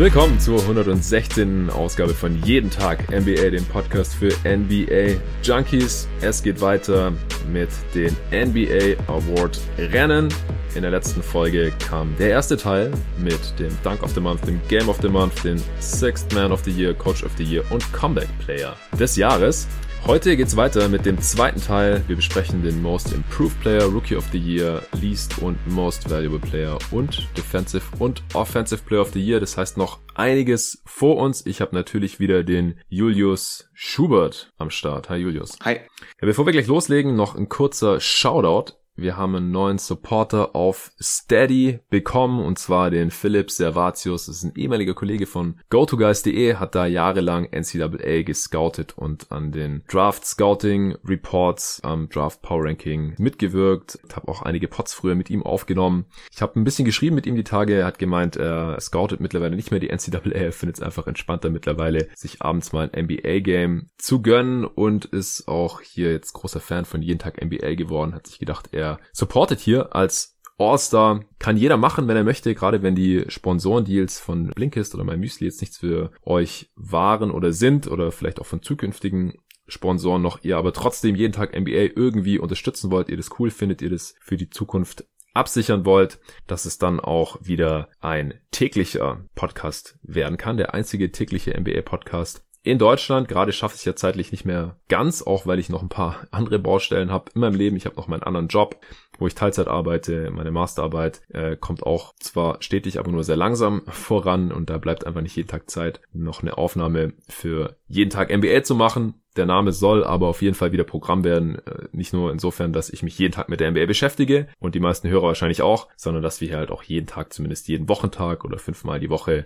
[0.00, 1.68] Willkommen zur 116.
[1.68, 6.08] Ausgabe von Jeden Tag NBA, dem Podcast für NBA Junkies.
[6.22, 7.12] Es geht weiter
[7.52, 10.32] mit den NBA Award Rennen.
[10.74, 14.58] In der letzten Folge kam der erste Teil mit dem Dunk of the Month, dem
[14.68, 17.92] Game of the Month, dem Sixth Man of the Year, Coach of the Year und
[17.92, 19.68] Comeback Player des Jahres.
[20.06, 22.02] Heute geht's weiter mit dem zweiten Teil.
[22.08, 26.78] Wir besprechen den Most Improved Player, Rookie of the Year, Least und Most Valuable Player
[26.90, 29.38] und Defensive und Offensive Player of the Year.
[29.38, 31.46] Das heißt noch einiges vor uns.
[31.46, 35.10] Ich habe natürlich wieder den Julius Schubert am Start.
[35.10, 35.58] Hi Julius.
[35.62, 35.74] Hi.
[35.74, 35.80] Ja,
[36.20, 41.80] bevor wir gleich loslegen, noch ein kurzer Shoutout wir haben einen neuen Supporter auf Steady
[41.88, 44.26] bekommen und zwar den Philipp Servatius.
[44.26, 49.84] Das ist ein ehemaliger Kollege von GoToGuys.de, hat da jahrelang NCAA gescoutet und an den
[49.88, 53.98] Draft Scouting Reports am Draft Power Ranking mitgewirkt.
[54.06, 56.04] Ich habe auch einige Pots früher mit ihm aufgenommen.
[56.30, 57.74] Ich habe ein bisschen geschrieben mit ihm die Tage.
[57.74, 60.30] Er hat gemeint, er scoutet mittlerweile nicht mehr die NCAA.
[60.32, 65.48] Er findet es einfach entspannter mittlerweile, sich abends mal ein NBA-Game zu gönnen und ist
[65.48, 68.14] auch hier jetzt großer Fan von jeden Tag NBA geworden.
[68.14, 68.79] Hat sich gedacht, er
[69.12, 71.24] supportet hier als All-Star.
[71.38, 75.60] Kann jeder machen, wenn er möchte, gerade wenn die Sponsorendeals von Blinkist oder MyMüsli jetzt
[75.60, 79.34] nichts für euch waren oder sind oder vielleicht auch von zukünftigen
[79.66, 83.82] Sponsoren noch ihr aber trotzdem jeden Tag NBA irgendwie unterstützen wollt, ihr das cool findet,
[83.82, 89.98] ihr das für die Zukunft absichern wollt, dass es dann auch wieder ein täglicher Podcast
[90.02, 93.28] werden kann, der einzige tägliche NBA Podcast in Deutschland.
[93.28, 96.58] Gerade schaffe ich ja zeitlich nicht mehr ganz, auch weil ich noch ein paar andere
[96.58, 97.76] Baustellen habe in meinem Leben.
[97.76, 98.76] Ich habe noch meinen anderen Job,
[99.18, 100.30] wo ich Teilzeit arbeite.
[100.30, 105.06] Meine Masterarbeit äh, kommt auch zwar stetig, aber nur sehr langsam voran und da bleibt
[105.06, 109.14] einfach nicht jeden Tag Zeit, noch eine Aufnahme für jeden Tag NBA zu machen.
[109.36, 111.60] Der Name soll aber auf jeden Fall wieder Programm werden.
[111.66, 114.80] Äh, nicht nur insofern, dass ich mich jeden Tag mit der NBA beschäftige und die
[114.80, 118.44] meisten Hörer wahrscheinlich auch, sondern dass wir hier halt auch jeden Tag, zumindest jeden Wochentag
[118.44, 119.44] oder fünfmal die Woche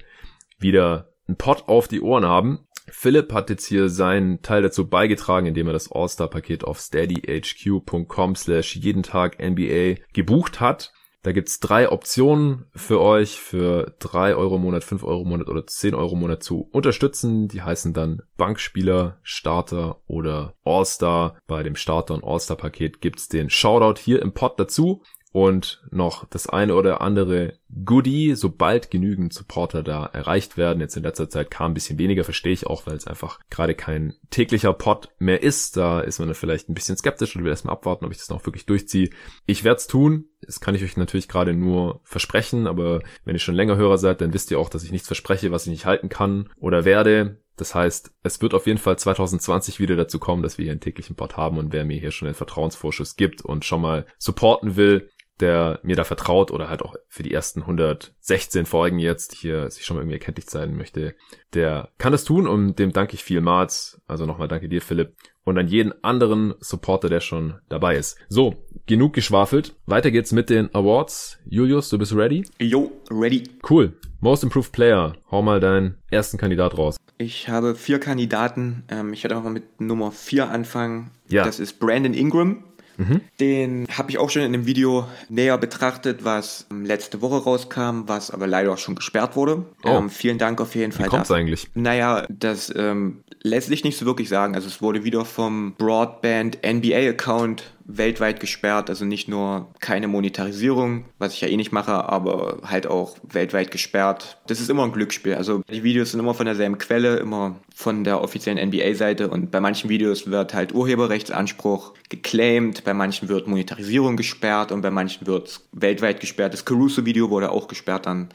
[0.58, 2.66] wieder einen Pot auf die Ohren haben.
[2.86, 8.76] Philipp hat jetzt hier seinen Teil dazu beigetragen, indem er das All-Star-Paket auf steadyhq.com slash
[8.76, 10.92] jeden Tag NBA gebucht hat.
[11.24, 15.48] Da gibt's drei Optionen für euch, für drei Euro im Monat, fünf Euro im Monat
[15.48, 17.48] oder zehn Euro im Monat zu unterstützen.
[17.48, 21.38] Die heißen dann Bankspieler, Starter oder All-Star.
[21.46, 25.02] Bei dem Starter- und All-Star-Paket gibt's den Shoutout hier im Pod dazu
[25.34, 30.78] und noch das eine oder andere Goodie, sobald genügend Supporter da erreicht werden.
[30.78, 33.74] Jetzt in letzter Zeit kam ein bisschen weniger, verstehe ich auch, weil es einfach gerade
[33.74, 35.76] kein täglicher Pod mehr ist.
[35.76, 38.30] Da ist man dann vielleicht ein bisschen skeptisch und will erstmal abwarten, ob ich das
[38.30, 39.10] noch wirklich durchziehe.
[39.44, 40.26] Ich werde es tun.
[40.40, 44.20] Das kann ich euch natürlich gerade nur versprechen, aber wenn ihr schon länger Hörer seid,
[44.20, 47.40] dann wisst ihr auch, dass ich nichts verspreche, was ich nicht halten kann oder werde.
[47.56, 50.80] Das heißt, es wird auf jeden Fall 2020 wieder dazu kommen, dass wir hier einen
[50.80, 54.76] täglichen Pod haben und wer mir hier schon einen Vertrauensvorschuss gibt und schon mal supporten
[54.76, 55.08] will,
[55.40, 59.84] der mir da vertraut oder halt auch für die ersten 116 Folgen jetzt hier sich
[59.84, 61.14] schon mal irgendwie erkenntlich sein möchte,
[61.54, 64.00] der kann das tun und dem danke ich vielmals.
[64.06, 65.14] Also nochmal danke dir, Philipp.
[65.44, 68.16] Und an jeden anderen Supporter, der schon dabei ist.
[68.28, 69.76] So, genug geschwafelt.
[69.84, 71.38] Weiter geht's mit den Awards.
[71.44, 72.46] Julius, du bist ready?
[72.58, 73.44] Jo, ready.
[73.68, 73.92] Cool.
[74.20, 75.14] Most Improved Player.
[75.30, 76.96] Hau mal deinen ersten Kandidat raus.
[77.18, 78.84] Ich habe vier Kandidaten.
[78.88, 81.10] Ähm, ich werde auch mal mit Nummer vier anfangen.
[81.28, 81.44] Ja.
[81.44, 82.64] Das ist Brandon Ingram.
[82.97, 83.21] Mhm.
[83.41, 88.31] Den habe ich auch schon in einem Video näher betrachtet, was letzte Woche rauskam, was
[88.31, 89.65] aber leider auch schon gesperrt wurde.
[89.82, 89.88] Oh.
[89.88, 91.06] Ähm, vielen Dank auf jeden Fall.
[91.06, 91.69] Wie kommt's eigentlich?
[91.75, 94.55] Naja, das ähm, lässt sich nicht so wirklich sagen.
[94.55, 101.05] Also es wurde wieder vom Broadband NBA Account weltweit gesperrt, also nicht nur keine Monetarisierung,
[101.19, 104.38] was ich ja eh nicht mache, aber halt auch weltweit gesperrt.
[104.47, 105.34] Das ist immer ein Glücksspiel.
[105.34, 109.61] Also die Videos sind immer von derselben Quelle, immer von der offiziellen NBA-Seite und bei
[109.61, 115.61] manchen Videos wird halt Urheberrechtsanspruch geclaimed, bei manchen wird Monetarisierung gesperrt und bei manchen wird
[115.72, 116.55] weltweit gesperrt.
[116.55, 118.31] Das Caruso-Video wurde auch gesperrt dann.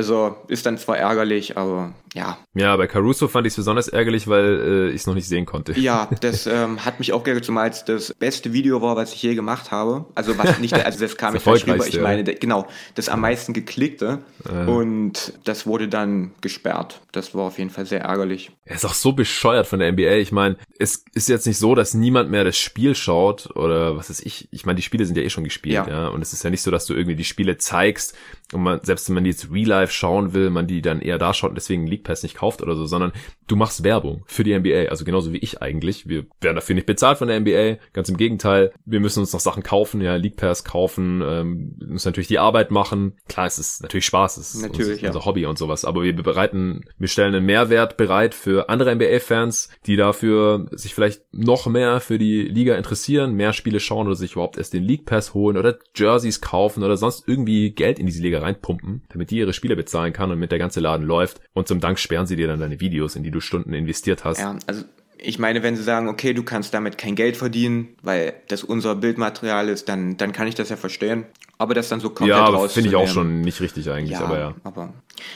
[0.00, 2.38] Also ist dann zwar ärgerlich, aber ja.
[2.54, 5.44] Ja, bei Caruso fand ich es besonders ärgerlich, weil äh, ich es noch nicht sehen
[5.44, 5.78] konnte.
[5.78, 9.22] Ja, das ähm, hat mich auch geärgert, zumal es das beste Video war, was ich
[9.22, 10.06] je gemacht habe.
[10.14, 11.86] Also was nicht, also das kam das falsch rüber.
[11.86, 14.64] Ich meine, genau, das am meisten geklickte äh.
[14.64, 17.02] und das wurde dann gesperrt.
[17.12, 18.52] Das war auf jeden Fall sehr ärgerlich.
[18.64, 20.14] Er ist auch so bescheuert von der NBA.
[20.14, 24.08] Ich meine, es ist jetzt nicht so, dass niemand mehr das Spiel schaut oder was
[24.08, 24.48] weiß ich.
[24.50, 25.88] Ich meine, die Spiele sind ja eh schon gespielt, ja.
[25.88, 26.08] ja.
[26.08, 28.16] Und es ist ja nicht so, dass du irgendwie die Spiele zeigst
[28.52, 31.18] und man, selbst wenn man die jetzt real life schauen will, man die dann eher
[31.18, 33.12] da schaut und deswegen League Pass nicht kauft oder so, sondern
[33.46, 36.08] du machst Werbung für die NBA, also genauso wie ich eigentlich.
[36.08, 38.72] Wir werden dafür nicht bezahlt von der NBA, ganz im Gegenteil.
[38.84, 42.70] Wir müssen uns noch Sachen kaufen, ja, League Pass kaufen, ähm, müssen natürlich die Arbeit
[42.70, 43.16] machen.
[43.28, 45.24] Klar, es ist natürlich Spaß, es ist natürlich, unser, ja.
[45.24, 49.96] Hobby und sowas, aber wir bereiten, wir stellen einen Mehrwert bereit für andere NBA-Fans, die
[49.96, 54.58] dafür sich vielleicht noch mehr für die Liga interessieren, mehr Spiele schauen oder sich überhaupt
[54.58, 58.39] erst den League Pass holen oder Jerseys kaufen oder sonst irgendwie Geld in diese Liga
[58.42, 61.40] reinpumpen, damit die ihre Spieler bezahlen kann und mit der ganze Laden läuft.
[61.52, 64.38] Und zum Dank sperren sie dir dann deine Videos, in die du Stunden investiert hast.
[64.38, 64.84] Ja, also
[65.22, 68.94] ich meine, wenn sie sagen, okay, du kannst damit kein Geld verdienen, weil das unser
[68.94, 71.26] Bildmaterial ist, dann, dann kann ich das ja verstehen.
[71.58, 74.38] Aber das dann so komplett Ja, finde ich auch schon nicht richtig eigentlich, ja, aber
[74.38, 74.54] ja.
[74.64, 74.94] Aber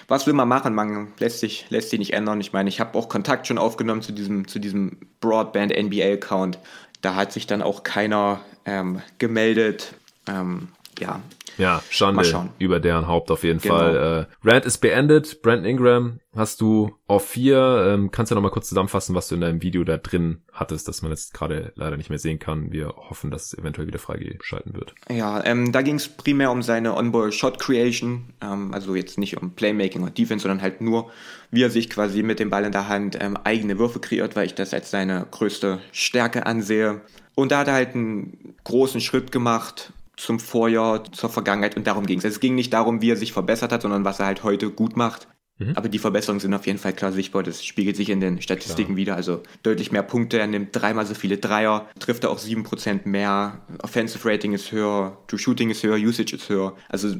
[0.09, 0.75] was will man machen?
[0.75, 2.41] Man lässt sich, lässt sich nicht ändern.
[2.41, 6.59] Ich meine, ich habe auch Kontakt schon aufgenommen zu diesem, zu diesem Broadband NBA-Account.
[7.03, 9.93] Da hat sich dann auch keiner ähm, gemeldet.
[10.27, 10.69] Ähm,
[10.99, 11.21] ja,
[11.59, 13.77] ja, Schande über deren Haupt auf jeden genau.
[13.77, 14.29] Fall.
[14.45, 15.43] Äh, Rand ist beendet.
[15.43, 17.87] Brandon Ingram hast du auf vier.
[17.89, 20.89] Ähm, kannst du noch mal kurz zusammenfassen, was du in deinem Video da drin hattest,
[20.89, 22.73] dass man jetzt gerade leider nicht mehr sehen kann.
[22.73, 24.95] Wir hoffen, dass es eventuell wieder freigeschalten wird.
[25.11, 28.35] Ja, ähm, da ging es primär um seine Onboard Shot Creation.
[28.41, 31.11] Ähm, also jetzt nicht um Playmaking oder Defense, sondern halt nur,
[31.51, 34.47] wie er sich quasi mit dem Ball in der Hand ähm, eigene Würfe kreiert, weil
[34.47, 37.01] ich das als seine größte Stärke ansehe.
[37.35, 42.07] Und da hat er halt einen großen Schritt gemacht zum Vorjahr, zur Vergangenheit und darum
[42.07, 42.25] ging es.
[42.25, 44.97] Es ging nicht darum, wie er sich verbessert hat, sondern was er halt heute gut
[44.97, 45.29] macht.
[45.59, 45.73] Mhm.
[45.77, 47.43] Aber die Verbesserungen sind auf jeden Fall klar sichtbar.
[47.43, 48.97] Das spiegelt sich in den Statistiken klar.
[48.97, 49.17] wieder.
[49.17, 50.39] Also deutlich mehr Punkte.
[50.39, 53.61] Er nimmt dreimal so viele Dreier, trifft er auch sieben Prozent mehr.
[53.83, 56.75] Offensive Rating ist höher, True Shooting ist höher, Usage ist höher.
[56.89, 57.15] Also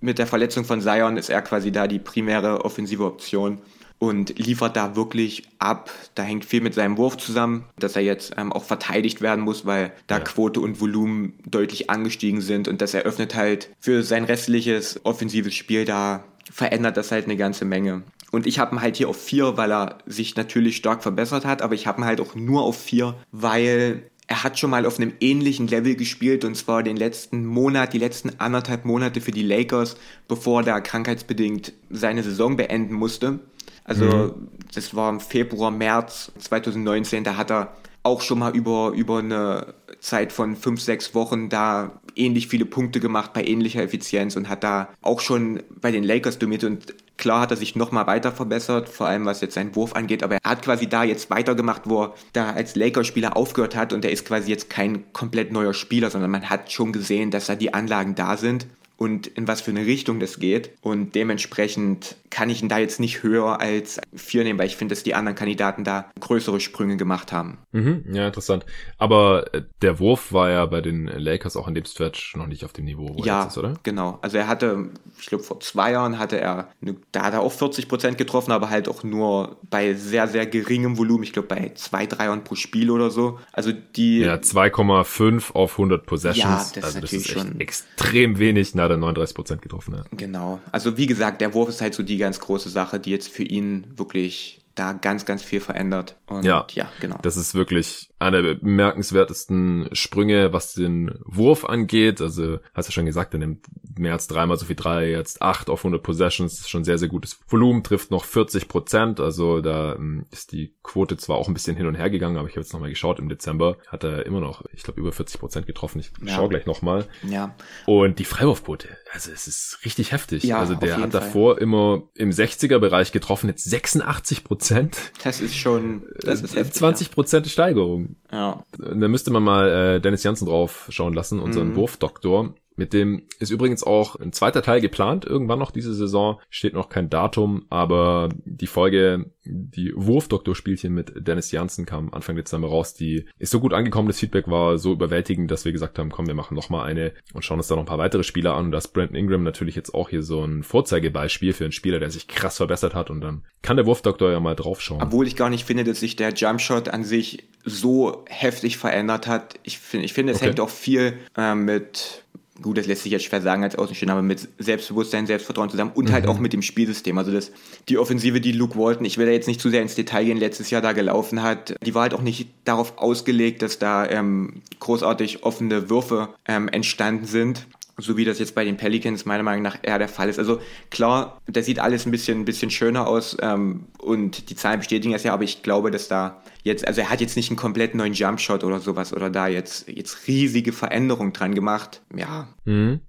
[0.00, 3.60] mit der Verletzung von Zion ist er quasi da die primäre offensive Option
[4.04, 5.90] und liefert da wirklich ab.
[6.14, 9.66] Da hängt viel mit seinem Wurf zusammen, dass er jetzt ähm, auch verteidigt werden muss,
[9.66, 10.24] weil da ja.
[10.24, 15.84] Quote und Volumen deutlich angestiegen sind und das eröffnet halt für sein restliches offensives Spiel
[15.84, 18.02] da verändert das halt eine ganze Menge.
[18.30, 21.62] Und ich habe ihn halt hier auf vier, weil er sich natürlich stark verbessert hat,
[21.62, 24.98] aber ich habe ihn halt auch nur auf vier, weil er hat schon mal auf
[24.98, 29.42] einem ähnlichen Level gespielt und zwar den letzten Monat, die letzten anderthalb Monate für die
[29.42, 29.96] Lakers,
[30.28, 33.40] bevor er krankheitsbedingt seine Saison beenden musste.
[33.84, 34.48] Also mhm.
[34.74, 39.74] das war im Februar, März 2019, da hat er auch schon mal über, über eine
[40.00, 44.62] Zeit von fünf, sechs Wochen da ähnlich viele Punkte gemacht bei ähnlicher Effizienz und hat
[44.62, 46.64] da auch schon bei den Lakers dominiert.
[46.64, 50.22] Und klar hat er sich nochmal weiter verbessert, vor allem was jetzt seinen Wurf angeht,
[50.22, 53.94] aber er hat quasi da jetzt weitergemacht, wo er da als Lakers-Spieler aufgehört hat.
[53.94, 57.46] Und er ist quasi jetzt kein komplett neuer Spieler, sondern man hat schon gesehen, dass
[57.46, 58.66] da die Anlagen da sind
[58.96, 60.70] und in was für eine Richtung das geht.
[60.80, 64.94] Und dementsprechend kann ich ihn da jetzt nicht höher als vier nehmen, weil ich finde,
[64.94, 67.58] dass die anderen Kandidaten da größere Sprünge gemacht haben.
[67.72, 68.66] Mhm, ja, interessant.
[68.98, 72.64] Aber äh, der Wurf war ja bei den Lakers auch in dem Stretch noch nicht
[72.64, 73.74] auf dem Niveau, wo ja, er jetzt ist, oder?
[73.82, 74.18] genau.
[74.22, 77.52] Also er hatte, ich glaube vor zwei Jahren hatte er, eine, da hat er auch
[77.52, 81.24] 40 Prozent getroffen, aber halt auch nur bei sehr, sehr geringem Volumen.
[81.24, 83.38] Ich glaube bei zwei Dreiern pro Spiel oder so.
[83.52, 84.20] Also die...
[84.20, 86.74] Ja, 2,5 auf 100 Possessions.
[86.74, 88.74] Ja, das also ist das ist schon extrem wenig.
[88.74, 89.94] Na, hat er 39 Prozent getroffen.
[89.94, 90.04] Ja.
[90.16, 90.60] Genau.
[90.72, 93.42] Also wie gesagt, der Wurf ist halt so die ganz große Sache, die jetzt für
[93.42, 96.16] ihn wirklich da ganz, ganz viel verändert.
[96.26, 97.18] Und ja, ja, genau.
[97.22, 102.20] Das ist wirklich einer der bemerkenswertesten Sprünge, was den Wurf angeht.
[102.20, 103.66] Also, hast du schon gesagt, er nimmt
[103.96, 107.08] mehr als dreimal so viel drei, jetzt acht auf 100 Possessions, ist schon sehr, sehr
[107.08, 109.20] gutes Volumen, trifft noch 40 Prozent.
[109.20, 112.48] Also, da ähm, ist die Quote zwar auch ein bisschen hin und her gegangen, aber
[112.48, 115.40] ich habe jetzt nochmal geschaut, im Dezember hat er immer noch, ich glaube, über 40
[115.40, 116.00] Prozent getroffen.
[116.00, 116.34] Ich ja.
[116.34, 117.06] schaue gleich nochmal.
[117.28, 117.54] Ja.
[117.86, 120.42] Und die Freiwurfquote, also es ist richtig heftig.
[120.44, 121.62] Ja, also der hat davor Fall.
[121.62, 124.98] immer im 60er Bereich getroffen, jetzt 86 Prozent.
[125.22, 127.44] Das ist schon, das ist heftig, 20 Prozent.
[127.48, 128.13] Steigerung.
[128.30, 128.64] Ja.
[128.78, 131.76] Da müsste man mal äh, Dennis Janssen drauf schauen lassen, unseren mhm.
[131.76, 132.54] Wurfdoktor.
[132.76, 136.40] Mit dem ist übrigens auch ein zweiter Teil geplant, irgendwann noch diese Saison.
[136.50, 142.68] Steht noch kein Datum, aber die Folge, die Wurfdoktor-Spielchen mit Dennis Janssen kam Anfang Dezember
[142.68, 142.94] raus.
[142.94, 146.26] Die ist so gut angekommen, das Feedback war so überwältigend, dass wir gesagt haben, komm,
[146.26, 148.66] wir machen noch mal eine und schauen uns da noch ein paar weitere Spieler an.
[148.66, 152.10] Und das Brandon Ingram natürlich jetzt auch hier so ein Vorzeigebeispiel für einen Spieler, der
[152.10, 153.08] sich krass verbessert hat.
[153.08, 155.00] Und dann kann der Wurfdoktor ja mal draufschauen.
[155.02, 159.54] Obwohl ich gar nicht finde, dass sich der Jumpshot an sich so heftig verändert hat.
[159.62, 160.48] Ich finde, ich finde, es okay.
[160.48, 162.23] hängt auch viel äh, mit
[162.62, 166.12] gut, das lässt sich jetzt schwer sagen als Außenstehender, aber mit Selbstbewusstsein, Selbstvertrauen zusammen und
[166.12, 166.28] halt mhm.
[166.28, 167.18] halt auch mit dem Spielsystem.
[167.18, 167.52] Also das,
[167.88, 170.38] die Offensive, die Luke Walton, ich will da jetzt nicht zu sehr ins Detail gehen,
[170.38, 174.62] letztes Jahr da gelaufen hat, die war halt auch nicht darauf ausgelegt, dass da ähm,
[174.80, 179.62] großartig offene Würfe ähm, entstanden sind so wie das jetzt bei den Pelicans meiner Meinung
[179.62, 180.38] nach eher der Fall ist.
[180.38, 184.80] Also klar, das sieht alles ein bisschen, ein bisschen schöner aus ähm, und die Zahlen
[184.80, 187.58] bestätigen das ja, aber ich glaube, dass da jetzt, also er hat jetzt nicht einen
[187.58, 192.02] komplett neuen Jumpshot oder sowas oder da jetzt, jetzt riesige Veränderungen dran gemacht.
[192.14, 192.48] Ja.
[192.64, 193.00] Mhm.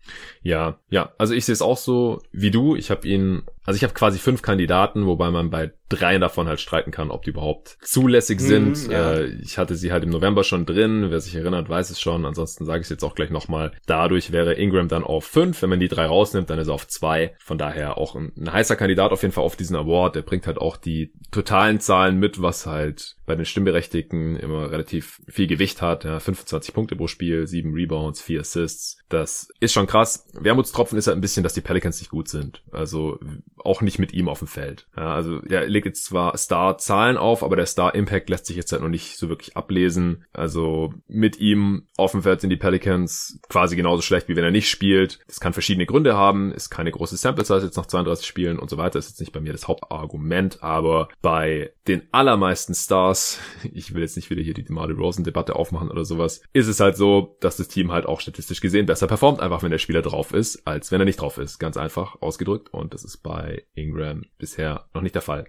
[0.41, 1.13] Ja, ja.
[1.17, 2.75] Also ich sehe es auch so wie du.
[2.75, 6.59] Ich habe ihn, also ich habe quasi fünf Kandidaten, wobei man bei drei davon halt
[6.59, 8.45] streiten kann, ob die überhaupt zulässig mhm,
[8.75, 8.91] sind.
[8.91, 9.13] Ja.
[9.13, 11.07] Äh, ich hatte sie halt im November schon drin.
[11.09, 12.25] Wer sich erinnert, weiß es schon.
[12.25, 13.71] Ansonsten sage ich es jetzt auch gleich nochmal.
[13.85, 15.61] Dadurch wäre Ingram dann auf fünf.
[15.61, 17.35] Wenn man die drei rausnimmt, dann ist er auf zwei.
[17.39, 20.15] Von daher auch ein, ein heißer Kandidat auf jeden Fall auf diesen Award.
[20.15, 25.21] Der bringt halt auch die totalen Zahlen mit, was halt bei den Stimmberechtigten immer relativ
[25.27, 26.03] viel Gewicht hat.
[26.03, 28.97] Ja, 25 Punkte pro Spiel, 7 Rebounds, 4 Assists.
[29.09, 30.27] Das ist schon krass.
[30.33, 32.63] Wermutstropfen ist halt ein bisschen, dass die Pelicans nicht gut sind.
[32.71, 33.19] Also
[33.57, 34.87] auch nicht mit ihm auf dem Feld.
[34.95, 38.81] Ja, also er legt jetzt zwar Star-Zahlen auf, aber der Star-Impact lässt sich jetzt halt
[38.81, 40.25] noch nicht so wirklich ablesen.
[40.33, 44.51] Also mit ihm auf dem Feld sind die Pelicans quasi genauso schlecht, wie wenn er
[44.51, 45.19] nicht spielt.
[45.27, 46.51] Das kann verschiedene Gründe haben.
[46.51, 48.99] Ist keine große Sample-Size jetzt nach 32 Spielen und so weiter.
[48.99, 53.34] Das ist jetzt nicht bei mir das Hauptargument, aber bei den allermeisten Stars,
[53.73, 56.97] ich will jetzt nicht wieder hier die DeMar Rosen-Debatte aufmachen oder sowas, ist es halt
[56.97, 60.33] so, dass das Team halt auch statistisch gesehen besser performt, einfach wenn der Spieler drauf
[60.33, 61.59] ist, als wenn er nicht drauf ist.
[61.59, 62.69] Ganz einfach ausgedrückt.
[62.73, 65.45] Und das ist bei Ingram bisher noch nicht der Fall.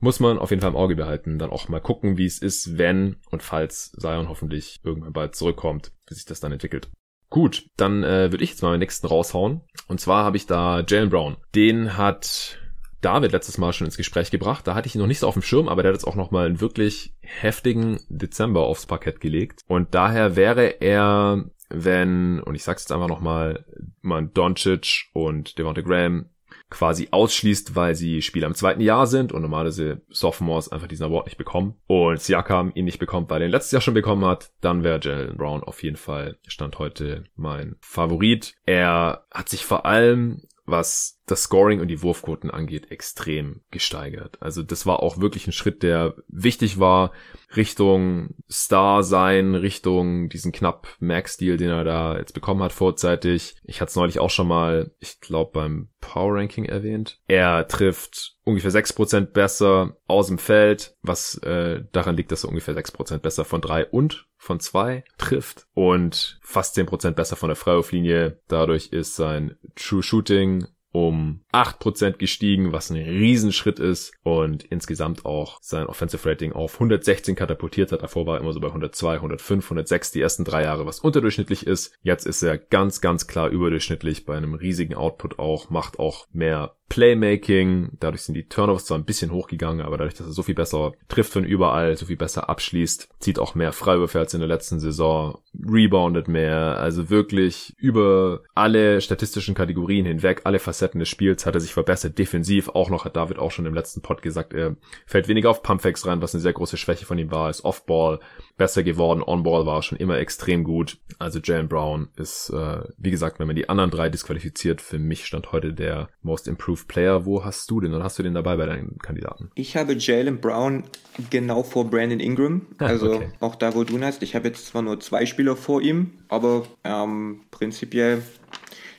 [0.00, 1.38] Muss man auf jeden Fall im Auge behalten.
[1.38, 5.92] Dann auch mal gucken, wie es ist, wenn und falls Zion hoffentlich irgendwann bald zurückkommt,
[6.08, 6.90] wie sich das dann entwickelt.
[7.30, 9.62] Gut, dann äh, würde ich jetzt mal meinen nächsten raushauen.
[9.88, 11.36] Und zwar habe ich da Jalen Brown.
[11.54, 12.58] Den hat
[13.02, 14.66] David letztes Mal schon ins Gespräch gebracht.
[14.66, 16.16] Da hatte ich ihn noch nicht so auf dem Schirm, aber der hat jetzt auch
[16.16, 19.60] nochmal einen wirklich heftigen Dezember aufs Parkett gelegt.
[19.66, 23.66] Und daher wäre er, wenn, und ich sag's jetzt einfach nochmal,
[24.00, 26.30] man Doncic und Devonta Graham
[26.72, 31.26] quasi ausschließt, weil sie Spieler im zweiten Jahr sind und normalerweise Sophomores einfach diesen Award
[31.26, 34.52] nicht bekommen und Siakam ihn nicht bekommt, weil er ihn letztes Jahr schon bekommen hat,
[34.62, 38.54] dann wäre Jalen Brown auf jeden Fall Stand heute mein Favorit.
[38.64, 40.42] Er hat sich vor allem
[40.72, 44.38] was das Scoring und die Wurfquoten angeht, extrem gesteigert.
[44.40, 47.12] Also das war auch wirklich ein Schritt, der wichtig war,
[47.54, 53.54] Richtung Star sein, Richtung diesen knapp Max-Deal, den er da jetzt bekommen hat vorzeitig.
[53.62, 57.20] Ich hatte es neulich auch schon mal, ich glaube, beim Power Ranking erwähnt.
[57.28, 62.50] Er trifft ungefähr sechs Prozent besser aus dem Feld, was äh, daran liegt, dass er
[62.50, 67.36] ungefähr sechs Prozent besser von drei und von zwei trifft und fast zehn Prozent besser
[67.36, 68.40] von der Freiwurflinie.
[68.48, 75.58] Dadurch ist sein True Shooting um 8% gestiegen, was ein Riesenschritt ist und insgesamt auch
[75.62, 78.02] sein Offensive Rating auf 116 katapultiert hat.
[78.02, 81.66] Davor war er immer so bei 102, 105, 106 die ersten drei Jahre, was unterdurchschnittlich
[81.66, 81.94] ist.
[82.02, 86.76] Jetzt ist er ganz, ganz klar überdurchschnittlich bei einem riesigen Output auch, macht auch mehr
[86.92, 87.92] Playmaking.
[88.00, 90.92] Dadurch sind die Turnovers zwar ein bisschen hochgegangen, aber dadurch, dass er so viel besser
[91.08, 94.78] trifft von überall, so viel besser abschließt, zieht auch mehr Freiwürfe als in der letzten
[94.78, 101.54] Saison, reboundet mehr, also wirklich über alle statistischen Kategorien hinweg, alle Facetten des Spiels hat
[101.54, 102.18] er sich verbessert.
[102.18, 105.62] Defensiv auch noch, hat David auch schon im letzten Pod gesagt, er fällt weniger auf
[105.62, 108.20] Pumpfacts rein, was eine sehr große Schwäche von ihm war, ist Offball
[108.58, 110.98] besser geworden, On-Ball war schon immer extrem gut.
[111.18, 115.24] Also Jalen Brown ist, äh, wie gesagt, wenn man die anderen drei disqualifiziert, für mich
[115.24, 117.24] stand heute der Most Improved Player.
[117.26, 119.50] Wo hast du den oder hast du den dabei bei deinen Kandidaten?
[119.54, 120.84] Ich habe Jalen Brown
[121.30, 122.62] genau vor Brandon Ingram.
[122.78, 123.28] Ah, also okay.
[123.38, 124.22] auch da, wo du ihn hast.
[124.22, 128.22] Ich habe jetzt zwar nur zwei Spieler vor ihm, aber ähm, prinzipiell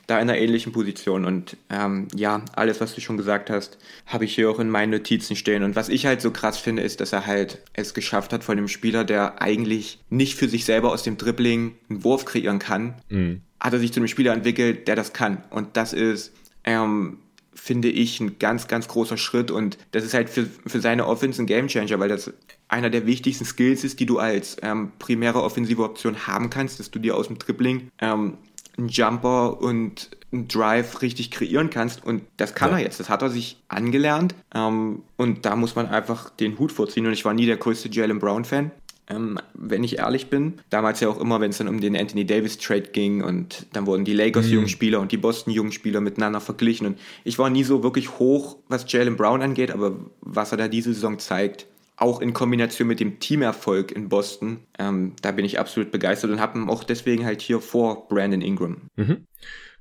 [0.06, 1.24] da in einer ähnlichen Position.
[1.24, 4.90] Und ähm, ja, alles, was du schon gesagt hast, habe ich hier auch in meinen
[4.90, 5.62] Notizen stehen.
[5.62, 8.56] Und was ich halt so krass finde, ist, dass er halt es geschafft hat von
[8.56, 12.94] dem Spieler, der eigentlich nicht für sich selber aus dem Dribbling einen Wurf kreieren kann,
[13.08, 13.42] mhm.
[13.60, 15.42] hat er sich zu einem Spieler entwickelt, der das kann.
[15.50, 16.32] Und das ist
[16.64, 17.18] ähm,
[17.64, 19.50] finde ich, ein ganz, ganz großer Schritt.
[19.50, 22.30] Und das ist halt für, für seine Offense ein Gamechanger, weil das
[22.68, 26.90] einer der wichtigsten Skills ist, die du als ähm, primäre offensive Option haben kannst, dass
[26.90, 28.36] du dir aus dem Dribbling ähm,
[28.76, 32.04] einen Jumper und einen Drive richtig kreieren kannst.
[32.04, 32.76] Und das kann ja.
[32.76, 34.34] er jetzt, das hat er sich angelernt.
[34.54, 37.06] Ähm, und da muss man einfach den Hut vorziehen.
[37.06, 38.72] Und ich war nie der größte Jalen Brown Fan,
[39.08, 40.54] ähm, wenn ich ehrlich bin.
[40.70, 43.86] Damals ja auch immer, wenn es dann um den Anthony Davis Trade ging und dann
[43.86, 44.54] wurden die Lakers mhm.
[44.54, 48.90] Jungspieler und die Boston Jungspieler miteinander verglichen und ich war nie so wirklich hoch, was
[48.90, 53.20] Jalen Brown angeht, aber was er da diese Saison zeigt, auch in Kombination mit dem
[53.20, 57.40] Teamerfolg in Boston, ähm, da bin ich absolut begeistert und habe ihn auch deswegen halt
[57.40, 58.82] hier vor Brandon Ingram.
[58.96, 59.26] Mhm.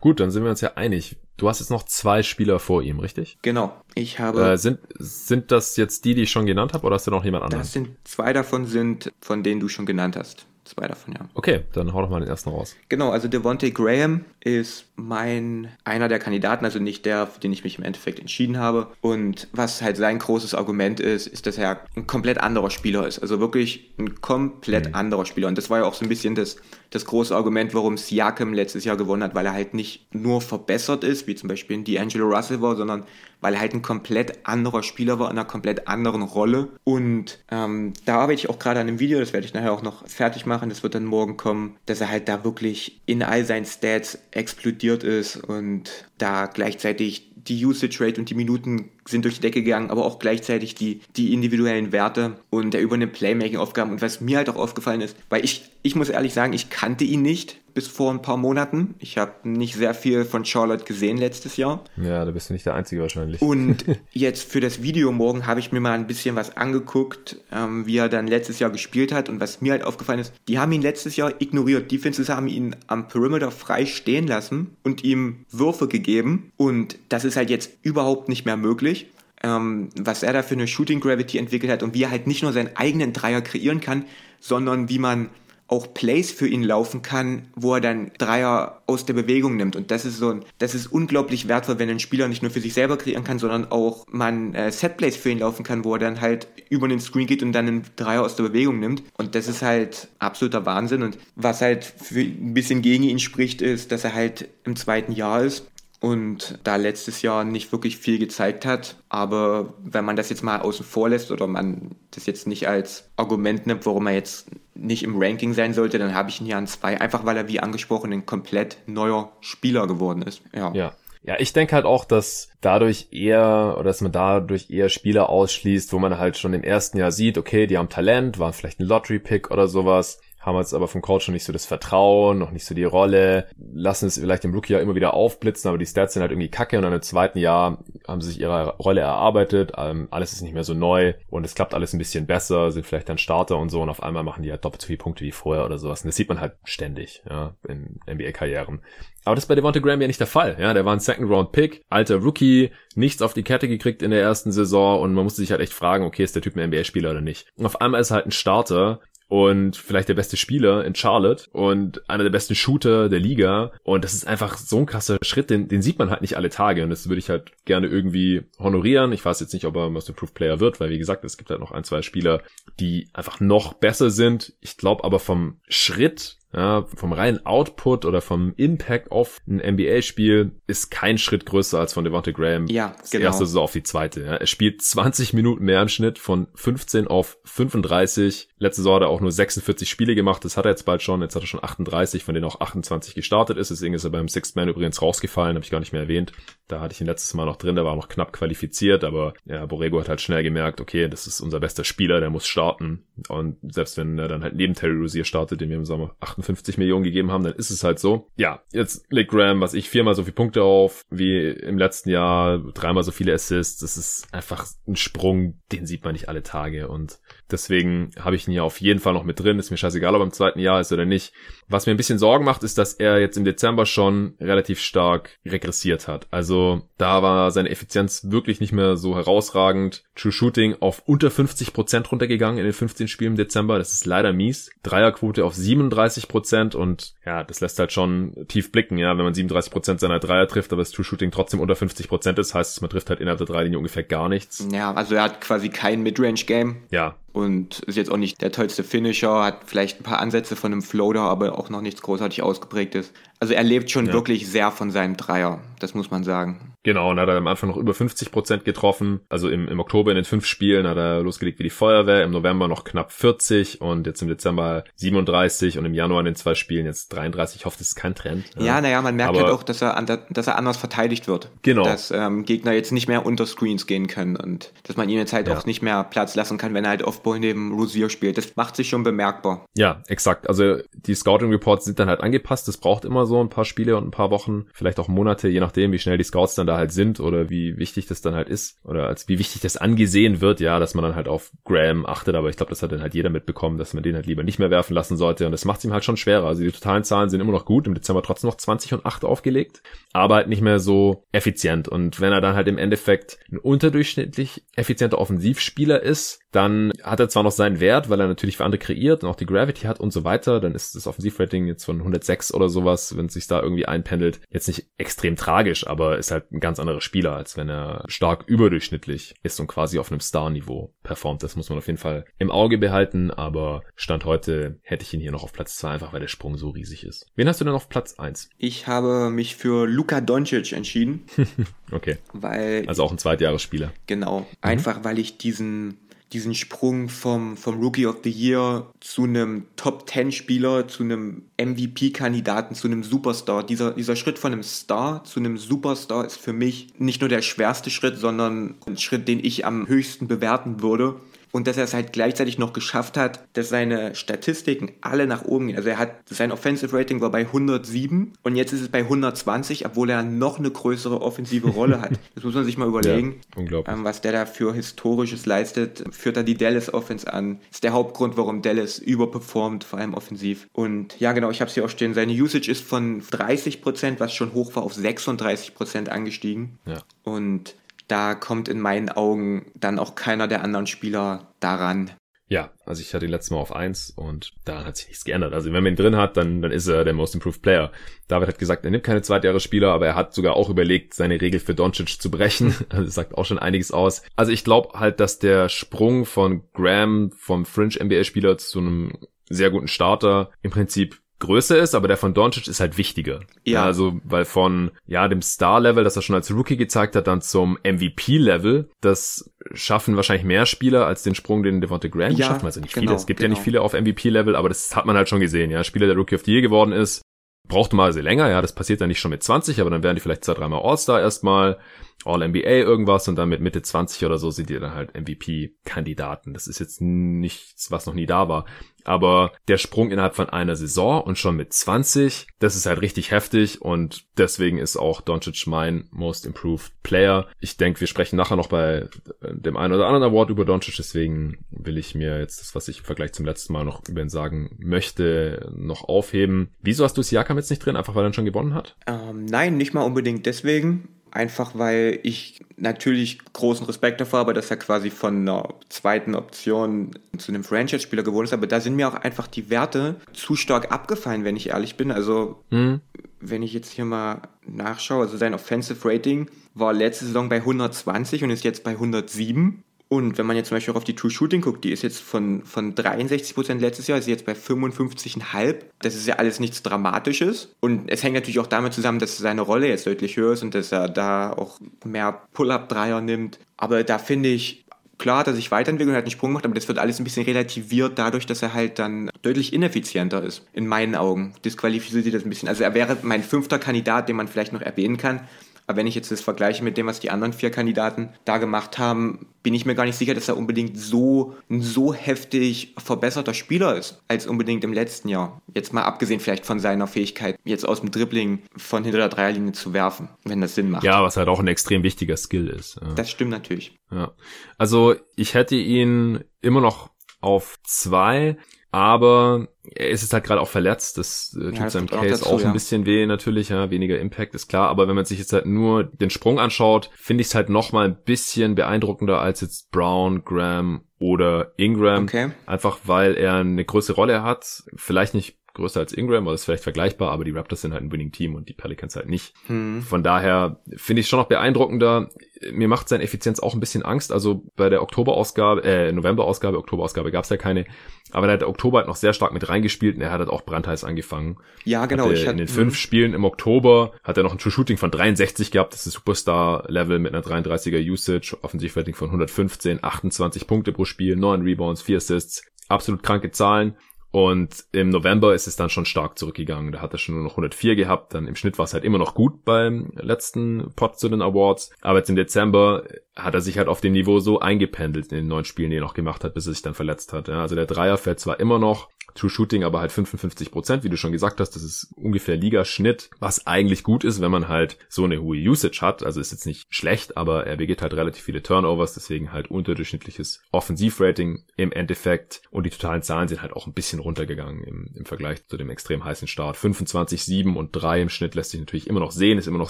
[0.03, 1.15] Gut, dann sind wir uns ja einig.
[1.38, 3.38] Du hast jetzt noch zwei Spieler vor ihm, richtig?
[3.41, 3.72] Genau.
[3.95, 4.51] Ich habe.
[4.51, 7.24] Äh, sind, sind das jetzt die, die ich schon genannt habe, oder hast du noch
[7.24, 7.62] jemand anderen?
[7.62, 10.45] Das sind zwei davon sind, von denen du schon genannt hast.
[10.65, 11.27] Zwei davon, ja.
[11.34, 12.77] Okay, dann hau doch mal den ersten raus.
[12.88, 17.65] Genau, also Devontae Graham ist mein einer der Kandidaten, also nicht der, für den ich
[17.65, 18.88] mich im Endeffekt entschieden habe.
[19.01, 23.20] Und was halt sein großes Argument ist, ist, dass er ein komplett anderer Spieler ist.
[23.20, 24.96] Also wirklich ein komplett mhm.
[24.96, 25.50] anderer Spieler.
[25.50, 26.55] Und das war ja auch so ein bisschen das,
[26.91, 31.03] das große Argument, warum Siakam letztes Jahr gewonnen hat, weil er halt nicht nur verbessert
[31.03, 33.03] ist, wie zum Beispiel in D'Angelo Russell war, sondern
[33.43, 36.69] weil er halt ein komplett anderer Spieler war in einer komplett anderen Rolle.
[36.83, 39.83] Und ähm, da arbeite ich auch gerade an einem Video, das werde ich nachher auch
[39.83, 43.45] noch fertig machen, das wird dann morgen kommen, dass er halt da wirklich in all
[43.45, 49.35] seinen Stats explodiert ist und da gleichzeitig die Usage Rate und die Minuten sind durch
[49.35, 53.91] die Decke gegangen, aber auch gleichzeitig die, die individuellen Werte und der übernimmt Playmaking-Aufgaben.
[53.91, 57.03] Und was mir halt auch aufgefallen ist, weil ich, ich muss ehrlich sagen, ich kannte
[57.03, 58.95] ihn nicht bis vor ein paar Monaten.
[58.99, 61.83] Ich habe nicht sehr viel von Charlotte gesehen letztes Jahr.
[61.97, 63.41] Ja, da bist du nicht der Einzige wahrscheinlich.
[63.41, 67.85] Und jetzt für das Video morgen habe ich mir mal ein bisschen was angeguckt, ähm,
[67.85, 69.29] wie er dann letztes Jahr gespielt hat.
[69.29, 71.91] Und was mir halt aufgefallen ist, die haben ihn letztes Jahr ignoriert.
[71.91, 76.51] Defenses haben ihn am Perimeter frei stehen lassen und ihm Würfe gegeben.
[76.57, 79.07] Und das ist halt jetzt überhaupt nicht mehr möglich
[79.43, 82.41] ähm, was er da für eine Shooting Gravity entwickelt hat und wie er halt nicht
[82.41, 84.05] nur seinen eigenen Dreier kreieren kann,
[84.39, 85.29] sondern wie man
[85.67, 89.75] auch Plays für ihn laufen kann, wo er dann Dreier aus der Bewegung nimmt.
[89.75, 92.74] Und das ist so, das ist unglaublich wertvoll, wenn ein Spieler nicht nur für sich
[92.74, 96.22] selber kreieren kann, sondern auch man äh, Setplays für ihn laufen kann, wo er dann
[96.22, 99.03] halt über den Screen geht und dann einen Dreier aus der Bewegung nimmt.
[99.17, 101.01] Und das ist halt absoluter Wahnsinn.
[101.01, 105.13] Und was halt für ein bisschen gegen ihn spricht, ist, dass er halt im zweiten
[105.13, 105.65] Jahr ist
[106.03, 108.98] und da letztes Jahr nicht wirklich viel gezeigt hat.
[109.08, 113.05] Aber wenn man das jetzt mal außen vor lässt oder man das jetzt nicht als
[113.15, 116.57] Argument nimmt, warum er jetzt nicht im Ranking sein sollte, dann habe ich ihn hier
[116.57, 120.41] an zwei, einfach weil er wie angesprochen ein komplett neuer Spieler geworden ist.
[120.53, 120.73] Ja.
[120.73, 120.93] ja.
[121.25, 125.93] Ja, ich denke halt auch, dass dadurch eher, oder dass man dadurch eher Spieler ausschließt,
[125.93, 128.85] wo man halt schon im ersten Jahr sieht, okay, die haben Talent, waren vielleicht ein
[128.85, 132.65] Lottery-Pick oder sowas haben jetzt aber vom Coach noch nicht so das Vertrauen, noch nicht
[132.65, 136.13] so die Rolle, lassen es vielleicht im Rookie ja immer wieder aufblitzen, aber die Stats
[136.13, 136.77] sind halt irgendwie kacke.
[136.77, 140.53] Und dann im zweiten Jahr haben sie sich ihre Rolle erarbeitet, ähm, alles ist nicht
[140.53, 143.69] mehr so neu und es klappt alles ein bisschen besser, sind vielleicht dann Starter und
[143.69, 143.81] so.
[143.81, 146.01] Und auf einmal machen die halt doppelt so viele Punkte wie vorher oder sowas.
[146.01, 148.81] Und das sieht man halt ständig, ja, in NBA-Karrieren.
[149.25, 150.57] Aber das ist bei Devonta Graham ja nicht der Fall.
[150.59, 154.51] Ja, der war ein Second-Round-Pick, alter Rookie, nichts auf die Kette gekriegt in der ersten
[154.51, 155.00] Saison.
[155.00, 157.47] Und man musste sich halt echt fragen, okay, ist der Typ ein NBA-Spieler oder nicht?
[157.55, 161.49] Und auf einmal ist er halt ein Starter und vielleicht der beste Spieler in Charlotte
[161.51, 163.71] und einer der besten Shooter der Liga.
[163.83, 166.49] Und das ist einfach so ein krasser Schritt, den, den sieht man halt nicht alle
[166.49, 166.83] Tage.
[166.83, 169.11] Und das würde ich halt gerne irgendwie honorieren.
[169.11, 171.49] Ich weiß jetzt nicht, ob er Most Improved Player wird, weil wie gesagt, es gibt
[171.49, 172.41] halt noch ein, zwei Spieler,
[172.79, 174.53] die einfach noch besser sind.
[174.61, 180.51] Ich glaube aber vom Schritt ja, vom reinen Output oder vom Impact auf ein NBA-Spiel
[180.67, 182.67] ist kein Schritt größer als von Devonta Graham.
[182.67, 183.25] Ja, genau.
[183.25, 184.22] erste Saison auf die zweite.
[184.22, 184.36] Ja.
[184.36, 188.50] Er spielt 20 Minuten mehr im Schnitt von 15 auf 35.
[188.60, 190.45] Letzte Saison hat er auch nur 46 Spiele gemacht.
[190.45, 191.21] Das hat er jetzt bald schon.
[191.21, 193.71] Jetzt hat er schon 38, von denen auch 28 gestartet ist.
[193.71, 195.56] Deswegen ist er beim Sixth Man übrigens rausgefallen.
[195.56, 196.34] Habe ich gar nicht mehr erwähnt.
[196.67, 197.75] Da hatte ich ihn letztes Mal noch drin.
[197.75, 199.04] Der war noch knapp qualifiziert.
[199.04, 202.19] Aber ja, Borrego hat halt schnell gemerkt, okay, das ist unser bester Spieler.
[202.19, 203.06] Der muss starten.
[203.27, 206.77] Und selbst wenn er dann halt neben Terry Rozier startet, den wir im Sommer 58
[206.77, 208.29] Millionen gegeben haben, dann ist es halt so.
[208.36, 212.60] Ja, jetzt legt Graham, was ich, viermal so viele Punkte auf wie im letzten Jahr,
[212.73, 213.79] dreimal so viele Assists.
[213.79, 217.19] Das ist einfach ein Sprung, den sieht man nicht alle Tage und
[217.53, 219.59] deswegen habe ich ihn ja auf jeden Fall noch mit drin.
[219.59, 221.31] Ist mir scheißegal, ob er im zweiten Jahr ist oder nicht.
[221.69, 225.39] Was mir ein bisschen Sorgen macht, ist, dass er jetzt im Dezember schon relativ stark
[225.45, 226.27] regressiert hat.
[226.31, 230.03] Also da war seine Effizienz wirklich nicht mehr so herausragend.
[230.15, 233.77] True Shooting auf unter 50 Prozent runtergegangen in den 15 Spielen im Dezember.
[233.77, 234.69] Das ist leider mies.
[234.83, 239.33] Dreierquote auf 37 Prozent und ja, das lässt halt schon tief blicken, ja, wenn man
[239.33, 242.75] 37 Prozent seiner Dreier trifft, aber das True Shooting trotzdem unter 50 Prozent ist, heißt
[242.75, 244.67] es, man trifft halt innerhalb der Dreilinie ungefähr gar nichts.
[244.71, 246.83] Ja, also er hat quasi kein Midrange-Game.
[246.91, 250.72] Ja, und ist jetzt auch nicht der tollste Finisher, hat vielleicht ein paar Ansätze von
[250.72, 253.12] einem Floater, aber auch noch nichts großartig ausgeprägt ist.
[253.43, 254.13] Also er lebt schon ja.
[254.13, 256.73] wirklich sehr von seinem Dreier, das muss man sagen.
[256.84, 259.21] Genau, und hat er am Anfang noch über 50 Prozent getroffen.
[259.29, 262.32] Also im, im Oktober in den fünf Spielen hat er losgelegt wie die Feuerwehr, im
[262.32, 266.56] November noch knapp 40 und jetzt im Dezember 37 und im Januar in den zwei
[266.56, 267.62] Spielen jetzt 33.
[267.62, 268.45] Ich hoffe, das ist kein Trend.
[268.58, 271.49] Ja, naja, man merkt Aber, halt auch, dass er, an, dass er anders verteidigt wird.
[271.62, 271.84] Genau.
[271.84, 275.32] Dass ähm, Gegner jetzt nicht mehr unter Screens gehen können und dass man ihm jetzt
[275.32, 275.58] halt ja.
[275.58, 278.38] auch nicht mehr Platz lassen kann, wenn er halt Offball neben Rosier spielt.
[278.38, 279.65] Das macht sich schon bemerkbar.
[279.73, 280.49] Ja, exakt.
[280.49, 282.67] Also die Scouting Reports sind dann halt angepasst.
[282.67, 285.60] Das braucht immer so ein paar Spiele und ein paar Wochen, vielleicht auch Monate, je
[285.60, 288.50] nachdem, wie schnell die Scouts dann da halt sind oder wie wichtig das dann halt
[288.50, 292.06] ist oder als wie wichtig das angesehen wird, ja, dass man dann halt auf Graham
[292.06, 292.36] achtet.
[292.36, 294.60] Aber ich glaube, das hat dann halt jeder mitbekommen, dass man den halt lieber nicht
[294.60, 296.48] mehr werfen lassen sollte und das macht es ihm halt schon schwerer.
[296.48, 297.88] Also die totalen Zahlen sind immer noch gut.
[297.88, 299.82] Im Dezember trotzdem noch 20 und 8 aufgelegt,
[300.13, 301.88] aber halt nicht mehr so effizient.
[301.88, 307.30] Und wenn er dann halt im Endeffekt ein unterdurchschnittlich effizienter Offensivspieler ist, dann hat er
[307.30, 310.00] zwar noch seinen Wert, weil er natürlich für andere kreiert und auch die Gravity hat
[310.00, 313.47] und so weiter, dann ist das Offensivrating jetzt von 106 oder sowas, wenn es sich
[313.47, 317.58] da irgendwie einpendelt, jetzt nicht extrem tragisch, aber ist halt ein ganz anderer Spieler, als
[317.58, 321.43] wenn er stark überdurchschnittlich ist und quasi auf einem Star-Niveau performt.
[321.43, 325.19] Das muss man auf jeden Fall im Auge behalten, aber Stand heute hätte ich ihn
[325.19, 327.28] hier noch auf Platz 2, einfach weil der Sprung so riesig ist.
[327.36, 328.49] Wen hast du denn auf Platz 1?
[328.58, 331.26] Ich habe mich für Luka Doncic entschieden.
[331.91, 332.17] okay.
[332.34, 332.88] Weil.
[332.88, 333.91] Also auch ein Zweitjahresspieler.
[334.08, 334.41] Genau.
[334.41, 334.45] Mhm.
[334.62, 335.97] Einfach weil ich diesen
[336.34, 341.43] diesen Sprung vom, vom Rookie of the Year zu einem Top 10 Spieler, zu einem
[341.60, 343.63] MVP-Kandidaten, zu einem Superstar.
[343.63, 347.41] Dieser, dieser Schritt von einem Star zu einem Superstar ist für mich nicht nur der
[347.41, 351.15] schwerste Schritt, sondern ein Schritt, den ich am höchsten bewerten würde
[351.53, 355.67] und dass er es halt gleichzeitig noch geschafft hat, dass seine Statistiken alle nach oben
[355.67, 355.77] gehen.
[355.77, 359.85] Also er hat, sein Offensive Rating war bei 107 und jetzt ist es bei 120,
[359.85, 362.11] obwohl er noch eine größere offensive Rolle hat.
[362.33, 366.03] Das muss man sich mal überlegen, ja, ähm, was der da für Historisches leistet.
[366.11, 367.59] Führt er die Dallas Offense an.
[367.71, 370.67] Ist der Hauptgrund, warum Dallas überperformt, vor allem offensiv.
[370.73, 372.15] Und ja, genau, ich habe es hier auch stehen.
[372.15, 376.79] Seine Usage ist von 30%, was schon hoch war, auf 36% angestiegen.
[376.85, 377.03] Ja.
[377.23, 377.75] Und
[378.07, 382.11] da kommt in meinen Augen dann auch keiner der anderen Spieler daran.
[382.53, 385.53] Ja, also ich hatte ihn letztes Mal auf eins und da hat sich nichts geändert.
[385.53, 387.91] Also wenn man ihn drin hat, dann, dann ist er der Most Improved Player.
[388.27, 391.59] David hat gesagt, er nimmt keine Zweitjahresspieler, aber er hat sogar auch überlegt, seine Regel
[391.59, 392.75] für Doncic zu brechen.
[392.89, 394.21] Also das sagt auch schon einiges aus.
[394.35, 399.17] Also ich glaube halt, dass der Sprung von Graham vom Fringe NBA-Spieler zu einem
[399.49, 403.41] sehr guten Starter im Prinzip größer ist, aber der von Doncic ist halt wichtiger.
[403.63, 403.84] Ja.
[403.84, 407.77] Also, weil von, ja, dem Star-Level, das er schon als Rookie gezeigt hat, dann zum
[407.84, 412.65] MVP-Level, das schaffen wahrscheinlich mehr Spieler als den Sprung, den Devonta Grant ja, schaffen.
[412.65, 413.15] Also nicht genau, viele.
[413.15, 413.49] Es gibt genau.
[413.49, 415.84] ja nicht viele auf MVP-Level, aber das hat man halt schon gesehen, ja.
[415.84, 417.21] Spieler, der Rookie of the Year geworden ist,
[417.67, 418.62] braucht mal sehr länger, ja.
[418.62, 421.19] Das passiert dann nicht schon mit 20, aber dann werden die vielleicht zwei, dreimal All-Star
[421.19, 421.77] erstmal.
[422.25, 426.53] All-NBA irgendwas und dann mit Mitte 20 oder so sind die dann halt MVP-Kandidaten.
[426.53, 428.65] Das ist jetzt nichts, was noch nie da war.
[429.05, 433.31] Aber der Sprung innerhalb von einer Saison und schon mit 20, das ist halt richtig
[433.31, 437.47] heftig und deswegen ist auch Doncic mein Most Improved Player.
[437.59, 439.09] Ich denke, wir sprechen nachher noch bei
[439.41, 442.99] dem einen oder anderen Award über Doncic, deswegen will ich mir jetzt das, was ich
[442.99, 446.69] im Vergleich zum letzten Mal noch über ihn sagen möchte, noch aufheben.
[446.81, 447.95] Wieso hast du Siakam jetzt nicht drin?
[447.95, 448.95] Einfach weil er schon gewonnen hat?
[449.05, 454.69] Ähm, nein, nicht mal unbedingt deswegen einfach weil ich natürlich großen Respekt davor habe, dass
[454.69, 459.08] er quasi von einer zweiten Option zu einem Franchise-Spieler geworden ist, aber da sind mir
[459.08, 462.12] auch einfach die Werte zu stark abgefallen, wenn ich ehrlich bin.
[462.12, 463.02] Also, mhm.
[463.39, 468.43] wenn ich jetzt hier mal nachschaue, also sein Offensive Rating war letzte Saison bei 120
[468.43, 469.84] und ist jetzt bei 107.
[470.13, 472.21] Und wenn man jetzt zum Beispiel auch auf die True Shooting guckt, die ist jetzt
[472.21, 475.78] von, von 63% letztes Jahr, ist jetzt bei 55,5.
[476.04, 477.73] Das ist ja alles nichts Dramatisches.
[477.80, 480.76] Und es hängt natürlich auch damit zusammen, dass seine Rolle jetzt deutlich höher ist und
[480.76, 483.58] dass er da auch mehr Pull-Up-Dreier nimmt.
[483.76, 484.86] Aber da finde ich,
[485.17, 487.23] klar hat er sich weiterentwickelt und hat einen Sprung gemacht, aber das wird alles ein
[487.23, 491.56] bisschen relativiert dadurch, dass er halt dann deutlich ineffizienter ist, in meinen Augen.
[491.65, 492.69] Disqualifiziert sich das ein bisschen.
[492.69, 495.41] Also er wäre mein fünfter Kandidat, den man vielleicht noch erwähnen kann.
[495.88, 498.98] Aber wenn ich jetzt das vergleiche mit dem, was die anderen vier Kandidaten da gemacht
[498.98, 503.54] haben, bin ich mir gar nicht sicher, dass er unbedingt so ein so heftig verbesserter
[503.54, 505.62] Spieler ist als unbedingt im letzten Jahr.
[505.74, 509.72] Jetzt mal abgesehen vielleicht von seiner Fähigkeit, jetzt aus dem Dribbling von hinter der Dreierlinie
[509.72, 511.04] zu werfen, wenn das Sinn macht.
[511.04, 513.00] Ja, was halt auch ein extrem wichtiger Skill ist.
[513.02, 513.13] Ja.
[513.13, 513.96] Das stimmt natürlich.
[514.12, 514.34] Ja.
[514.78, 518.58] Also ich hätte ihn immer noch auf zwei,
[518.93, 521.17] aber er ist jetzt halt gerade auch verletzt.
[521.17, 522.71] Das äh, tut ja, seinem Case auch, dazu, auch ein ja.
[522.73, 524.88] bisschen weh natürlich, ja, weniger Impact ist klar.
[524.89, 527.91] Aber wenn man sich jetzt halt nur den Sprung anschaut, finde ich es halt noch
[527.91, 532.25] mal ein bisschen beeindruckender als jetzt Brown, Graham oder Ingram.
[532.25, 532.51] Okay.
[532.67, 534.84] Einfach weil er eine größere Rolle hat.
[534.95, 538.12] Vielleicht nicht größer als Ingram, oder ist vielleicht vergleichbar, aber die Raptors sind halt ein
[538.12, 539.53] Winning Team und die Pelicans halt nicht.
[539.67, 540.01] Hm.
[540.01, 542.29] Von daher finde ich schon noch beeindruckender.
[542.71, 544.31] Mir macht seine Effizienz auch ein bisschen Angst.
[544.31, 547.86] Also bei der Oktoberausgabe, äh, Novemberausgabe, Oktoberausgabe gab es ja keine,
[548.31, 550.49] aber da hat der Oktober halt noch sehr stark mit reingespielt und er hat halt
[550.49, 551.57] auch brandheiß angefangen.
[551.86, 552.29] Ja, genau.
[552.29, 555.71] Hatte, in den fünf Spielen im Oktober hat er noch ein True Shooting von 63
[555.71, 561.36] gehabt, das ist Superstar-Level mit einer 33er Usage, Offensivrating von 115, 28 Punkte pro Spiel,
[561.36, 563.95] 9 Rebounds, 4 Assists, absolut kranke Zahlen.
[564.34, 566.91] Und im November ist es dann schon stark zurückgegangen.
[566.91, 568.34] Da hat er schon nur noch 104 gehabt.
[568.34, 571.91] Dann im Schnitt war es halt immer noch gut beim letzten Pot zu den Awards.
[572.02, 573.04] Aber jetzt im Dezember
[573.36, 576.02] hat er sich halt auf dem Niveau so eingependelt in den neun Spielen, die er
[576.02, 577.48] noch gemacht hat, bis er sich dann verletzt hat.
[577.48, 581.17] Also der Dreier fällt zwar immer noch, True Shooting aber halt 55 Prozent, wie du
[581.17, 585.24] schon gesagt hast, das ist ungefähr Ligaschnitt, was eigentlich gut ist, wenn man halt so
[585.24, 586.24] eine hohe Usage hat.
[586.24, 590.62] Also ist jetzt nicht schlecht, aber er begeht halt relativ viele Turnovers, deswegen halt unterdurchschnittliches
[590.72, 592.62] Offensivrating im Endeffekt.
[592.72, 595.89] Und die totalen Zahlen sind halt auch ein bisschen runtergegangen im, im Vergleich zu dem
[595.89, 596.78] extrem heißen Start.
[596.78, 599.89] 25, 7 und 3 im Schnitt lässt sich natürlich immer noch sehen, ist immer noch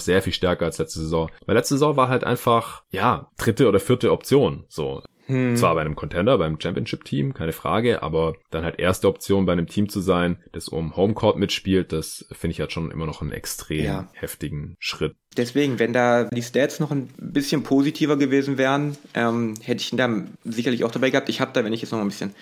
[0.00, 1.30] sehr viel stärker als letzte Saison.
[1.46, 4.64] Weil letzte Saison war halt einfach, ja, dritte oder vierte Option.
[4.68, 5.56] So, hm.
[5.56, 9.66] Zwar bei einem Contender, beim Championship-Team, keine Frage, aber dann halt erste Option bei einem
[9.66, 13.32] Team zu sein, das um Homecourt mitspielt, das finde ich halt schon immer noch einen
[13.32, 14.08] extrem ja.
[14.12, 15.14] heftigen Schritt.
[15.36, 19.98] Deswegen, wenn da die Stats noch ein bisschen positiver gewesen wären, ähm, hätte ich ihn
[19.98, 20.08] da
[20.44, 21.28] sicherlich auch dabei gehabt.
[21.28, 22.34] Ich habe da, wenn ich jetzt noch ein bisschen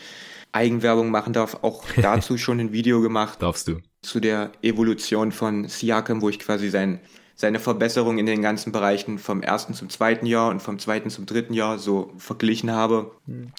[0.50, 3.40] Eigenwerbung machen darf, auch dazu schon ein Video gemacht.
[3.40, 3.80] Darfst du.
[4.02, 7.00] Zu der Evolution von Siakam, wo ich quasi sein
[7.34, 11.26] seine Verbesserung in den ganzen Bereichen vom ersten zum zweiten Jahr und vom zweiten zum
[11.26, 13.12] dritten Jahr so verglichen habe,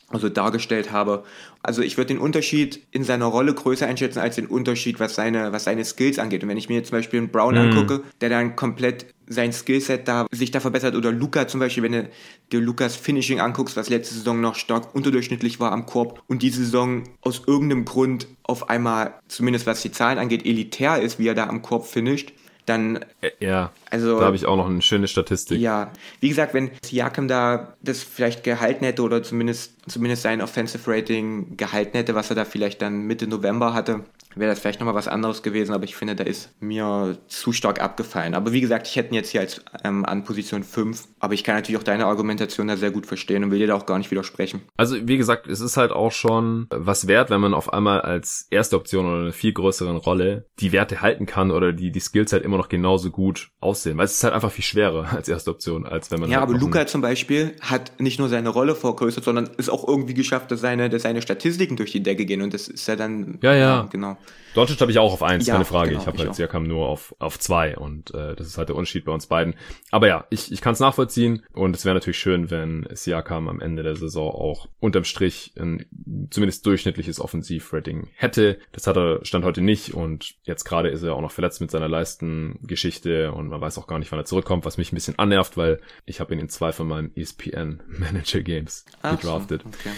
[0.08, 1.24] also dargestellt habe.
[1.62, 5.52] Also ich würde den Unterschied in seiner Rolle größer einschätzen als den Unterschied, was seine,
[5.54, 6.44] was seine Skills angeht.
[6.44, 7.72] Und wenn ich mir jetzt zum Beispiel einen Brown mhm.
[7.72, 11.94] angucke, der dann komplett sein Skillset da, sich da verbessert, oder Luca zum Beispiel, wenn
[11.94, 12.10] du
[12.52, 16.64] dir Lukas Finishing anguckst, was letzte Saison noch stark unterdurchschnittlich war am Korb und diese
[16.64, 21.36] Saison aus irgendeinem Grund auf einmal, zumindest was die Zahlen angeht, elitär ist, wie er
[21.36, 22.34] da am Korb finisht,
[22.66, 23.06] dann.
[23.40, 25.60] Ja, also, da habe ich auch noch eine schöne Statistik.
[25.60, 30.90] Ja, wie gesagt, wenn Siakam da das vielleicht gehalten hätte oder zumindest, zumindest sein Offensive
[30.90, 34.04] Rating gehalten hätte, was er da vielleicht dann Mitte November hatte,
[34.36, 37.82] wäre das vielleicht nochmal was anderes gewesen, aber ich finde, da ist mir zu stark
[37.82, 38.34] abgefallen.
[38.34, 41.44] Aber wie gesagt, ich hätte ihn jetzt hier als ähm, an Position 5, aber ich
[41.44, 43.98] kann natürlich auch deine Argumentation da sehr gut verstehen und will dir da auch gar
[43.98, 44.62] nicht widersprechen.
[44.78, 48.48] Also wie gesagt, es ist halt auch schon was wert, wenn man auf einmal als
[48.50, 52.34] erste Option oder eine viel größeren Rolle die Werte halten kann oder die, die Skills
[52.34, 53.98] halt immer noch genauso gut aussehen.
[53.98, 56.30] Weil es ist halt einfach viel schwerer als erste Option, als wenn man.
[56.30, 59.88] Ja, halt aber Luca zum Beispiel hat nicht nur seine Rolle vergrößert, sondern ist auch
[59.88, 62.96] irgendwie geschafft, dass seine, dass seine Statistiken durch die Decke gehen und das ist ja
[62.96, 63.40] dann.
[63.42, 63.60] Ja, ja.
[63.60, 64.18] ja genau.
[64.54, 65.92] Doncic habe ich auch auf eins, ja, keine Frage.
[65.92, 68.76] Genau, ich habe halt Siakam nur auf, auf zwei und äh, das ist halt der
[68.76, 69.56] Unterschied bei uns beiden.
[69.92, 73.60] Aber ja, ich, ich kann es nachvollziehen und es wäre natürlich schön, wenn Siakam am
[73.60, 75.86] Ende der Saison auch unterm Strich ein
[76.30, 78.60] zumindest durchschnittliches Offensivrating hätte.
[78.72, 81.72] Das hat er Stand heute nicht und jetzt gerade ist er auch noch verletzt mit
[81.72, 85.18] seiner Leistengeschichte und man weiß auch gar nicht, wann er zurückkommt, was mich ein bisschen
[85.18, 89.64] annervt, weil ich habe ihn in zwei von meinen ESPN Manager Games gedraftet.
[89.64, 89.96] So, okay.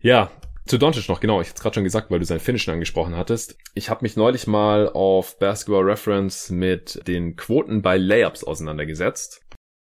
[0.00, 0.30] Ja,
[0.66, 3.56] zu Doncic noch, genau, ich hatte gerade schon gesagt, weil du sein Finishen angesprochen hattest.
[3.74, 9.40] Ich habe mich neulich mal auf Basketball Reference mit den Quoten bei Layups auseinandergesetzt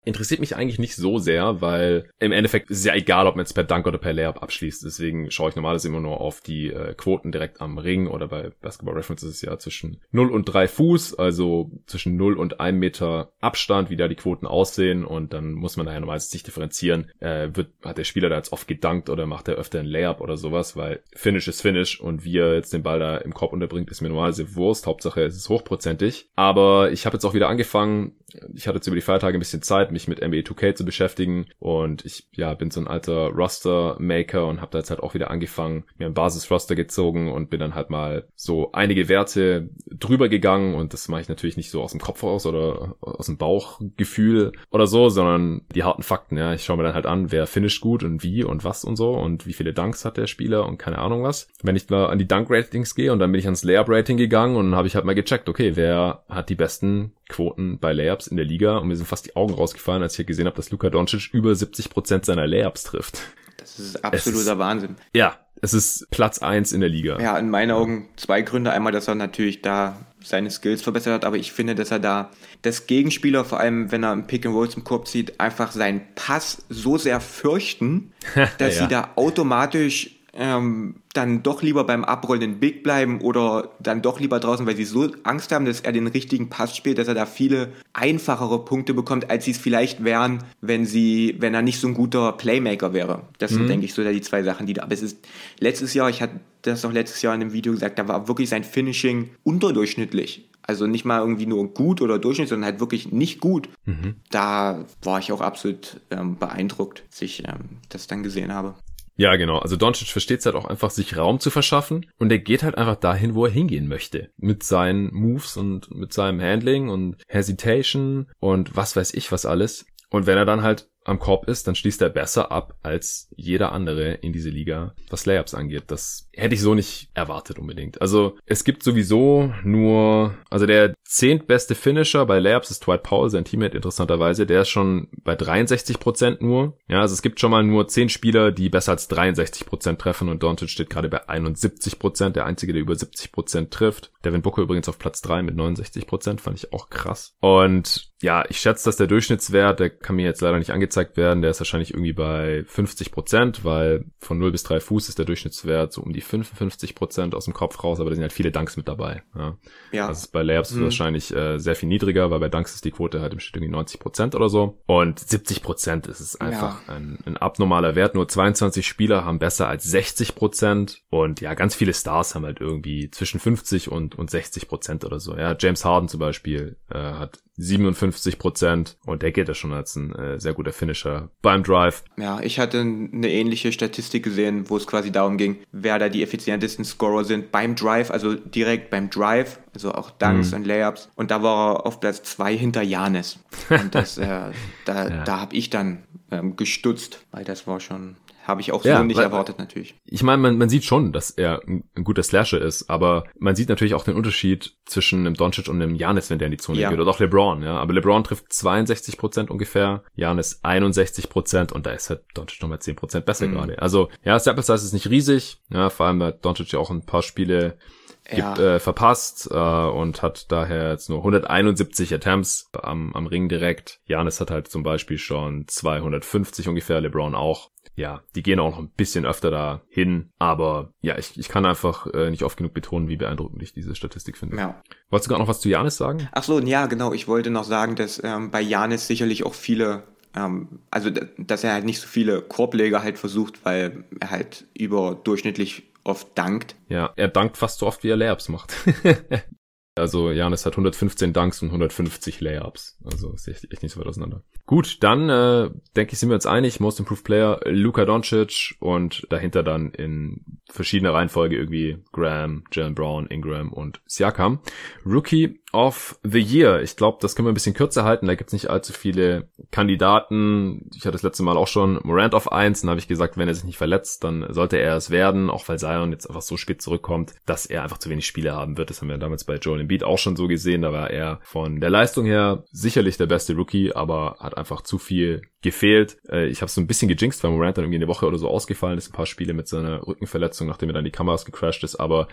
[0.05, 3.43] interessiert mich eigentlich nicht so sehr, weil im Endeffekt ist es ja egal, ob man
[3.43, 4.83] jetzt per Dunk oder per Layup abschließt.
[4.85, 8.51] Deswegen schaue ich normalerweise immer nur auf die äh, Quoten direkt am Ring oder bei
[8.61, 12.77] Basketball Reference ist es ja zwischen 0 und 3 Fuß, also zwischen 0 und 1
[12.77, 17.11] Meter Abstand, wie da die Quoten aussehen und dann muss man daher normalerweise sich differenzieren.
[17.19, 20.21] Äh, wird, hat der Spieler da jetzt oft gedankt oder macht er öfter ein Layup
[20.21, 23.53] oder sowas, weil Finish ist Finish und wie er jetzt den Ball da im Korb
[23.53, 24.85] unterbringt, ist mir normalerweise Wurst.
[24.85, 26.29] Hauptsache es ist hochprozentig.
[26.35, 28.13] Aber ich habe jetzt auch wieder angefangen,
[28.53, 31.47] ich hatte jetzt über die Feiertage ein bisschen Zeit, mich mit NBA 2K zu beschäftigen
[31.57, 35.31] und ich ja bin so ein alter Roster-Maker und habe da jetzt halt auch wieder
[35.31, 40.75] angefangen, mir ein Basis-Roster gezogen und bin dann halt mal so einige Werte drüber gegangen
[40.75, 44.51] und das mache ich natürlich nicht so aus dem Kopf aus oder aus dem Bauchgefühl
[44.69, 46.53] oder so, sondern die harten Fakten, ja.
[46.53, 49.13] Ich schaue mir dann halt an, wer finisht gut und wie und was und so
[49.13, 51.47] und wie viele Dunks hat der Spieler und keine Ahnung was.
[51.63, 54.75] Wenn ich mal an die Dunk-Ratings gehe und dann bin ich ans Layup-Rating gegangen und
[54.75, 58.45] habe ich halt mal gecheckt, okay, wer hat die besten Quoten bei Layups in der
[58.45, 61.33] Liga und mir sind fast die Augen rausgefallen, als ich gesehen habe, dass Luka Doncic
[61.33, 63.19] über 70 Prozent seiner Layups trifft.
[63.57, 64.95] Das ist absoluter ist, Wahnsinn.
[65.13, 67.19] Ja, es ist Platz eins in der Liga.
[67.19, 68.71] Ja, in meinen Augen zwei Gründe.
[68.71, 72.31] Einmal, dass er natürlich da seine Skills verbessert hat, aber ich finde, dass er da
[72.61, 76.01] das Gegenspieler, vor allem wenn er einen Pick and Roll zum Korb zieht, einfach seinen
[76.15, 78.11] Pass so sehr fürchten,
[78.57, 78.83] dass ja.
[78.83, 84.19] sie da automatisch ähm, dann doch lieber beim Abrollen in Big bleiben oder dann doch
[84.19, 87.13] lieber draußen, weil sie so Angst haben, dass er den richtigen Pass spielt, dass er
[87.13, 91.79] da viele einfachere Punkte bekommt, als sie es vielleicht wären, wenn sie, wenn er nicht
[91.79, 93.23] so ein guter Playmaker wäre.
[93.37, 93.55] Das mhm.
[93.55, 94.83] sind, denke ich, so die zwei Sachen, die da.
[94.83, 95.17] Aber es ist
[95.59, 98.49] letztes Jahr, ich hatte das noch letztes Jahr in einem Video gesagt, da war wirklich
[98.49, 100.49] sein Finishing unterdurchschnittlich.
[100.67, 103.69] Also nicht mal irgendwie nur gut oder durchschnittlich, sondern halt wirklich nicht gut.
[103.85, 104.15] Mhm.
[104.31, 108.73] Da war ich auch absolut ähm, beeindruckt, als ich ähm, das dann gesehen habe.
[109.17, 109.59] Ja, genau.
[109.59, 112.77] Also Doncic versteht es halt auch einfach, sich Raum zu verschaffen und er geht halt
[112.77, 114.29] einfach dahin, wo er hingehen möchte.
[114.37, 119.85] Mit seinen Moves und mit seinem Handling und Hesitation und was weiß ich was alles.
[120.09, 123.71] Und wenn er dann halt am Korb ist, dann schließt er besser ab als jeder
[123.71, 125.85] andere in diese Liga, was Layups angeht.
[125.87, 128.01] Das hätte ich so nicht erwartet unbedingt.
[128.01, 133.45] Also es gibt sowieso nur, also der zehntbeste Finisher bei Layups ist Dwight Powell, sein
[133.45, 134.45] Teammate interessanterweise.
[134.47, 136.77] Der ist schon bei 63 Prozent nur.
[136.87, 140.27] Ja, also es gibt schon mal nur zehn Spieler, die besser als 63 Prozent treffen
[140.27, 144.11] und Doncic steht gerade bei 71 Prozent, der einzige, der über 70 Prozent trifft.
[144.23, 147.35] Devin Booker übrigens auf Platz drei mit 69 Prozent, fand ich auch krass.
[147.41, 151.41] Und ja, ich schätze, dass der Durchschnittswert, der kann mir jetzt leider nicht angezeigt werden,
[151.41, 155.25] der ist wahrscheinlich irgendwie bei 50 Prozent, weil von 0 bis 3 Fuß ist der
[155.25, 158.51] Durchschnittswert so um die 55 Prozent aus dem Kopf raus, aber da sind halt viele
[158.51, 159.23] Dunks mit dabei.
[159.37, 159.57] Ja.
[159.91, 160.07] ja.
[160.07, 160.83] Also bei Layups mhm.
[160.83, 163.73] wahrscheinlich äh, sehr viel niedriger, weil bei Dunks ist die Quote halt im Schnitt irgendwie
[163.73, 164.81] 90 Prozent oder so.
[164.85, 166.95] Und 70 Prozent ist es einfach ja.
[166.95, 168.15] ein, ein abnormaler Wert.
[168.15, 172.61] Nur 22 Spieler haben besser als 60 Prozent und ja, ganz viele Stars haben halt
[172.61, 175.35] irgendwie zwischen 50 und, und 60 Prozent oder so.
[175.35, 179.73] Ja, James Harden zum Beispiel äh, hat 57 55 Prozent und der gilt ja schon
[179.73, 182.03] als ein äh, sehr guter Finisher beim Drive.
[182.17, 186.23] Ja, ich hatte eine ähnliche Statistik gesehen, wo es quasi darum ging, wer da die
[186.23, 190.57] effizientesten Scorer sind beim Drive, also direkt beim Drive, also auch Dunks mhm.
[190.57, 191.09] und Layups.
[191.15, 193.39] Und da war er auf Platz zwei hinter Janis.
[193.69, 194.25] Und das, äh,
[194.85, 195.23] da, ja.
[195.23, 198.15] da habe ich dann ähm, gestutzt, weil das war schon
[198.45, 199.95] habe ich auch so ja, nicht weil, erwartet natürlich.
[200.05, 203.55] Ich meine, man, man sieht schon, dass er ein, ein, guter Slasher ist, aber man
[203.55, 206.57] sieht natürlich auch den Unterschied zwischen einem Doncic und einem Janis, wenn der in die
[206.57, 206.89] Zone ja.
[206.89, 206.99] geht.
[206.99, 207.77] Oder auch LeBron, ja.
[207.77, 212.79] Aber LeBron trifft 62 Prozent ungefähr, Janis 61 Prozent und da ist halt Doncic nochmal
[212.79, 213.53] 10 Prozent besser mhm.
[213.53, 213.81] gerade.
[213.81, 217.05] Also, ja, Sample Size ist nicht riesig, ja, vor allem hat Doncic ja auch ein
[217.05, 217.77] paar Spiele
[218.25, 218.75] gibt, ja.
[218.75, 223.99] äh, verpasst äh, und hat daher jetzt nur 171 Attempts am, am Ring direkt.
[224.05, 228.79] Janis hat halt zum Beispiel schon 250 ungefähr, LeBron auch ja, die gehen auch noch
[228.79, 230.31] ein bisschen öfter da hin.
[230.39, 233.95] Aber ja, ich, ich kann einfach äh, nicht oft genug betonen, wie beeindruckend ich diese
[233.95, 234.57] Statistik finde.
[234.57, 234.81] Ja.
[235.09, 236.27] Wolltest du gerade noch was zu Janis sagen?
[236.31, 237.13] Ach so, ja, genau.
[237.13, 240.03] Ich wollte noch sagen, dass ähm, bei Janis sicherlich auch viele
[240.35, 245.83] ähm, also dass er halt nicht so viele Korbleger halt versucht, weil er halt überdurchschnittlich
[246.03, 246.75] oft dankt.
[246.89, 248.73] Ja, er dankt fast so oft, wie er Layups macht.
[249.95, 252.97] Also Janis hat 115 Dunks und 150 Layups.
[253.05, 254.43] Also ist echt, echt nicht so weit auseinander.
[254.65, 256.79] Gut, dann äh, denke ich, sind wir uns einig.
[256.79, 263.27] Most Improved Player Luka Doncic und dahinter dann in verschiedener Reihenfolge irgendwie Graham, Jalen Brown,
[263.27, 264.59] Ingram und Siakam.
[265.05, 266.81] Rookie of the Year.
[266.81, 268.27] Ich glaube, das können wir ein bisschen kürzer halten.
[268.27, 270.89] Da gibt's nicht allzu viele Kandidaten.
[270.95, 272.81] Ich hatte das letzte Mal auch schon Morant auf eins.
[272.81, 275.49] Dann habe ich gesagt, wenn er sich nicht verletzt, dann sollte er es werden.
[275.49, 278.77] Auch weil Zion jetzt einfach so spät zurückkommt, dass er einfach zu wenig Spiele haben
[278.77, 278.89] wird.
[278.89, 280.81] Das haben wir damals bei Joel Embiid auch schon so gesehen.
[280.81, 284.97] Da war er von der Leistung her sicherlich der beste Rookie, aber hat einfach zu
[284.97, 286.17] viel gefehlt.
[286.29, 288.49] Äh, ich habe so ein bisschen gejinxt, weil Morant dann irgendwie eine Woche oder so
[288.49, 289.09] ausgefallen ist.
[289.09, 291.95] Ein paar Spiele mit seiner Rückenverletzung, nachdem er dann die Kameras gecrashed ist.
[291.95, 292.27] Aber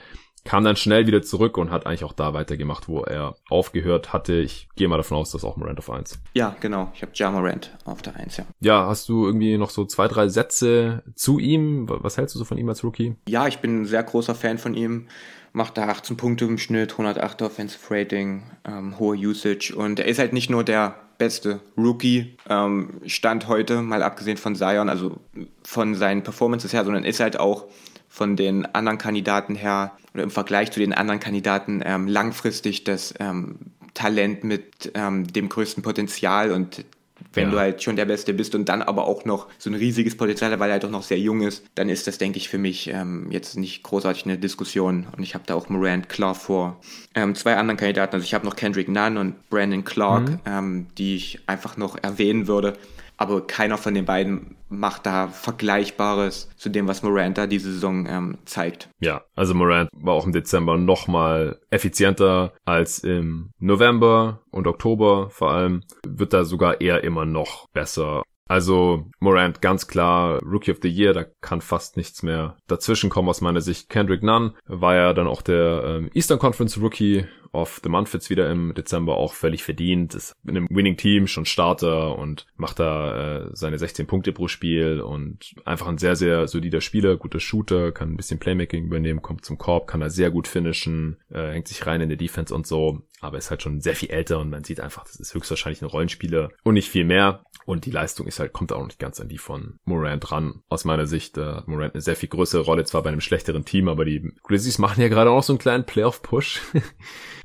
[0.45, 4.35] kam dann schnell wieder zurück und hat eigentlich auch da weitergemacht, wo er aufgehört hatte.
[4.35, 6.21] Ich gehe mal davon aus, dass auch Morant auf 1.
[6.35, 6.91] Ja, genau.
[6.95, 8.45] Ich habe Ja Morant auf der 1, ja.
[8.61, 11.87] Ja, hast du irgendwie noch so zwei, drei Sätze zu ihm?
[11.89, 13.17] Was hältst du so von ihm als Rookie?
[13.29, 15.07] Ja, ich bin ein sehr großer Fan von ihm.
[15.53, 19.75] Macht da 18 Punkte im Schnitt, 108 Offensive Rating, ähm, hohe Usage.
[19.77, 24.57] Und er ist halt nicht nur der beste Rookie ähm, Stand heute, mal abgesehen von
[24.57, 25.21] Zion, also
[25.63, 27.67] von seinen Performances her, sondern ist halt auch
[28.09, 33.15] von den anderen Kandidaten her oder im Vergleich zu den anderen Kandidaten ähm, langfristig das
[33.21, 33.57] ähm,
[33.95, 36.85] Talent mit ähm, dem größten Potenzial und
[37.33, 37.51] wenn ja.
[37.51, 40.59] du halt schon der Beste bist und dann aber auch noch so ein riesiges Potenzial,
[40.59, 42.89] weil er halt auch noch sehr jung ist, dann ist das, denke ich, für mich
[42.89, 45.07] ähm, jetzt nicht großartig eine Diskussion.
[45.17, 46.81] Und ich habe da auch Morant klar vor
[47.15, 48.15] ähm, zwei anderen Kandidaten.
[48.15, 50.41] Also ich habe noch Kendrick Nunn und Brandon Clark, mhm.
[50.47, 52.77] ähm, die ich einfach noch erwähnen würde
[53.23, 58.07] aber keiner von den beiden macht da Vergleichbares zu dem, was Morant da diese Saison
[58.07, 58.89] ähm, zeigt.
[59.01, 65.53] Ja, also Morant war auch im Dezember nochmal effizienter als im November und Oktober vor
[65.53, 65.83] allem.
[66.07, 68.23] Wird da sogar eher immer noch besser.
[68.53, 73.31] Also Morant ganz klar Rookie of the Year, da kann fast nichts mehr dazwischen kommen
[73.31, 73.89] aus meiner Sicht.
[73.89, 78.29] Kendrick Nunn war ja dann auch der ähm, Eastern Conference Rookie of the Month jetzt
[78.29, 80.15] wieder im Dezember auch völlig verdient.
[80.15, 84.49] Ist in einem Winning Team schon Starter und macht da äh, seine 16 Punkte pro
[84.49, 89.23] Spiel und einfach ein sehr, sehr solider Spieler, guter Shooter, kann ein bisschen Playmaking übernehmen,
[89.23, 92.55] kommt zum Korb, kann da sehr gut finishen, äh, hängt sich rein in die Defense
[92.55, 95.33] und so aber ist halt schon sehr viel älter und man sieht einfach, das ist
[95.33, 97.45] höchstwahrscheinlich ein Rollenspieler und nicht viel mehr.
[97.65, 100.63] Und die Leistung ist halt, kommt auch nicht ganz an die von Morant ran.
[100.69, 103.89] Aus meiner Sicht äh, Morant eine sehr viel größere Rolle, zwar bei einem schlechteren Team,
[103.89, 106.61] aber die Grizzlies machen ja gerade auch so einen kleinen Playoff-Push.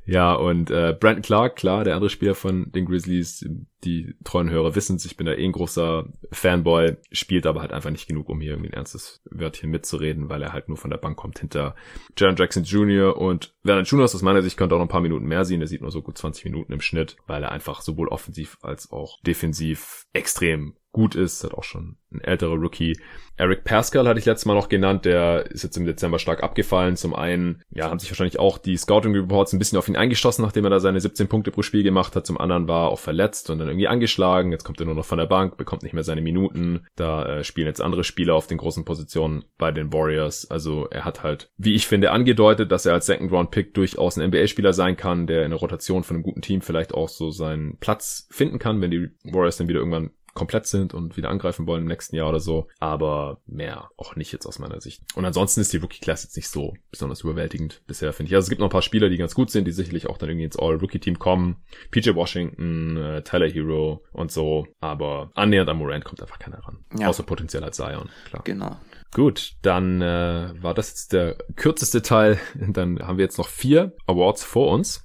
[0.08, 3.46] Ja, und äh, Brandon Clark, klar, der andere Spieler von den Grizzlies,
[3.84, 7.74] die treuen Hörer wissen es, ich bin da eh ein großer Fanboy, spielt aber halt
[7.74, 10.90] einfach nicht genug, um hier irgendwie ein ernstes Wörtchen mitzureden, weil er halt nur von
[10.90, 11.74] der Bank kommt hinter
[12.16, 13.18] Jaron Jackson Jr.
[13.18, 15.68] und Vernon Jonas aus meiner Sicht könnte auch noch ein paar Minuten mehr sehen, der
[15.68, 19.20] sieht nur so gut 20 Minuten im Schnitt, weil er einfach sowohl offensiv als auch
[19.20, 22.98] defensiv extrem gut ist, hat auch schon ein älterer Rookie.
[23.36, 26.96] Eric Pascal hatte ich letztes Mal noch genannt, der ist jetzt im Dezember stark abgefallen.
[26.96, 30.44] Zum einen, ja, haben sich wahrscheinlich auch die Scouting Reports ein bisschen auf ihn eingeschossen,
[30.44, 32.26] nachdem er da seine 17 Punkte pro Spiel gemacht hat.
[32.26, 34.50] Zum anderen war er auch verletzt und dann irgendwie angeschlagen.
[34.50, 36.84] Jetzt kommt er nur noch von der Bank, bekommt nicht mehr seine Minuten.
[36.96, 40.50] Da äh, spielen jetzt andere Spieler auf den großen Positionen bei den Warriors.
[40.50, 44.18] Also er hat halt, wie ich finde, angedeutet, dass er als Second Round Pick durchaus
[44.18, 47.30] ein NBA-Spieler sein kann, der in der Rotation von einem guten Team vielleicht auch so
[47.30, 51.66] seinen Platz finden kann, wenn die Warriors dann wieder irgendwann komplett sind und wieder angreifen
[51.66, 52.68] wollen im nächsten Jahr oder so.
[52.78, 55.02] Aber mehr auch nicht jetzt aus meiner Sicht.
[55.14, 58.36] Und ansonsten ist die Rookie-Class jetzt nicht so besonders überwältigend bisher, finde ich.
[58.36, 60.28] Also es gibt noch ein paar Spieler, die ganz gut sind, die sicherlich auch dann
[60.28, 61.56] irgendwie ins All-Rookie-Team kommen.
[61.90, 64.66] PJ Washington, äh, Tyler Hero und so.
[64.80, 66.78] Aber annähernd an Morant kommt einfach keiner ran.
[66.98, 67.08] Ja.
[67.08, 68.42] Außer potenziell als Zion, klar.
[68.44, 68.76] Genau.
[69.14, 72.38] Gut, dann äh, war das jetzt der kürzeste Teil.
[72.54, 75.02] Dann haben wir jetzt noch vier Awards vor uns.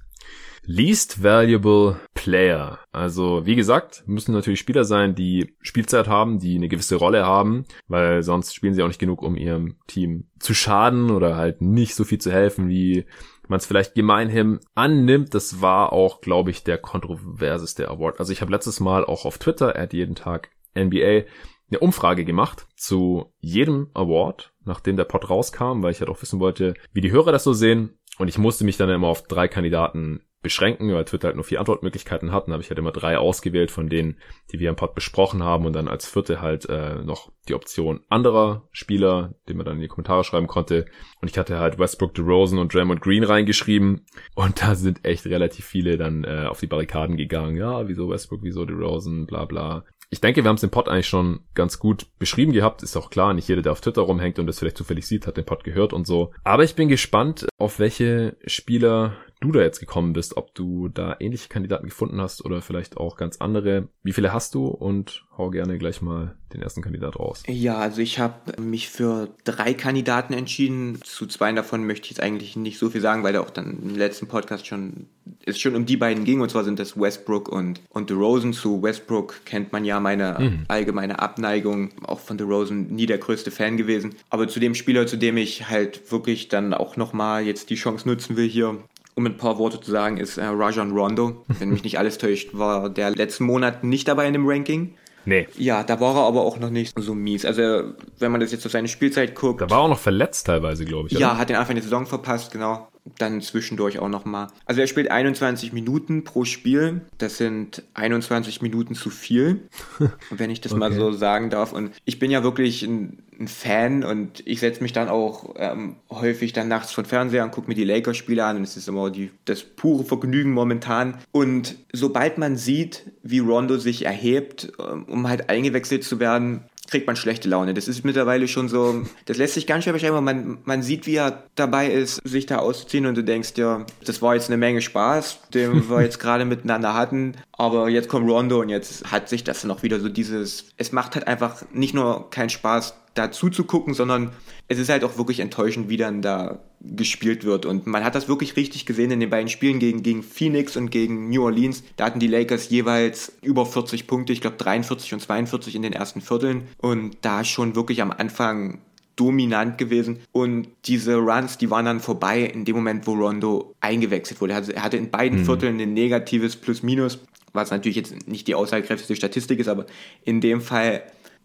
[0.66, 2.78] Least Valuable Player.
[2.90, 7.64] Also wie gesagt, müssen natürlich Spieler sein, die Spielzeit haben, die eine gewisse Rolle haben,
[7.86, 11.94] weil sonst spielen sie auch nicht genug, um ihrem Team zu schaden oder halt nicht
[11.94, 13.04] so viel zu helfen, wie
[13.48, 15.34] man es vielleicht gemeinhin annimmt.
[15.34, 18.18] Das war auch, glaube ich, der kontroverseste Award.
[18.18, 21.24] Also ich habe letztes Mal auch auf Twitter, er hat jeden Tag NBA,
[21.70, 26.40] eine Umfrage gemacht zu jedem Award, nachdem der Pod rauskam, weil ich halt auch wissen
[26.40, 27.98] wollte, wie die Hörer das so sehen.
[28.18, 31.58] Und ich musste mich dann immer auf drei Kandidaten beschränken, weil Twitter halt nur vier
[31.58, 34.18] Antwortmöglichkeiten hatten, habe ich halt immer drei ausgewählt von denen,
[34.52, 38.00] die wir im Pod besprochen haben und dann als vierte halt äh, noch die Option
[38.08, 40.86] anderer Spieler, die man dann in die Kommentare schreiben konnte.
[41.20, 45.64] Und ich hatte halt Westbrook, DeRozan und Draymond Green reingeschrieben und da sind echt relativ
[45.64, 47.56] viele dann äh, auf die Barrikaden gegangen.
[47.56, 49.84] Ja, wieso Westbrook, wieso DeRozan, bla bla.
[50.10, 52.84] Ich denke, wir haben es im Pod eigentlich schon ganz gut beschrieben gehabt.
[52.84, 55.36] Ist auch klar, nicht jeder, der auf Twitter rumhängt und das vielleicht zufällig sieht, hat
[55.36, 56.32] den Pod gehört und so.
[56.44, 61.16] Aber ich bin gespannt, auf welche Spieler du da jetzt gekommen bist, ob du da
[61.20, 63.88] ähnliche Kandidaten gefunden hast oder vielleicht auch ganz andere.
[64.02, 67.42] Wie viele hast du und hau gerne gleich mal den ersten Kandidat raus.
[67.48, 71.00] Ja, also ich habe mich für drei Kandidaten entschieden.
[71.02, 73.78] Zu zwei davon möchte ich jetzt eigentlich nicht so viel sagen, weil da auch dann
[73.82, 75.06] im letzten Podcast schon
[75.46, 78.52] es schon um die beiden ging und zwar sind das Westbrook und und DeRozan.
[78.52, 80.64] Zu Westbrook kennt man ja meine mhm.
[80.68, 84.14] allgemeine Abneigung, auch von DeRozan nie der größte Fan gewesen.
[84.30, 88.08] Aber zu dem Spieler, zu dem ich halt wirklich dann auch nochmal jetzt die Chance
[88.08, 88.78] nutzen will hier,
[89.14, 91.44] um ein paar Worte zu sagen, ist äh, Rajon Rondo.
[91.58, 94.94] Wenn mich nicht alles täuscht, war der letzten Monat nicht dabei in dem Ranking.
[95.26, 95.48] Nee.
[95.56, 97.46] Ja, da war er aber auch noch nicht so mies.
[97.46, 99.62] Also, wenn man das jetzt auf seine Spielzeit guckt.
[99.62, 101.18] Da war er auch noch verletzt teilweise, glaube ich.
[101.18, 101.38] Ja, oder?
[101.38, 102.88] hat den Anfang der Saison verpasst, genau
[103.18, 104.48] dann zwischendurch auch nochmal.
[104.64, 107.02] Also er spielt 21 Minuten pro Spiel.
[107.18, 109.68] Das sind 21 Minuten zu viel,
[110.30, 110.78] wenn ich das okay.
[110.78, 111.72] mal so sagen darf.
[111.72, 115.96] Und ich bin ja wirklich ein, ein Fan und ich setze mich dann auch ähm,
[116.10, 119.10] häufig dann nachts von Fernseher und gucke mir die Lakers-Spiele an und es ist immer
[119.10, 121.18] die, das pure Vergnügen momentan.
[121.30, 127.06] Und sobald man sieht, wie Rondo sich erhebt, ähm, um halt eingewechselt zu werden, kriegt
[127.06, 127.74] man schlechte Laune.
[127.74, 130.22] Das ist mittlerweile schon so, das lässt sich ganz schwer beschreiben.
[130.24, 134.22] Man, man sieht, wie er dabei ist, sich da auszuziehen und du denkst ja, das
[134.22, 137.36] war jetzt eine Menge Spaß, den wir jetzt gerade miteinander hatten.
[137.52, 141.14] Aber jetzt kommt Rondo und jetzt hat sich das noch wieder so dieses, es macht
[141.14, 144.30] halt einfach nicht nur keinen Spaß, da zuzugucken, sondern
[144.68, 147.64] es ist halt auch wirklich enttäuschend, wie dann da gespielt wird.
[147.64, 150.90] Und man hat das wirklich richtig gesehen in den beiden Spielen gegen, gegen Phoenix und
[150.90, 151.82] gegen New Orleans.
[151.96, 155.92] Da hatten die Lakers jeweils über 40 Punkte, ich glaube 43 und 42 in den
[155.92, 156.68] ersten Vierteln.
[156.78, 158.80] Und da schon wirklich am Anfang
[159.16, 160.18] dominant gewesen.
[160.32, 164.54] Und diese Runs, die waren dann vorbei in dem Moment, wo Rondo eingewechselt wurde.
[164.54, 165.44] Er hatte in beiden mhm.
[165.44, 167.20] Vierteln ein negatives Plus-Minus,
[167.52, 169.86] was natürlich jetzt nicht die aussagekräftigste Statistik ist, aber
[170.24, 171.04] in dem Fall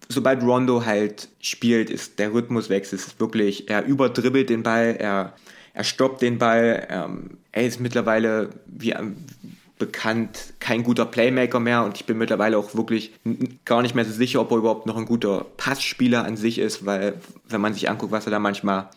[0.09, 2.83] sobald Rondo halt spielt, ist der Rhythmus weg.
[2.83, 5.33] Es ist wirklich, er überdribbelt den Ball, er,
[5.73, 6.87] er stoppt den Ball.
[6.89, 8.93] Ähm, er ist mittlerweile, wie
[9.77, 13.13] bekannt, kein guter Playmaker mehr und ich bin mittlerweile auch wirklich
[13.63, 16.85] gar nicht mehr so sicher, ob er überhaupt noch ein guter Passspieler an sich ist,
[16.85, 17.13] weil
[17.47, 18.89] wenn man sich anguckt, was er da manchmal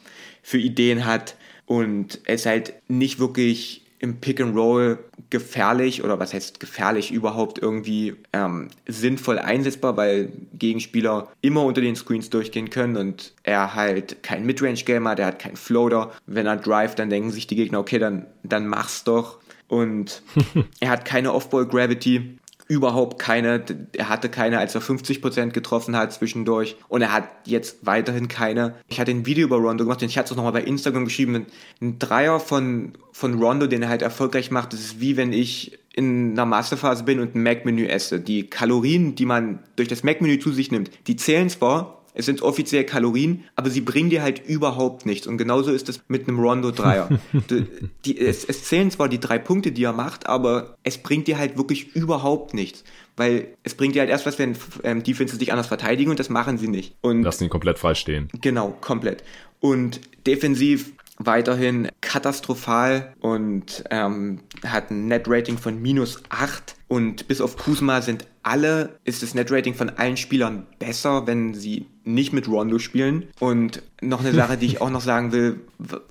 [0.43, 1.37] für Ideen hat
[1.67, 4.99] und er ist halt nicht wirklich im Pick and Roll
[5.31, 11.95] gefährlich oder was heißt gefährlich überhaupt irgendwie ähm, sinnvoll einsetzbar, weil Gegenspieler immer unter den
[11.97, 16.11] Screens durchgehen können und er halt kein Midrange-Gamer, der hat keinen Floater.
[16.27, 19.39] Wenn er drive, dann denken sich die Gegner, okay, dann, dann mach's doch.
[19.69, 20.23] Und
[20.81, 22.39] er hat keine Off-Ball-Gravity
[22.73, 23.65] überhaupt keine.
[23.95, 26.77] Er hatte keine, als er 50% getroffen hat zwischendurch.
[26.89, 28.75] Und er hat jetzt weiterhin keine.
[28.89, 31.05] Ich hatte ein Video über Rondo gemacht und ich hatte es auch nochmal bei Instagram
[31.05, 31.47] geschrieben.
[31.81, 35.79] Ein Dreier von, von Rondo, den er halt erfolgreich macht, das ist wie wenn ich
[35.95, 38.19] in einer Masterphase bin und ein Mac-Menü esse.
[38.19, 42.43] Die Kalorien, die man durch das Mac-Menü zu sich nimmt, die zählen zwar, es sind
[42.43, 45.27] offiziell Kalorien, aber sie bringen dir halt überhaupt nichts.
[45.27, 47.09] Und genauso ist es mit einem Rondo Dreier.
[48.05, 51.39] die, es, es zählen zwar die drei Punkte, die er macht, aber es bringt dir
[51.39, 52.85] halt wirklich überhaupt nichts.
[53.17, 56.29] Weil es bringt dir halt erst was, wenn ähm, Defenses dich anders verteidigen und das
[56.29, 56.97] machen sie nicht.
[57.01, 58.29] Und Lassen ihn komplett frei stehen.
[58.41, 59.25] Genau, komplett.
[59.61, 67.57] Und defensiv weiterhin katastrophal und ähm, hat ein Net-Rating von minus 8 und bis auf
[67.57, 72.79] Kuzma sind alle, ist das Net-Rating von allen Spielern besser, wenn sie nicht mit Rondo
[72.79, 73.27] spielen.
[73.39, 75.61] Und noch eine Sache, die ich auch noch sagen will,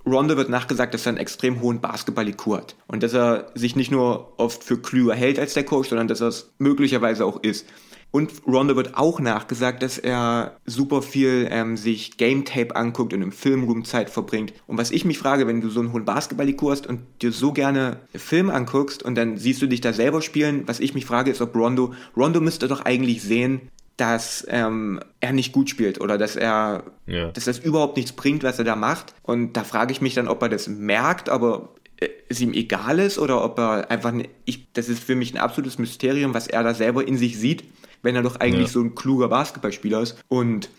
[0.06, 2.76] Rondo wird nachgesagt, dass er einen extrem hohen Basketball-IQ hat.
[2.88, 6.22] Und dass er sich nicht nur oft für klüger hält als der Coach, sondern dass
[6.22, 7.66] er es möglicherweise auch ist.
[8.12, 13.22] Und Rondo wird auch nachgesagt, dass er super viel ähm, sich Game Tape anguckt und
[13.22, 14.54] im Filmroom Zeit verbringt.
[14.68, 17.54] Und was ich mich frage, wenn du so einen hohen Basketball-IQ hast und dir so
[17.54, 21.32] gerne Film anguckst und dann siehst du dich da selber spielen, was ich mich frage,
[21.32, 23.62] ist, ob Rondo, Rondo müsste doch eigentlich sehen,
[24.02, 27.28] dass ähm, er nicht gut spielt oder dass er, ja.
[27.28, 29.14] dass das überhaupt nichts bringt, was er da macht.
[29.22, 32.97] Und da frage ich mich dann, ob er das merkt, aber äh, es ihm egal
[32.97, 34.12] ist oder ob er einfach,
[34.45, 37.64] ich, das ist für mich ein absolutes Mysterium, was er da selber in sich sieht,
[38.02, 38.74] wenn er doch eigentlich ja.
[38.74, 40.18] so ein kluger Basketballspieler ist.
[40.30, 40.70] Und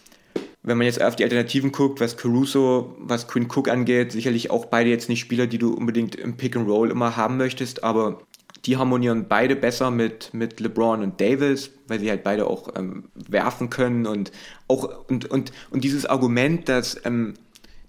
[0.64, 4.64] wenn man jetzt auf die Alternativen guckt, was Caruso, was Quinn Cook angeht, sicherlich auch
[4.64, 8.18] beide jetzt nicht Spieler, die du unbedingt im Pick and Roll immer haben möchtest, aber
[8.64, 13.04] die harmonieren beide besser mit, mit LeBron und Davis, weil sie halt beide auch ähm,
[13.14, 14.30] werfen können und
[14.68, 17.34] auch und, und, und dieses Argument, dass ähm,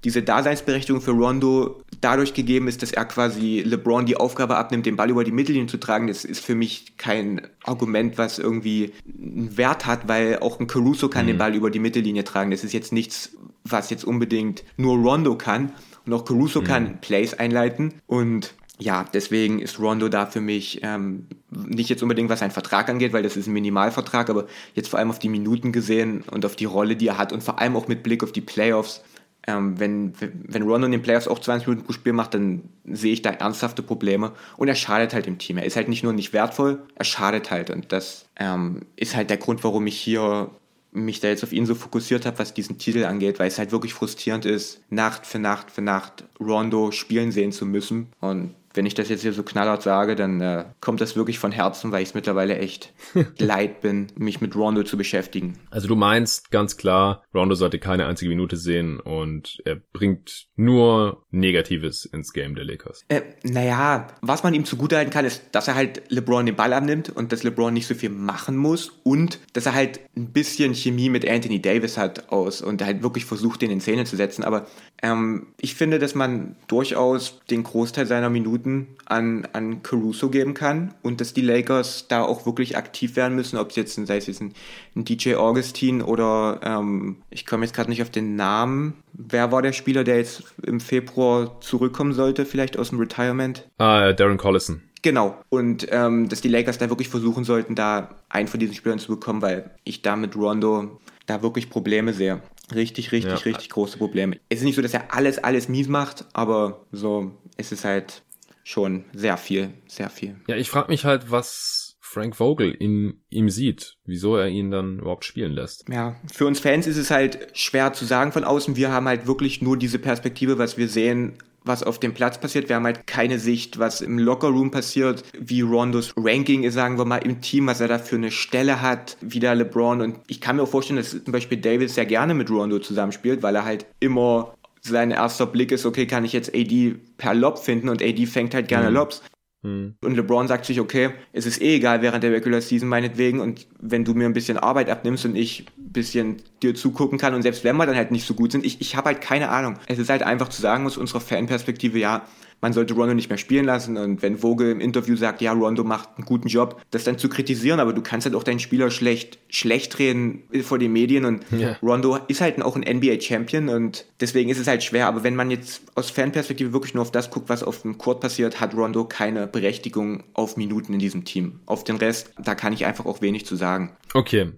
[0.03, 4.97] diese Daseinsberechtigung für Rondo dadurch gegeben ist, dass er quasi LeBron die Aufgabe abnimmt, den
[4.97, 9.55] Ball über die Mittellinie zu tragen, das ist für mich kein Argument, was irgendwie einen
[9.55, 11.29] Wert hat, weil auch ein Caruso kann mhm.
[11.29, 12.51] den Ball über die Mittellinie tragen.
[12.51, 13.31] Das ist jetzt nichts,
[13.63, 15.71] was jetzt unbedingt nur Rondo kann.
[16.05, 16.65] Und auch Caruso mhm.
[16.65, 17.93] kann Plays einleiten.
[18.05, 22.89] Und ja, deswegen ist Rondo da für mich ähm, nicht jetzt unbedingt, was einen Vertrag
[22.89, 26.45] angeht, weil das ist ein Minimalvertrag, aber jetzt vor allem auf die Minuten gesehen und
[26.45, 29.03] auf die Rolle, die er hat und vor allem auch mit Blick auf die Playoffs
[29.45, 33.11] ähm, wenn, wenn Rondo in den Playoffs auch 20 Minuten pro Spiel macht, dann sehe
[33.11, 34.31] ich da ernsthafte Probleme.
[34.57, 35.57] Und er schadet halt dem Team.
[35.57, 37.69] Er ist halt nicht nur nicht wertvoll, er schadet halt.
[37.69, 40.49] Und das ähm, ist halt der Grund, warum ich hier
[40.91, 43.71] mich da jetzt auf ihn so fokussiert habe, was diesen Titel angeht, weil es halt
[43.71, 48.09] wirklich frustrierend ist, Nacht für Nacht für Nacht Rondo spielen sehen zu müssen.
[48.21, 51.51] Und wenn ich das jetzt hier so knallhart sage, dann äh, kommt das wirklich von
[51.51, 52.93] Herzen, weil ich es mittlerweile echt
[53.37, 55.59] leid bin, mich mit Rondo zu beschäftigen.
[55.69, 61.23] Also du meinst ganz klar, Rondo sollte keine einzige Minute sehen und er bringt nur
[61.31, 63.03] Negatives ins Game der Lakers.
[63.09, 67.09] Äh, naja, was man ihm zugutehalten kann, ist, dass er halt LeBron den Ball abnimmt
[67.09, 71.09] und dass LeBron nicht so viel machen muss und dass er halt ein bisschen Chemie
[71.09, 74.43] mit Anthony Davis hat aus und halt wirklich versucht, den in Szene zu setzen.
[74.43, 74.67] Aber
[75.01, 78.62] ähm, ich finde, dass man durchaus den Großteil seiner Minuten
[79.05, 83.57] an, an Caruso geben kann und dass die Lakers da auch wirklich aktiv werden müssen,
[83.57, 84.53] ob es jetzt, sei es jetzt ein,
[84.95, 88.95] ein DJ Augustin oder ähm, ich komme jetzt gerade nicht auf den Namen.
[89.13, 93.67] Wer war der Spieler, der jetzt im Februar zurückkommen sollte, vielleicht aus dem Retirement?
[93.77, 94.81] Ah, Darren Collison.
[95.03, 95.37] Genau.
[95.49, 99.09] Und ähm, dass die Lakers da wirklich versuchen sollten, da einen von diesen Spielern zu
[99.09, 102.41] bekommen, weil ich da mit Rondo da wirklich Probleme sehe.
[102.73, 103.37] Richtig, richtig, ja.
[103.37, 104.37] richtig große Probleme.
[104.49, 108.23] Es ist nicht so, dass er alles, alles mies macht, aber so ist es halt
[108.63, 110.35] schon sehr viel, sehr viel.
[110.47, 114.99] Ja, ich frage mich halt, was Frank Vogel in ihm sieht, wieso er ihn dann
[114.99, 115.85] überhaupt spielen lässt.
[115.89, 118.75] Ja, für uns Fans ist es halt schwer zu sagen von außen.
[118.75, 122.69] Wir haben halt wirklich nur diese Perspektive, was wir sehen was auf dem Platz passiert.
[122.69, 127.05] Wir haben halt keine Sicht, was im Lockerroom passiert, wie Rondos Ranking ist, sagen wir
[127.05, 130.01] mal, im Team, was er da für eine Stelle hat, wie da LeBron.
[130.01, 133.43] Und ich kann mir auch vorstellen, dass zum Beispiel Davis sehr gerne mit Rondo zusammenspielt,
[133.43, 134.55] weil er halt immer
[134.85, 138.53] sein erster Blick ist, okay, kann ich jetzt AD per Lob finden und AD fängt
[138.53, 138.95] halt gerne mhm.
[138.95, 139.21] Lobs.
[139.63, 139.95] Mhm.
[140.03, 143.65] Und LeBron sagt sich, okay, es ist eh egal während der Regular Season meinetwegen und
[143.79, 147.43] wenn du mir ein bisschen Arbeit abnimmst und ich ein bisschen dir zugucken kann und
[147.43, 149.79] selbst wenn wir dann halt nicht so gut sind, ich, ich habe halt keine Ahnung.
[149.87, 152.27] Es ist halt einfach zu sagen aus unserer Fanperspektive, ja,
[152.63, 153.97] man sollte Rondo nicht mehr spielen lassen.
[153.97, 157.27] Und wenn Vogel im Interview sagt, ja, Rondo macht einen guten Job, das dann zu
[157.27, 161.25] kritisieren, aber du kannst halt auch deinen Spieler schlecht, schlecht reden vor den Medien.
[161.25, 161.75] Und ja.
[161.83, 165.07] Rondo ist halt auch ein NBA-Champion und deswegen ist es halt schwer.
[165.07, 168.21] Aber wenn man jetzt aus Fanperspektive wirklich nur auf das guckt, was auf dem Court
[168.21, 171.59] passiert, hat Rondo keine Berechtigung auf Minuten in diesem Team.
[171.65, 173.91] Auf den Rest, da kann ich einfach auch wenig zu sagen.
[174.13, 174.53] Okay.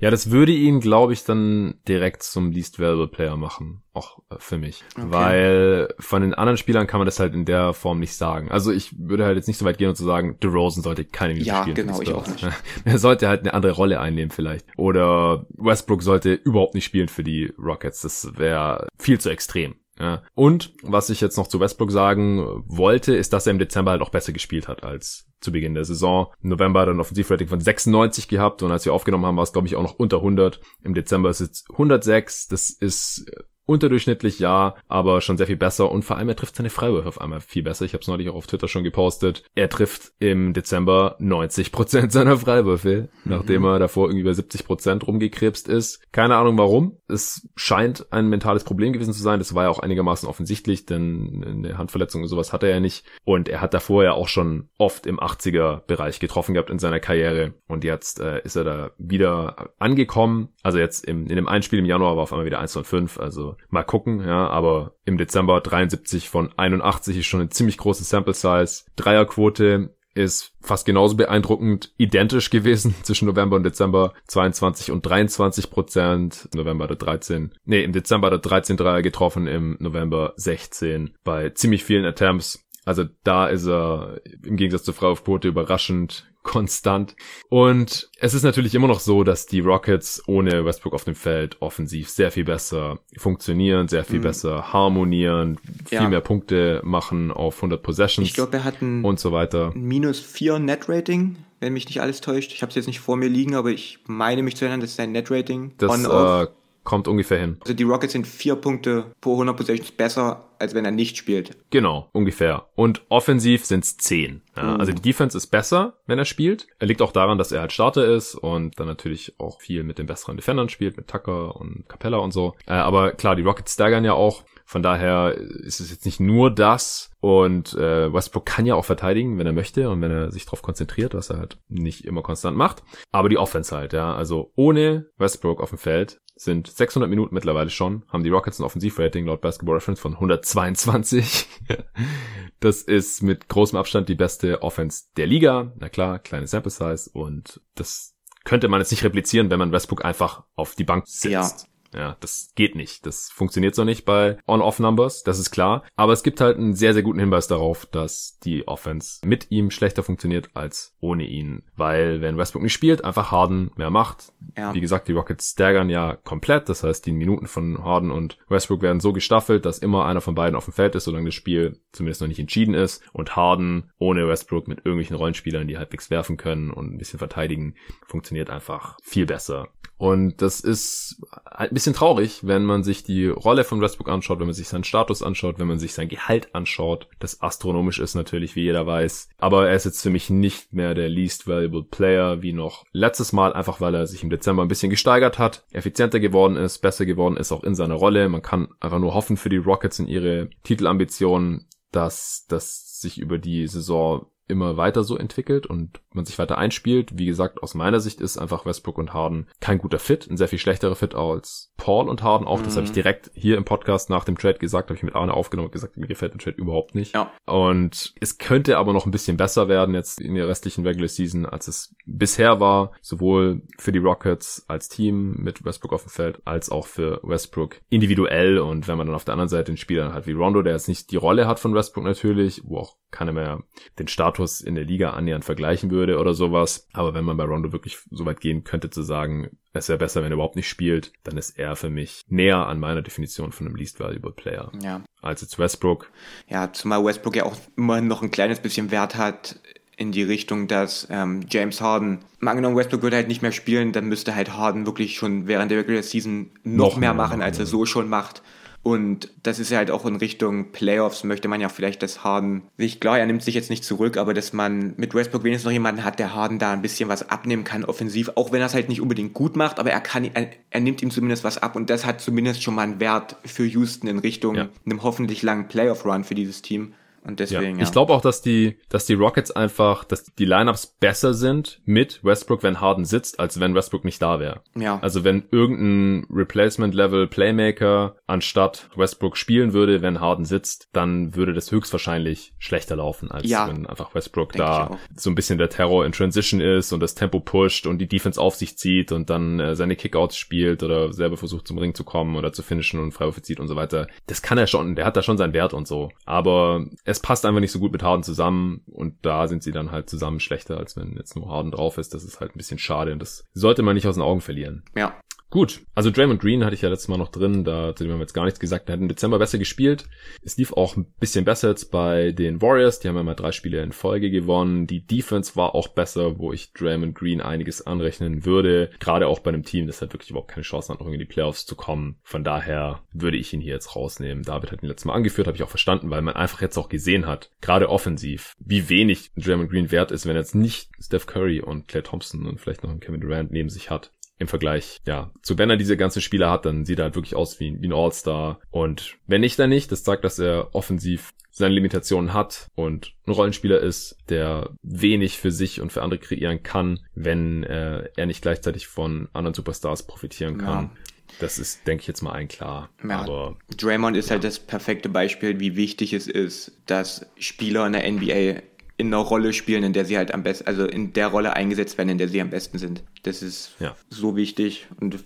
[0.00, 3.82] Ja, das würde ihn, glaube ich, dann direkt zum Least Valuable Player machen.
[3.92, 4.82] Auch äh, für mich.
[4.96, 5.06] Okay.
[5.10, 8.50] Weil von den anderen Spielern kann man das halt in der Form nicht sagen.
[8.50, 11.34] Also ich würde halt jetzt nicht so weit gehen und zu sagen, DeRozan sollte keine
[11.34, 11.76] Minute ja, spielen.
[11.76, 12.46] Ja, genau, ich auch nicht.
[12.84, 14.66] er sollte halt eine andere Rolle einnehmen vielleicht.
[14.76, 18.00] Oder Westbrook sollte überhaupt nicht spielen für die Rockets.
[18.00, 19.74] Das wäre viel zu extrem.
[20.00, 20.22] Ja.
[20.34, 24.00] Und was ich jetzt noch zu Westbrook sagen wollte, ist, dass er im Dezember halt
[24.00, 26.28] auch besser gespielt hat als zu Beginn der Saison.
[26.42, 29.44] Im November hat er ein Offensivrating von 96 gehabt und als wir aufgenommen haben, war
[29.44, 30.60] es glaube ich auch noch unter 100.
[30.82, 32.48] Im Dezember ist es 106.
[32.48, 33.30] Das ist
[33.70, 37.20] unterdurchschnittlich ja, aber schon sehr viel besser und vor allem er trifft seine Freiwürfe auf
[37.20, 37.84] einmal viel besser.
[37.84, 39.44] Ich habe es neulich auch auf Twitter schon gepostet.
[39.54, 43.30] Er trifft im Dezember 90 Prozent seiner Freiwürfe, mhm.
[43.30, 46.02] nachdem er davor irgendwie bei 70 Prozent rumgekrebst ist.
[46.10, 46.98] Keine Ahnung warum.
[47.06, 49.38] Es scheint ein mentales Problem gewesen zu sein.
[49.38, 53.04] Das war ja auch einigermaßen offensichtlich, denn eine Handverletzung und sowas hatte er ja nicht.
[53.24, 56.98] Und er hat davor ja auch schon oft im 80er Bereich getroffen gehabt in seiner
[56.98, 57.54] Karriere.
[57.68, 60.48] Und jetzt äh, ist er da wieder angekommen.
[60.64, 63.20] Also jetzt im, in dem Einspiel im Januar war auf einmal wieder 1 von 5.
[63.20, 68.04] Also mal gucken, ja, aber im Dezember 73 von 81 ist schon eine ziemlich große
[68.04, 68.84] Sample Size.
[68.96, 76.48] Dreierquote ist fast genauso beeindruckend identisch gewesen zwischen November und Dezember 22 und 23 Prozent.
[76.54, 81.14] November hat er 13, nee, im Dezember hat er 13 Dreier getroffen, im November 16
[81.24, 87.16] bei ziemlich vielen Attempts Also da ist er im Gegensatz zur Freiwurfquote überraschend konstant.
[87.50, 91.60] Und es ist natürlich immer noch so, dass die Rockets ohne Westbrook auf dem Feld
[91.60, 94.24] offensiv sehr viel besser funktionieren, sehr viel mhm.
[94.24, 96.08] besser harmonieren, viel ja.
[96.08, 98.26] mehr Punkte machen auf 100 Possessions.
[98.26, 99.72] Ich glaube, er hat ein und so weiter.
[99.74, 102.52] Minus 4 Net-Rating, wenn mich nicht alles täuscht.
[102.54, 104.90] Ich habe es jetzt nicht vor mir liegen, aber ich meine mich zu erinnern, das
[104.90, 105.74] ist sein Net-Rating.
[105.76, 106.46] Das äh,
[106.84, 107.58] kommt ungefähr hin.
[107.60, 111.56] Also die Rockets sind vier Punkte pro 100 Possessions besser, als wenn er nicht spielt.
[111.70, 112.66] Genau, ungefähr.
[112.74, 114.42] Und offensiv sind es zehn.
[114.56, 114.78] Ja, uh.
[114.78, 116.66] Also die Defense ist besser, wenn er spielt.
[116.78, 119.98] Er liegt auch daran, dass er halt Starter ist und dann natürlich auch viel mit
[119.98, 122.54] den besseren Defendern spielt, mit Tucker und Capella und so.
[122.66, 124.44] Äh, aber klar, die Rockets staggern ja auch.
[124.64, 127.10] Von daher ist es jetzt nicht nur das.
[127.18, 130.62] Und äh, Westbrook kann ja auch verteidigen, wenn er möchte und wenn er sich darauf
[130.62, 132.84] konzentriert, was er halt nicht immer konstant macht.
[133.10, 134.14] Aber die Offense halt, ja.
[134.14, 138.64] Also ohne Westbrook auf dem Feld sind 600 Minuten mittlerweile schon, haben die Rockets ein
[138.64, 141.46] Offensivrating laut Basketball Reference von 122.
[142.60, 145.74] das ist mit großem Abstand die beste Offense der Liga.
[145.78, 150.02] Na klar, kleine Sample Size und das könnte man jetzt nicht replizieren, wenn man Westbrook
[150.02, 151.30] einfach auf die Bank setzt.
[151.30, 151.68] Ja.
[151.94, 153.04] Ja, das geht nicht.
[153.06, 155.84] Das funktioniert so nicht bei On-Off-Numbers, das ist klar.
[155.96, 159.70] Aber es gibt halt einen sehr, sehr guten Hinweis darauf, dass die Offense mit ihm
[159.70, 161.64] schlechter funktioniert als ohne ihn.
[161.76, 164.32] Weil wenn Westbrook nicht spielt, einfach Harden mehr macht.
[164.56, 164.74] Ja.
[164.74, 166.68] Wie gesagt, die Rockets staggern ja komplett.
[166.68, 170.34] Das heißt, die Minuten von Harden und Westbrook werden so gestaffelt, dass immer einer von
[170.34, 173.02] beiden auf dem Feld ist, solange das Spiel zumindest noch nicht entschieden ist.
[173.12, 177.74] Und Harden ohne Westbrook mit irgendwelchen Rollenspielern, die halbwegs werfen können und ein bisschen verteidigen,
[178.06, 179.68] funktioniert einfach viel besser.
[180.00, 184.38] Und das ist halt ein bisschen traurig, wenn man sich die Rolle von Westbrook anschaut,
[184.38, 188.14] wenn man sich seinen Status anschaut, wenn man sich sein Gehalt anschaut, das astronomisch ist
[188.14, 189.28] natürlich, wie jeder weiß.
[189.36, 193.34] Aber er ist jetzt für mich nicht mehr der least valuable Player wie noch letztes
[193.34, 197.04] Mal, einfach weil er sich im Dezember ein bisschen gesteigert hat, effizienter geworden ist, besser
[197.04, 198.30] geworden ist auch in seiner Rolle.
[198.30, 203.36] Man kann einfach nur hoffen für die Rockets in ihre Titelambitionen, dass das sich über
[203.36, 207.18] die Saison immer weiter so entwickelt und man sich weiter einspielt.
[207.18, 210.48] Wie gesagt, aus meiner Sicht ist einfach Westbrook und Harden kein guter Fit, ein sehr
[210.48, 212.60] viel schlechterer Fit als Paul und Harden auch.
[212.60, 212.64] Mhm.
[212.64, 215.34] Das habe ich direkt hier im Podcast nach dem Trade gesagt, habe ich mit Arne
[215.34, 217.14] aufgenommen und gesagt, mir gefällt der Trade überhaupt nicht.
[217.14, 217.32] Ja.
[217.46, 221.46] Und es könnte aber noch ein bisschen besser werden jetzt in der restlichen Regular Season,
[221.46, 226.40] als es bisher war, sowohl für die Rockets als Team mit Westbrook auf dem Feld,
[226.44, 228.58] als auch für Westbrook individuell.
[228.58, 230.88] Und wenn man dann auf der anderen Seite einen Spieler hat wie Rondo, der jetzt
[230.88, 233.62] nicht die Rolle hat von Westbrook natürlich, wo auch keiner mehr
[233.98, 236.88] den Status in der Liga annähernd vergleichen würde oder sowas.
[236.92, 240.22] Aber wenn man bei Rondo wirklich so weit gehen könnte zu sagen, es wäre besser,
[240.22, 243.66] wenn er überhaupt nicht spielt, dann ist er für mich näher an meiner Definition von
[243.66, 244.72] einem Least Valuable Player.
[244.82, 245.02] Ja.
[245.22, 246.10] Als jetzt Westbrook.
[246.48, 249.60] Ja, zumal Westbrook ja auch immerhin noch ein kleines bisschen Wert hat
[249.96, 253.92] in die Richtung, dass ähm, James Harden, mal angenommen Westbrook würde halt nicht mehr spielen,
[253.92, 257.42] dann müsste halt Harden wirklich schon während der Regular Season noch, noch mehr, mehr machen,
[257.42, 258.42] als er so schon macht.
[258.82, 262.62] Und das ist ja halt auch in Richtung Playoffs, möchte man ja vielleicht, dass Harden
[262.78, 265.72] sich, klar, er nimmt sich jetzt nicht zurück, aber dass man mit Westbrook wenigstens noch
[265.72, 268.74] jemanden hat, der Harden da ein bisschen was abnehmen kann, offensiv, auch wenn er es
[268.74, 271.76] halt nicht unbedingt gut macht, aber er kann, er, er, nimmt ihm zumindest was ab
[271.76, 274.68] und das hat zumindest schon mal einen Wert für Houston in Richtung ja.
[274.86, 276.94] einem hoffentlich langen Playoff-Run für dieses Team.
[277.22, 277.84] Und deswegen, ja.
[277.84, 282.24] Ich glaube auch, dass die, dass die Rockets einfach, dass die Lineups besser sind mit
[282.24, 284.62] Westbrook, wenn Harden sitzt, als wenn Westbrook nicht da wäre.
[284.74, 284.98] Ja.
[285.00, 291.70] Also wenn irgendein Replacement-Level Playmaker anstatt Westbrook spielen würde, wenn Harden sitzt, dann würde das
[291.70, 293.68] höchstwahrscheinlich schlechter laufen, als ja.
[293.68, 297.14] wenn einfach Westbrook Denk da so ein bisschen der Terror in Transition ist und das
[297.14, 301.12] Tempo pusht und die Defense auf sich zieht und dann äh, seine Kickouts spielt oder
[301.12, 304.06] selber versucht zum Ring zu kommen oder zu finishen und Freiwürfe zieht und so weiter.
[304.26, 306.10] Das kann er schon, der hat da schon seinen Wert und so.
[306.24, 309.90] Aber es passt einfach nicht so gut mit Harden zusammen und da sind sie dann
[309.90, 312.14] halt zusammen schlechter, als wenn jetzt nur Harden drauf ist.
[312.14, 314.84] Das ist halt ein bisschen schade und das sollte man nicht aus den Augen verlieren.
[314.96, 315.14] Ja.
[315.50, 318.20] Gut, also Draymond Green hatte ich ja letztes Mal noch drin, da zu dem haben
[318.20, 318.86] wir jetzt gar nichts gesagt.
[318.86, 320.08] Der hat im Dezember besser gespielt.
[320.44, 323.00] Es lief auch ein bisschen besser jetzt bei den Warriors.
[323.00, 324.86] Die haben ja mal drei Spiele in Folge gewonnen.
[324.86, 328.90] Die Defense war auch besser, wo ich Draymond Green einiges anrechnen würde.
[329.00, 331.24] Gerade auch bei einem Team, das halt wirklich überhaupt keine Chance hat, noch in die
[331.24, 332.20] Playoffs zu kommen.
[332.22, 334.44] Von daher würde ich ihn hier jetzt rausnehmen.
[334.44, 336.88] David hat ihn letztes Mal angeführt, habe ich auch verstanden, weil man einfach jetzt auch
[336.88, 341.26] gesehen hat, gerade offensiv, wie wenig Draymond Green wert ist, wenn er jetzt nicht Steph
[341.26, 345.00] Curry und Clay Thompson und vielleicht noch einen Kevin Durant neben sich hat im Vergleich,
[345.06, 347.80] ja, zu wenn er diese ganzen Spieler hat, dann sieht er halt wirklich aus wie,
[347.80, 348.58] wie ein All-Star.
[348.70, 349.92] Und wenn nicht, dann nicht.
[349.92, 355.52] Das zeigt, dass er offensiv seine Limitationen hat und ein Rollenspieler ist, der wenig für
[355.52, 360.56] sich und für andere kreieren kann, wenn äh, er nicht gleichzeitig von anderen Superstars profitieren
[360.56, 360.84] kann.
[360.84, 360.90] Ja.
[361.38, 362.88] Das ist, denke ich jetzt mal ein klar.
[363.06, 364.48] Ja, Aber Draymond ist halt ja.
[364.48, 368.62] halt das perfekte Beispiel, wie wichtig es ist, dass Spieler in der NBA
[369.00, 371.98] in einer Rolle spielen, in der sie halt am besten, also in der Rolle eingesetzt
[371.98, 373.02] werden, in der sie am besten sind.
[373.22, 373.96] Das ist ja.
[374.10, 375.24] so wichtig und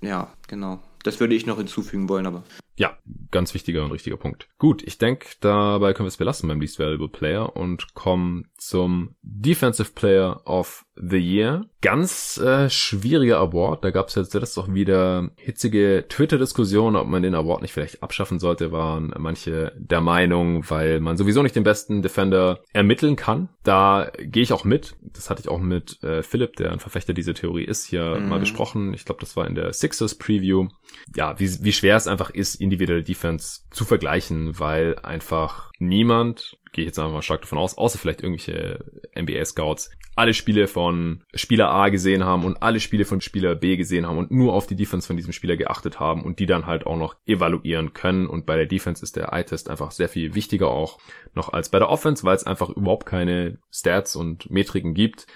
[0.00, 0.80] ja, genau.
[1.02, 2.44] Das würde ich noch hinzufügen wollen, aber.
[2.76, 2.98] Ja,
[3.30, 4.48] ganz wichtiger und richtiger Punkt.
[4.58, 9.14] Gut, ich denke, dabei können wir es belassen beim Least Valuable Player und kommen zum
[9.22, 11.66] Defensive Player of the Year.
[11.80, 13.84] Ganz äh, schwieriger Award.
[13.84, 18.02] Da gab es jetzt letztens auch wieder hitzige Twitter-Diskussionen, ob man den Award nicht vielleicht
[18.02, 23.48] abschaffen sollte, waren manche der Meinung, weil man sowieso nicht den besten Defender ermitteln kann.
[23.64, 24.96] Da gehe ich auch mit.
[25.02, 28.28] Das hatte ich auch mit äh, Philipp, der ein Verfechter dieser Theorie ist, hier mhm.
[28.28, 28.94] mal besprochen.
[28.94, 30.68] Ich glaube, das war in der Sixers Preview.
[31.14, 36.82] Ja, wie, wie schwer es einfach ist, individuelle Defense zu vergleichen, weil einfach niemand gehe
[36.82, 38.84] ich jetzt einfach mal stark davon aus, außer vielleicht irgendwelche
[39.16, 44.06] NBA-Scouts, alle Spiele von Spieler A gesehen haben und alle Spiele von Spieler B gesehen
[44.06, 46.86] haben und nur auf die Defense von diesem Spieler geachtet haben und die dann halt
[46.86, 48.26] auch noch evaluieren können.
[48.26, 50.98] Und bei der Defense ist der Eye-Test einfach sehr viel wichtiger auch
[51.34, 55.26] noch als bei der Offense, weil es einfach überhaupt keine Stats und Metriken gibt,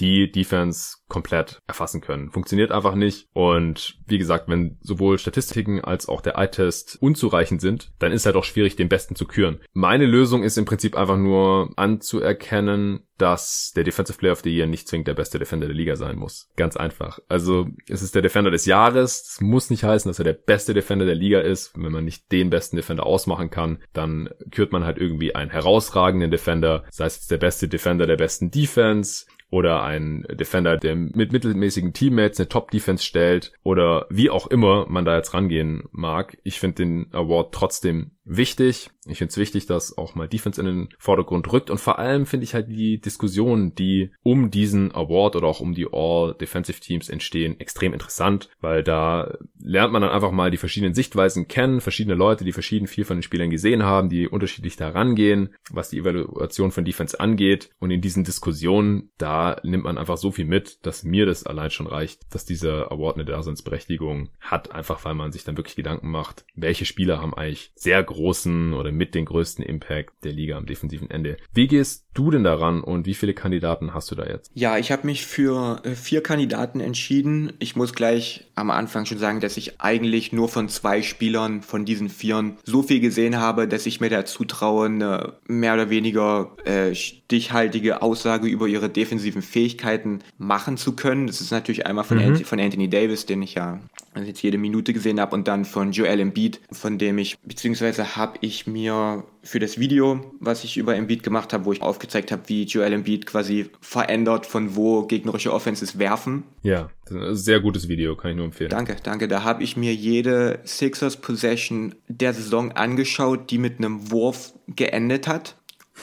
[0.00, 2.30] die Defense komplett erfassen können.
[2.30, 3.28] Funktioniert einfach nicht.
[3.32, 8.36] Und wie gesagt, wenn sowohl Statistiken als auch der Eye-Test unzureichend sind, dann ist halt
[8.36, 9.60] auch schwierig, den Besten zu küren.
[9.72, 14.66] Meine Lösung ist im Prinzip einfach nur anzuerkennen, dass der Defensive Player of the Year
[14.66, 16.50] nicht zwingend der beste Defender der Liga sein muss.
[16.56, 17.18] Ganz einfach.
[17.28, 19.22] Also es ist der Defender des Jahres.
[19.32, 21.72] Es muss nicht heißen, dass er der beste Defender der Liga ist.
[21.76, 26.30] Wenn man nicht den besten Defender ausmachen kann, dann kürt man halt irgendwie einen herausragenden
[26.30, 31.32] Defender, sei es jetzt der beste Defender der besten Defense oder ein Defender, der mit
[31.32, 36.38] mittelmäßigen Teammates eine Top-Defense stellt oder wie auch immer man da jetzt rangehen mag.
[36.42, 38.90] Ich finde den Award trotzdem wichtig.
[39.06, 42.26] Ich finde es wichtig, dass auch mal Defense in den Vordergrund rückt und vor allem
[42.26, 46.80] finde ich halt die Diskussionen, die um diesen Award oder auch um die All Defensive
[46.80, 51.80] Teams entstehen, extrem interessant, weil da lernt man dann einfach mal die verschiedenen Sichtweisen kennen,
[51.80, 55.90] verschiedene Leute, die verschieden viel von den Spielern gesehen haben, die unterschiedlich da rangehen, was
[55.90, 57.70] die Evaluation von Defense angeht.
[57.78, 61.70] Und in diesen Diskussionen, da nimmt man einfach so viel mit, dass mir das allein
[61.70, 66.10] schon reicht, dass dieser Award eine Daseinsberechtigung hat, einfach weil man sich dann wirklich Gedanken
[66.10, 70.66] macht, welche Spieler haben eigentlich sehr großen oder mit den größten Impact der Liga am
[70.66, 71.36] defensiven Ende.
[71.52, 74.50] Wie gehst du denn daran und wie viele Kandidaten hast du da jetzt?
[74.54, 77.52] Ja, ich habe mich für äh, vier Kandidaten entschieden.
[77.58, 81.84] Ich muss gleich am Anfang schon sagen, dass ich eigentlich nur von zwei Spielern von
[81.84, 86.56] diesen Vieren so viel gesehen habe, dass ich mir dazu traue, eine mehr oder weniger
[86.64, 91.26] äh, stichhaltige Aussage über ihre defensiven Fähigkeiten machen zu können.
[91.26, 92.24] Das ist natürlich einmal von, mhm.
[92.24, 93.80] Anthony, von Anthony Davis, den ich ja
[94.24, 98.38] jetzt jede Minute gesehen habe, und dann von Joel Embiid, von dem ich, beziehungsweise habe
[98.40, 102.42] ich mir für das Video, was ich über Embiid gemacht habe, wo ich aufgezeigt habe,
[102.46, 106.44] wie Joel Embiid quasi verändert, von wo gegnerische Offenses werfen.
[106.62, 108.70] Ja, sehr gutes Video, kann ich nur empfehlen.
[108.70, 109.28] Danke, danke.
[109.28, 115.28] Da habe ich mir jede Sixers Possession der Saison angeschaut, die mit einem Wurf geendet
[115.28, 115.56] hat.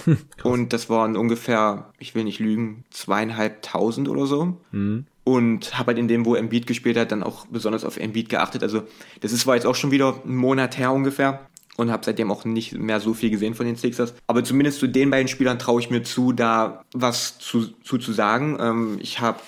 [0.43, 4.57] und das waren ungefähr, ich will nicht lügen, zweieinhalbtausend oder so.
[4.71, 5.05] Mhm.
[5.23, 8.61] Und habe halt in dem, wo Embiid gespielt hat, dann auch besonders auf Embiid geachtet.
[8.61, 8.83] Also
[9.21, 12.45] das ist war jetzt auch schon wieder ein Monat her ungefähr und habe seitdem auch
[12.45, 14.13] nicht mehr so viel gesehen von den Sixers.
[14.27, 18.13] Aber zumindest zu den beiden Spielern traue ich mir zu, da was zu, zu, zu
[18.13, 18.57] sagen.
[18.59, 19.39] Ähm, ich habe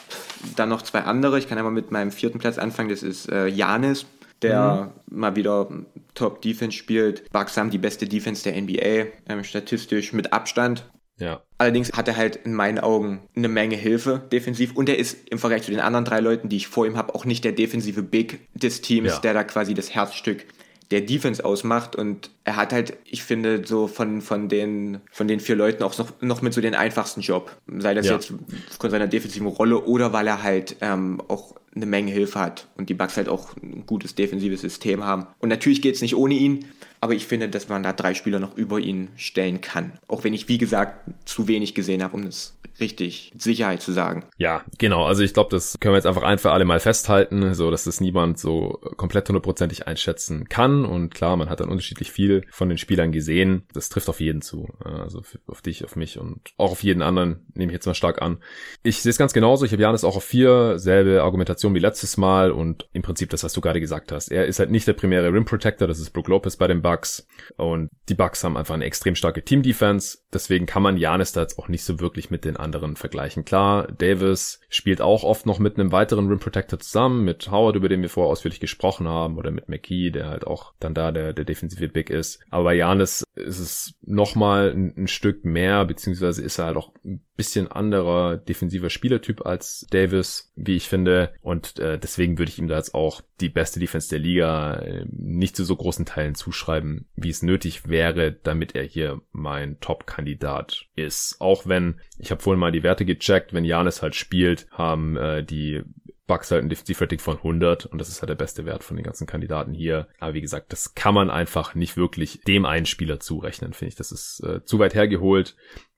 [0.55, 1.37] dann noch zwei andere.
[1.37, 2.89] Ich kann einmal mit meinem vierten Platz anfangen.
[2.89, 4.05] Das ist äh, Janis,
[4.41, 5.19] der mhm.
[5.19, 5.67] mal wieder
[6.13, 7.29] Top Defense spielt.
[7.31, 10.85] Bucks haben die beste Defense der NBA, ähm, statistisch mit Abstand.
[11.17, 11.41] Ja.
[11.57, 15.39] Allerdings hat er halt in meinen Augen eine Menge Hilfe defensiv und er ist im
[15.39, 18.03] Vergleich zu den anderen drei Leuten, die ich vor ihm habe, auch nicht der defensive
[18.03, 19.19] Big des Teams, ja.
[19.19, 20.45] der da quasi das Herzstück
[20.91, 25.39] der Defense ausmacht und er hat halt, ich finde, so von, von, den, von den
[25.39, 27.55] vier Leuten auch noch, noch mit so den einfachsten Job.
[27.79, 28.13] Sei das ja.
[28.13, 28.33] jetzt
[28.79, 32.89] von seiner defensiven Rolle oder weil er halt ähm, auch eine Menge Hilfe hat und
[32.89, 35.27] die Bugs halt auch ein gutes defensives System haben.
[35.39, 36.65] Und natürlich geht es nicht ohne ihn,
[37.01, 39.93] aber ich finde, dass man da drei Spieler noch über ihn stellen kann.
[40.07, 43.91] Auch wenn ich, wie gesagt, zu wenig gesehen habe, um es richtig mit Sicherheit zu
[43.91, 44.25] sagen.
[44.37, 45.05] Ja, genau.
[45.05, 47.85] Also ich glaube, das können wir jetzt einfach ein für alle mal festhalten, so dass
[47.85, 50.85] das niemand so komplett hundertprozentig einschätzen kann.
[50.85, 53.63] Und klar, man hat dann unterschiedlich viel von den Spielern gesehen.
[53.73, 54.67] Das trifft auf jeden zu.
[54.83, 58.21] Also auf dich, auf mich und auch auf jeden anderen, nehme ich jetzt mal stark
[58.21, 58.39] an.
[58.83, 59.65] Ich sehe es ganz genauso.
[59.65, 63.43] Ich habe Janis auch auf vier, selbe Argumentation wie letztes Mal und im Prinzip das,
[63.43, 64.31] was du gerade gesagt hast.
[64.31, 67.27] Er ist halt nicht der primäre Rim Protector, das ist Brook Lopez bei den Bucks.
[67.57, 70.19] Und die Bucks haben einfach eine extrem starke Team Defense.
[70.33, 73.45] Deswegen kann man Janis da jetzt auch nicht so wirklich mit den anderen vergleichen.
[73.45, 77.89] Klar, Davis spielt auch oft noch mit einem weiteren Rim Protector zusammen, mit Howard, über
[77.89, 81.33] den wir vorher ausführlich gesprochen haben, oder mit McKee, der halt auch dann da der,
[81.33, 82.39] der defensive Big ist.
[82.49, 87.24] Aber Janis ist es nochmal ein, ein Stück mehr, beziehungsweise ist er halt auch ein
[87.35, 91.33] bisschen anderer defensiver Spielertyp als Davis, wie ich finde.
[91.41, 95.05] Und äh, deswegen würde ich ihm da jetzt auch die beste Defense der Liga äh,
[95.09, 100.85] nicht zu so großen Teilen zuschreiben, wie es nötig wäre, damit er hier mein Top-Kandidat
[100.95, 101.37] ist.
[101.39, 105.43] Auch wenn, ich habe vorhin mal die Werte gecheckt, wenn Janis halt spielt, haben äh,
[105.43, 105.83] die
[106.27, 109.05] Bucks halt ein Defensive-Rating von 100 und das ist halt der beste Wert von den
[109.05, 110.07] ganzen Kandidaten hier.
[110.19, 113.95] Aber wie gesagt, das kann man einfach nicht wirklich dem einen Spieler zurechnen, finde ich.
[113.95, 115.55] Das ist äh, zu weit hergeholt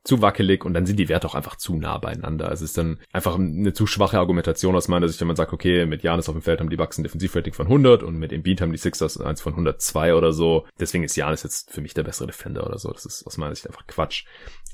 [0.07, 2.49] zu wackelig und dann sind die Werte auch einfach zu nah beieinander.
[2.49, 5.53] Also es ist dann einfach eine zu schwache Argumentation aus meiner Sicht, wenn man sagt,
[5.53, 8.31] okay, mit Janis auf dem Feld haben die Bucks ein Defensivrating von 100 und mit
[8.31, 10.65] Embiid haben die Sixers eins von 102 oder so.
[10.79, 12.91] Deswegen ist Janis jetzt für mich der bessere Defender oder so.
[12.91, 14.25] Das ist aus meiner Sicht einfach Quatsch.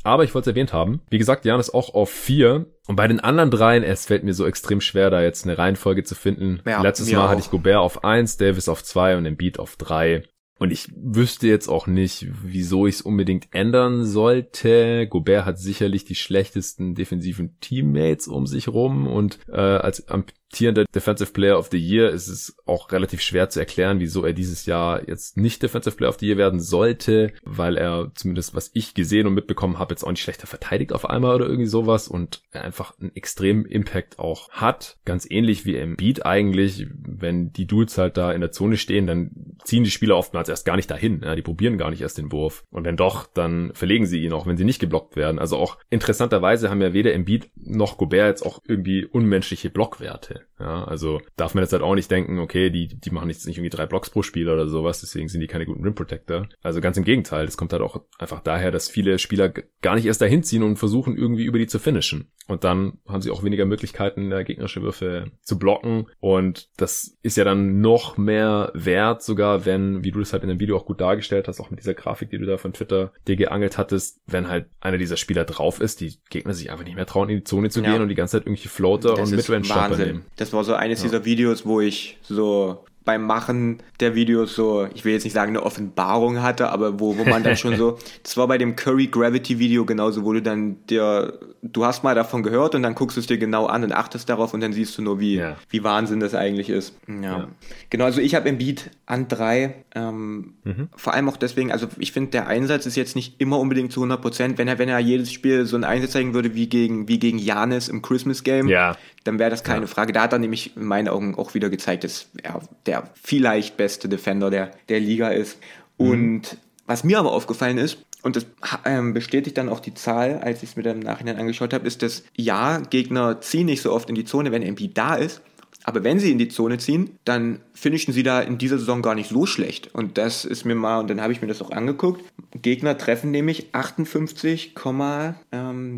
[0.04, 1.02] Aber ich wollte es erwähnt haben.
[1.10, 2.66] Wie gesagt, Janis auch auf vier.
[2.88, 6.04] Und bei den anderen dreien, es fällt mir so extrem schwer, da jetzt eine Reihenfolge
[6.04, 6.62] zu finden.
[6.66, 7.30] Ja, Letztes Mal auch.
[7.30, 10.24] hatte ich Gobert auf eins, Davis auf zwei und Embiid auf drei.
[10.60, 15.08] Und ich wüsste jetzt auch nicht, wieso ich es unbedingt ändern sollte.
[15.08, 20.08] Gobert hat sicherlich die schlechtesten defensiven Teammates um sich rum und äh, als
[20.54, 24.34] amtierender Defensive Player of the Year ist es auch relativ schwer zu erklären, wieso er
[24.34, 28.70] dieses Jahr jetzt nicht Defensive Player of the Year werden sollte, weil er zumindest was
[28.74, 32.08] ich gesehen und mitbekommen habe, jetzt auch nicht schlechter verteidigt auf einmal oder irgendwie sowas
[32.08, 34.98] und er einfach einen extremen Impact auch hat.
[35.06, 39.08] Ganz ähnlich wie im Beat eigentlich, wenn die Dudes halt da in der Zone stehen,
[39.08, 39.32] dann
[39.64, 41.22] ziehen die Spieler oftmals erst gar nicht dahin.
[41.24, 42.64] Ja, die probieren gar nicht erst den Wurf.
[42.70, 45.40] Und wenn doch, dann verlegen sie ihn auch, wenn sie nicht geblockt werden.
[45.40, 50.43] Also auch interessanterweise haben ja weder Embiid noch Gobert jetzt auch irgendwie unmenschliche Blockwerte.
[50.60, 53.58] Ja, also darf man jetzt halt auch nicht denken, okay, die, die machen jetzt nicht
[53.58, 56.48] irgendwie drei Blocks pro Spiel oder sowas, deswegen sind die keine guten Rim Protector.
[56.62, 60.06] Also ganz im Gegenteil, das kommt halt auch einfach daher, dass viele Spieler gar nicht
[60.06, 62.32] erst dahin ziehen und versuchen irgendwie über die zu finishen.
[62.48, 66.08] Und dann haben sie auch weniger Möglichkeiten, gegnerische Würfe zu blocken.
[66.20, 70.50] Und das ist ja dann noch mehr wert, sogar wenn, wie du das halt in
[70.50, 73.14] dem Video auch gut dargestellt hast, auch mit dieser Grafik, die du da von Twitter
[73.28, 76.96] dir geangelt hattest, wenn halt einer dieser Spieler drauf ist, die Gegner sich einfach nicht
[76.96, 77.92] mehr trauen, in die Zone zu ja.
[77.92, 80.23] gehen und die ganze Zeit irgendwelche Floater das und Midrange-Stopper nehmen.
[80.36, 81.04] Das war so eines ja.
[81.10, 85.50] dieser Videos, wo ich so beim Machen der Videos so, ich will jetzt nicht sagen,
[85.50, 89.08] eine Offenbarung hatte, aber wo, wo man dann schon so, das war bei dem Curry
[89.08, 93.16] Gravity Video genauso, wo du dann dir, du hast mal davon gehört und dann guckst
[93.18, 95.56] du es dir genau an und achtest darauf und dann siehst du nur, wie, ja.
[95.70, 96.96] wie Wahnsinn das eigentlich ist.
[97.08, 97.22] Ja.
[97.22, 97.48] ja.
[97.90, 100.90] Genau, also ich habe im Beat an drei, ähm, mhm.
[100.96, 104.00] vor allem auch deswegen, also ich finde, der Einsatz ist jetzt nicht immer unbedingt zu
[104.02, 107.08] 100 Prozent, wenn er, wenn er jedes Spiel so einen Einsatz zeigen würde wie gegen,
[107.08, 108.96] wie gegen Janis im Christmas Game, ja.
[109.24, 109.88] dann wäre das keine.
[109.88, 110.14] Frage.
[110.14, 114.08] Da hat er nämlich in meinen Augen auch wieder gezeigt, dass er der vielleicht beste
[114.08, 115.58] Defender der, der Liga ist.
[115.98, 116.10] Mhm.
[116.10, 118.46] Und was mir aber aufgefallen ist, und das
[118.86, 121.86] ähm, bestätigt dann auch die Zahl, als ich es mir dann im Nachhinein angeschaut habe,
[121.86, 125.42] ist, dass ja, Gegner ziehen nicht so oft in die Zone, wenn MP da ist.
[125.84, 129.16] Aber wenn sie in die Zone ziehen, dann finishen sie da in dieser Saison gar
[129.16, 129.94] nicht so schlecht.
[129.94, 132.24] Und das ist mir mal, und dann habe ich mir das auch angeguckt.
[132.62, 135.98] Gegner treffen nämlich 58,3 ähm,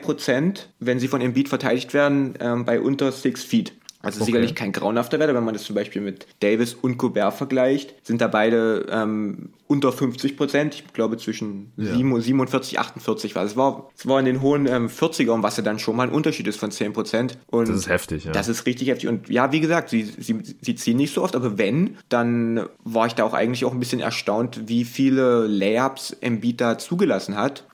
[0.00, 3.74] Prozent, wenn sie von Embiid verteidigt werden, ähm, bei unter 6 Feet.
[4.06, 4.26] Also okay.
[4.26, 8.20] sicherlich kein grauenhafter Wert, wenn man das zum Beispiel mit Davis und Gobert vergleicht, sind
[8.20, 10.74] da beide ähm, unter 50 Prozent.
[10.76, 11.92] Ich glaube zwischen ja.
[11.96, 13.56] 47, 48 war es.
[13.56, 16.46] War, es war in den hohen ähm, 40ern, was ja dann schon mal ein Unterschied
[16.46, 17.36] ist von 10 Prozent.
[17.50, 18.30] Das ist heftig, ja.
[18.32, 19.08] Das ist richtig heftig.
[19.08, 23.08] Und ja, wie gesagt, sie, sie, sie ziehen nicht so oft, aber wenn, dann war
[23.08, 27.64] ich da auch eigentlich auch ein bisschen erstaunt, wie viele Layups Embiid da zugelassen hat.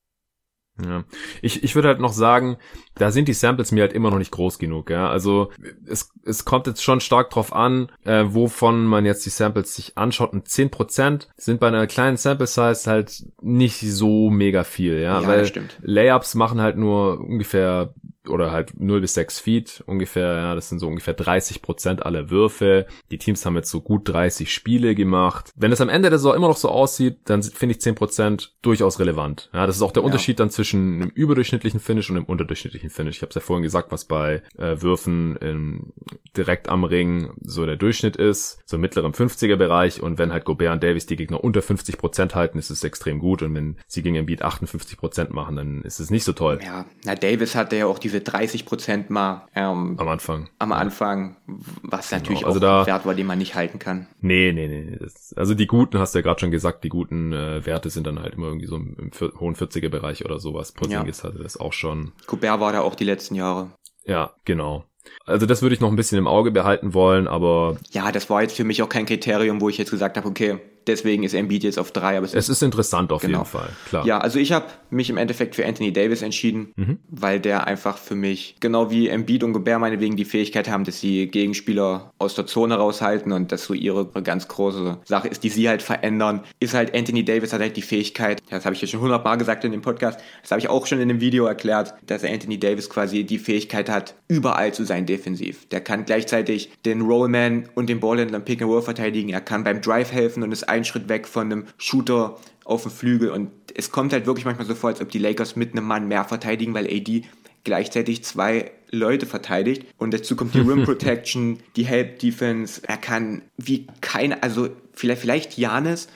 [0.81, 1.05] Ja.
[1.43, 2.57] Ich, ich würde halt noch sagen,
[2.95, 4.91] da sind die Samples mir halt immer noch nicht groß genug.
[4.91, 5.09] Ja?
[5.09, 5.51] Also
[5.87, 9.99] es, es kommt jetzt schon stark drauf an, äh, wovon man jetzt die Samples sich
[9.99, 10.33] anschaut.
[10.33, 14.99] Und 10% sind bei einer kleinen Sample Size halt nicht so mega viel.
[14.99, 15.53] Ja, ja weil
[15.83, 17.95] Layups machen halt nur ungefähr
[18.29, 22.31] oder halt 0 bis 6 Feet ungefähr, ja, das sind so ungefähr 30 Prozent aller
[22.31, 22.87] Würfe.
[23.11, 25.51] Die Teams haben jetzt so gut 30 Spiele gemacht.
[25.57, 28.55] Wenn es am Ende der Saison immer noch so aussieht, dann finde ich 10 Prozent
[28.63, 29.51] durchaus relevant.
[29.53, 30.07] Ja, das ist auch der ja.
[30.07, 33.17] Unterschied dann zwischen einem überdurchschnittlichen Finish und einem unterdurchschnittlichen Finish.
[33.17, 35.93] Ich habe es ja vorhin gesagt, was bei äh, Würfen in,
[36.37, 40.45] direkt am Ring so der Durchschnitt ist, so im mittleren 50er Bereich und wenn halt
[40.45, 43.77] Gobert und Davis die Gegner unter 50 Prozent halten, ist es extrem gut und wenn
[43.87, 46.61] sie gegen Embiid 58 Prozent machen, dann ist es nicht so toll.
[46.63, 50.49] Ja, na Davis hatte ja auch diese 30 Prozent mal ähm, am Anfang.
[50.59, 51.37] Am Anfang,
[51.83, 52.21] was genau.
[52.21, 54.07] natürlich also auch da, ein Wert war, den man nicht halten kann.
[54.21, 54.97] Nee, nee, nee.
[55.01, 58.07] Das, also die guten, hast du ja gerade schon gesagt, die guten äh, Werte sind
[58.07, 59.11] dann halt immer irgendwie so im, im
[59.41, 60.73] hohen 40er Bereich oder sowas.
[60.73, 61.29] Porzingis ja.
[61.29, 62.13] hatte das auch schon.
[62.27, 63.71] Gobert war da auch die letzten Jahre.
[64.05, 64.85] Ja, genau.
[65.25, 67.77] Also das würde ich noch ein bisschen im Auge behalten wollen, aber.
[67.91, 70.59] Ja, das war jetzt für mich auch kein Kriterium, wo ich jetzt gesagt habe, okay,
[70.87, 72.17] deswegen ist Embiid jetzt auf drei.
[72.17, 73.39] Aber es, es ist, interessant auf genau.
[73.39, 74.07] jeden Fall, klar.
[74.07, 76.99] Ja, also ich habe mich im Endeffekt für Anthony Davis entschieden, mhm.
[77.09, 81.01] weil der einfach für mich, genau wie Embiid und Gobert meinetwegen die Fähigkeit haben, dass
[81.01, 85.49] sie Gegenspieler aus der Zone raushalten und das so ihre ganz große Sache ist, die
[85.49, 88.89] sie halt verändern, ist halt Anthony Davis hat halt die Fähigkeit, das habe ich ja
[88.89, 91.95] schon hundertmal gesagt in dem Podcast, das habe ich auch schon in dem Video erklärt,
[92.07, 95.69] dass Anthony Davis quasi die Fähigkeit hat, überall zu sein defensiv.
[95.69, 99.65] Der kann gleichzeitig den Rollman und den Ballhändler im Pick and Roll verteidigen, er kann
[99.65, 103.51] beim Drive helfen und ist einen Schritt weg von einem Shooter auf dem Flügel und
[103.75, 106.25] es kommt halt wirklich manchmal so vor, als ob die Lakers mit einem Mann mehr
[106.25, 107.23] verteidigen, weil AD
[107.65, 112.83] gleichzeitig zwei Leute verteidigt und dazu kommt die Rim Protection, die Help Defense.
[112.87, 116.09] Er kann wie keine, also vielleicht, vielleicht Janis,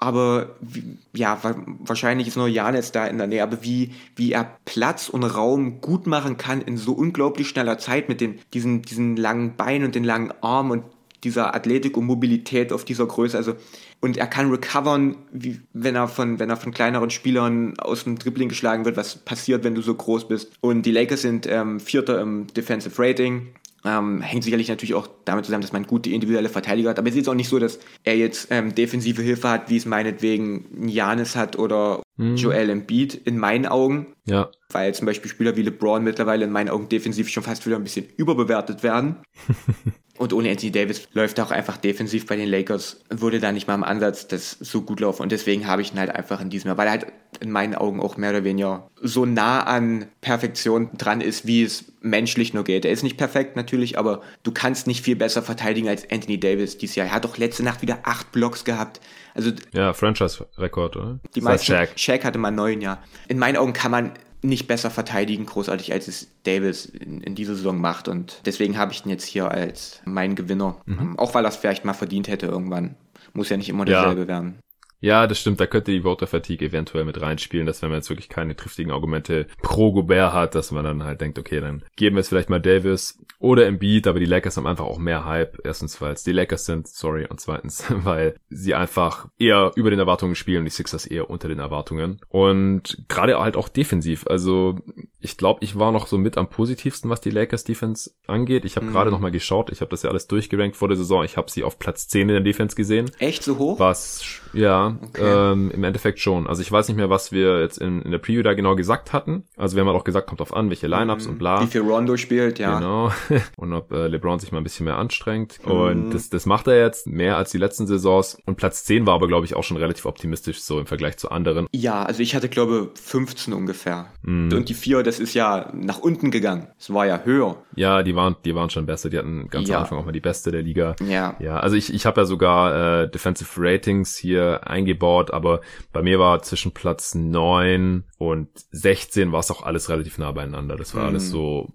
[0.00, 1.40] aber wie, ja,
[1.80, 5.80] wahrscheinlich ist nur Janis da in der Nähe, aber wie, wie er Platz und Raum
[5.80, 9.96] gut machen kann in so unglaublich schneller Zeit mit den, diesen, diesen langen Beinen und
[9.96, 10.84] den langen Armen und
[11.24, 13.36] dieser Athletik und Mobilität auf dieser Größe.
[13.36, 13.56] Also,
[14.00, 18.18] und er kann recovern, wie, wenn er von, wenn er von kleineren Spielern aus dem
[18.18, 20.52] Dribbling geschlagen wird, was passiert, wenn du so groß bist.
[20.60, 23.48] Und die Lakers sind ähm, Vierter im Defensive Rating.
[23.84, 26.98] Ähm, hängt sicherlich natürlich auch damit zusammen, dass man gute individuelle Verteidiger hat.
[26.98, 29.76] Aber es ist jetzt auch nicht so, dass er jetzt ähm, defensive Hilfe hat, wie
[29.76, 32.36] es meinetwegen Janis hat oder mhm.
[32.36, 34.14] Joel Embiid in meinen Augen.
[34.26, 34.50] Ja.
[34.70, 37.84] Weil zum Beispiel Spieler wie LeBron mittlerweile in meinen Augen defensiv schon fast wieder ein
[37.84, 39.16] bisschen überbewertet werden.
[40.18, 43.68] Und ohne Anthony Davis läuft er auch einfach defensiv bei den Lakers, würde da nicht
[43.68, 45.22] mal im Ansatz das so gut laufen.
[45.22, 47.06] Und deswegen habe ich ihn halt einfach in diesem Jahr, weil er halt
[47.40, 51.92] in meinen Augen auch mehr oder weniger so nah an Perfektion dran ist, wie es
[52.00, 52.84] menschlich nur geht.
[52.84, 56.78] Er ist nicht perfekt natürlich, aber du kannst nicht viel besser verteidigen als Anthony Davis
[56.78, 57.06] dieses Jahr.
[57.06, 59.00] Er hat doch letzte Nacht wieder acht Blocks gehabt.
[59.34, 61.20] Also ja, Franchise-Rekord, oder?
[61.34, 61.90] Die meisten, Shaq.
[61.96, 63.02] Shaq hatte mal neun, ja.
[63.28, 64.12] In meinen Augen kann man
[64.42, 68.08] nicht besser verteidigen, großartig, als es Davis in, in dieser Saison macht.
[68.08, 70.80] Und deswegen habe ich ihn jetzt hier als meinen Gewinner.
[70.86, 71.18] Mhm.
[71.18, 72.96] Auch weil er es vielleicht mal verdient hätte irgendwann.
[73.32, 74.28] Muss ja nicht immer derselbe ja.
[74.28, 74.60] werden.
[75.00, 75.60] Ja, das stimmt.
[75.60, 78.90] Da könnte die Voter Fatigue eventuell mit reinspielen, dass wenn man jetzt wirklich keine triftigen
[78.90, 82.50] Argumente pro Gobert hat, dass man dann halt denkt, okay, dann geben wir es vielleicht
[82.50, 85.58] mal Davis oder Embiid, aber die Lakers haben einfach auch mehr Hype.
[85.64, 90.00] Erstens, weil es die Lakers sind, sorry, und zweitens, weil sie einfach eher über den
[90.00, 92.20] Erwartungen spielen und die Sixers eher unter den Erwartungen.
[92.28, 94.26] Und gerade halt auch defensiv.
[94.26, 94.80] Also
[95.20, 98.64] ich glaube, ich war noch so mit am positivsten, was die Lakers Defense angeht.
[98.64, 98.92] Ich habe mhm.
[98.92, 99.70] gerade noch mal geschaut.
[99.70, 101.24] Ich habe das ja alles durchgerankt vor der Saison.
[101.24, 103.10] Ich habe sie auf Platz 10 in der Defense gesehen.
[103.18, 103.80] Echt so hoch?
[103.80, 105.52] Was, ja, okay.
[105.52, 106.46] ähm, im Endeffekt schon.
[106.46, 109.12] Also ich weiß nicht mehr, was wir jetzt in, in der Preview da genau gesagt
[109.12, 109.44] hatten.
[109.56, 111.32] Also wir haben halt auch gesagt, kommt auf an, welche Lineups mhm.
[111.32, 111.62] und bla.
[111.62, 112.78] Wie viel Rondo spielt, ja.
[112.78, 113.10] Genau.
[113.56, 115.58] und ob äh, LeBron sich mal ein bisschen mehr anstrengt.
[115.64, 115.72] Mhm.
[115.72, 118.38] Und das, das macht er jetzt mehr als die letzten Saisons.
[118.46, 121.30] Und Platz 10 war aber, glaube ich, auch schon relativ optimistisch so im Vergleich zu
[121.32, 121.66] anderen.
[121.72, 124.12] Ja, also ich hatte, glaube 15 ungefähr.
[124.22, 124.52] Mhm.
[124.52, 126.68] Und die 4, das ist ja nach unten gegangen.
[126.78, 127.62] Es war ja höher.
[127.74, 129.08] Ja, die waren, die waren schon besser.
[129.08, 129.76] Die hatten ganz ja.
[129.76, 130.96] am Anfang auch mal die beste der Liga.
[131.02, 131.34] Ja.
[131.40, 135.62] Ja, also ich, ich habe ja sogar äh, Defensive Ratings hier eingebaut, aber
[135.94, 140.76] bei mir war zwischen Platz neun und 16 war es auch alles relativ nah beieinander.
[140.76, 141.08] Das war mhm.
[141.08, 141.72] alles so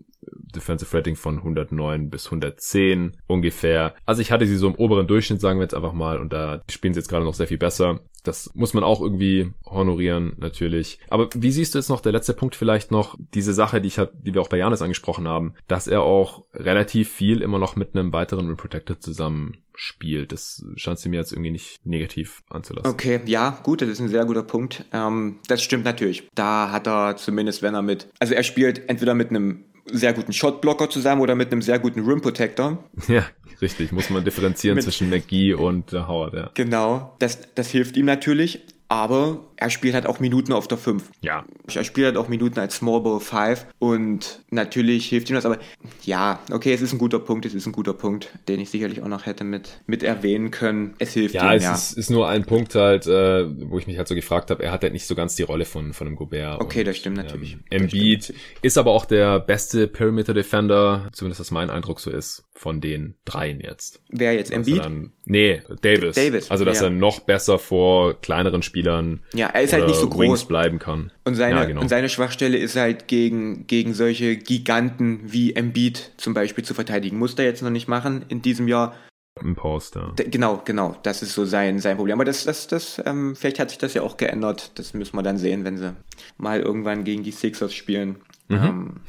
[0.55, 3.95] Defensive Rating von 109 bis 110 ungefähr.
[4.05, 6.61] Also ich hatte sie so im oberen Durchschnitt, sagen wir jetzt einfach mal, und da
[6.69, 7.99] spielen sie jetzt gerade noch sehr viel besser.
[8.23, 10.99] Das muss man auch irgendwie honorieren, natürlich.
[11.09, 13.99] Aber wie siehst du jetzt noch, der letzte Punkt vielleicht noch, diese Sache, die ich
[13.99, 17.75] hat, die wir auch bei Janis angesprochen haben, dass er auch relativ viel immer noch
[17.75, 18.57] mit einem weiteren Rim
[18.99, 20.31] zusammen spielt.
[20.31, 22.89] Das scheint sie mir jetzt irgendwie nicht negativ anzulassen.
[22.89, 24.85] Okay, ja, gut, das ist ein sehr guter Punkt.
[24.93, 26.29] Ähm, das stimmt natürlich.
[26.35, 30.33] Da hat er zumindest, wenn er mit, also er spielt entweder mit einem sehr guten
[30.33, 32.83] Shotblocker zusammen oder mit einem sehr guten Rim Protector.
[33.07, 33.25] Ja,
[33.61, 33.91] richtig.
[33.91, 36.49] Muss man differenzieren zwischen McGee und äh, Howard, ja.
[36.53, 37.15] Genau.
[37.19, 38.61] Das, das hilft ihm natürlich
[38.93, 41.09] aber er spielt halt auch Minuten auf der 5.
[41.21, 41.45] Ja.
[41.73, 45.57] Er spielt halt auch Minuten als Small Ball 5 und natürlich hilft ihm das, aber
[46.03, 49.01] ja, okay, es ist ein guter Punkt, es ist ein guter Punkt, den ich sicherlich
[49.01, 50.95] auch noch hätte mit, mit erwähnen können.
[50.99, 51.73] Es hilft ja, ihm, es ja.
[51.73, 54.73] Es ist nur ein Punkt halt, äh, wo ich mich halt so gefragt habe, er
[54.73, 56.59] hat halt nicht so ganz die Rolle von, von einem Gobert.
[56.59, 57.53] Okay, und, das stimmt natürlich.
[57.71, 58.39] Ähm, Embiid stimmt.
[58.63, 63.15] ist aber auch der beste Perimeter Defender, zumindest was mein Eindruck so ist, von den
[63.23, 64.01] dreien jetzt.
[64.09, 64.79] Wer jetzt, Embiid?
[64.79, 66.15] Dann, nee, Davis.
[66.15, 66.51] Davis.
[66.51, 66.87] Also, dass ja.
[66.87, 71.11] er noch besser vor kleineren Spielern ja, er ist halt nicht so groß bleiben kann.
[71.25, 71.81] Und seine, ja, genau.
[71.81, 77.19] und seine Schwachstelle ist halt gegen, gegen solche Giganten wie Embiid zum Beispiel zu verteidigen.
[77.19, 78.95] Muss er jetzt noch nicht machen in diesem Jahr.
[79.39, 80.11] Im Post, ja.
[80.15, 80.95] Genau, genau.
[81.03, 82.17] Das ist so sein, sein Problem.
[82.17, 84.71] Aber das, das, das, ähm, vielleicht hat sich das ja auch geändert.
[84.75, 85.95] Das müssen wir dann sehen, wenn sie
[86.37, 88.17] mal irgendwann gegen die Sixers spielen.
[88.47, 88.57] Mhm.
[88.57, 89.01] Ähm,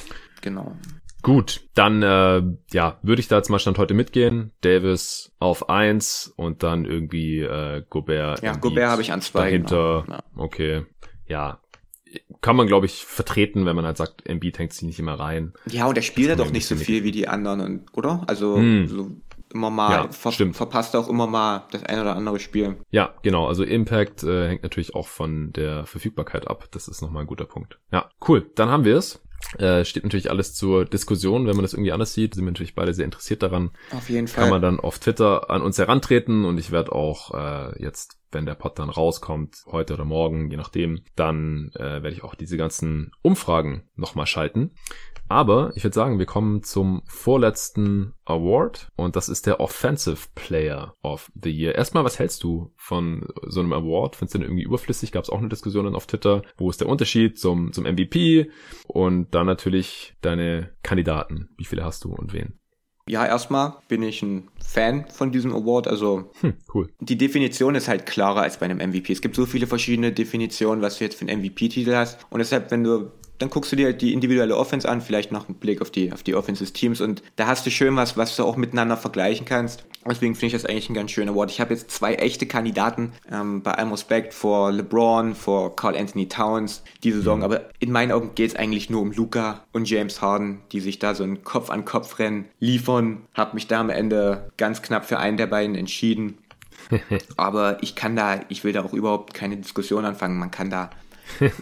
[0.42, 0.76] genau.
[1.24, 4.52] Gut, dann äh, ja, würde ich da jetzt mal Stand heute mitgehen.
[4.60, 8.42] Davis auf eins und dann irgendwie äh, Gobert.
[8.42, 9.44] Ja, Gobert habe ich an zwei.
[9.44, 10.02] Dahinter.
[10.04, 10.16] Genau.
[10.18, 10.24] Ja.
[10.36, 10.84] Okay.
[11.26, 11.60] Ja.
[12.42, 15.54] Kann man, glaube ich, vertreten, wenn man halt sagt, Embiid hängt sich nicht immer rein.
[15.66, 18.22] Ja, und er spielt ja doch nicht so viel wie die anderen, und, oder?
[18.26, 18.86] Also hm.
[18.86, 19.10] so
[19.54, 20.56] immer mal, ja, ver stimmt.
[20.56, 22.76] verpasst auch immer mal das ein oder andere Spiel.
[22.90, 23.46] Ja, genau.
[23.48, 26.66] Also Impact äh, hängt natürlich auch von der Verfügbarkeit ab.
[26.72, 27.78] Das ist nochmal ein guter Punkt.
[27.90, 28.50] Ja, cool.
[28.56, 29.23] Dann haben wir es.
[29.58, 32.34] Äh, steht natürlich alles zur Diskussion, wenn man das irgendwie anders sieht.
[32.34, 33.70] Sind wir natürlich beide sehr interessiert daran.
[33.90, 34.42] Auf jeden Fall.
[34.42, 38.46] Kann man dann auf Twitter an uns herantreten und ich werde auch äh, jetzt wenn
[38.46, 42.56] der Pod dann rauskommt, heute oder morgen, je nachdem, dann äh, werde ich auch diese
[42.56, 44.72] ganzen Umfragen nochmal schalten.
[45.28, 50.94] Aber ich würde sagen, wir kommen zum vorletzten Award und das ist der Offensive Player
[51.02, 51.74] of the Year.
[51.74, 54.16] Erstmal, was hältst du von so einem Award?
[54.16, 55.12] Findest du den irgendwie überflüssig?
[55.12, 56.42] Gab es auch eine Diskussion auf Twitter.
[56.56, 58.50] Wo ist der Unterschied zum, zum MVP?
[58.86, 61.48] Und dann natürlich deine Kandidaten.
[61.56, 62.58] Wie viele hast du und wen?
[63.08, 65.88] Ja, erstmal bin ich ein Fan von diesem Award.
[65.88, 66.88] Also hm, cool.
[67.00, 69.12] die Definition ist halt klarer als bei einem MVP.
[69.12, 72.18] Es gibt so viele verschiedene Definitionen, was du jetzt für einen MVP-Titel hast.
[72.30, 75.48] Und deshalb, wenn du dann guckst du dir halt die individuelle Offense an, vielleicht noch
[75.48, 78.16] einen Blick auf die, auf die Offense des Teams und da hast du schön was,
[78.16, 79.84] was du auch miteinander vergleichen kannst.
[80.06, 81.50] Deswegen finde ich das eigentlich ein ganz schöner Award.
[81.50, 86.28] Ich habe jetzt zwei echte Kandidaten, ähm, bei allem Respekt vor LeBron, vor Carl Anthony
[86.28, 87.44] Towns diese Saison, mhm.
[87.44, 90.98] aber in meinen Augen geht es eigentlich nur um Luca und James Harden, die sich
[90.98, 93.22] da so ein Kopf-an-Kopf-Rennen liefern.
[93.34, 96.38] Habe mich da am Ende ganz knapp für einen der beiden entschieden.
[97.36, 100.38] aber ich kann da, ich will da auch überhaupt keine Diskussion anfangen.
[100.38, 100.90] Man kann da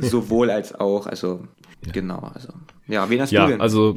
[0.01, 1.45] sowohl als auch, also
[1.85, 1.93] ja.
[1.93, 2.53] genau, also
[2.87, 3.61] ja, wen hast ja, du denn?
[3.61, 3.95] Also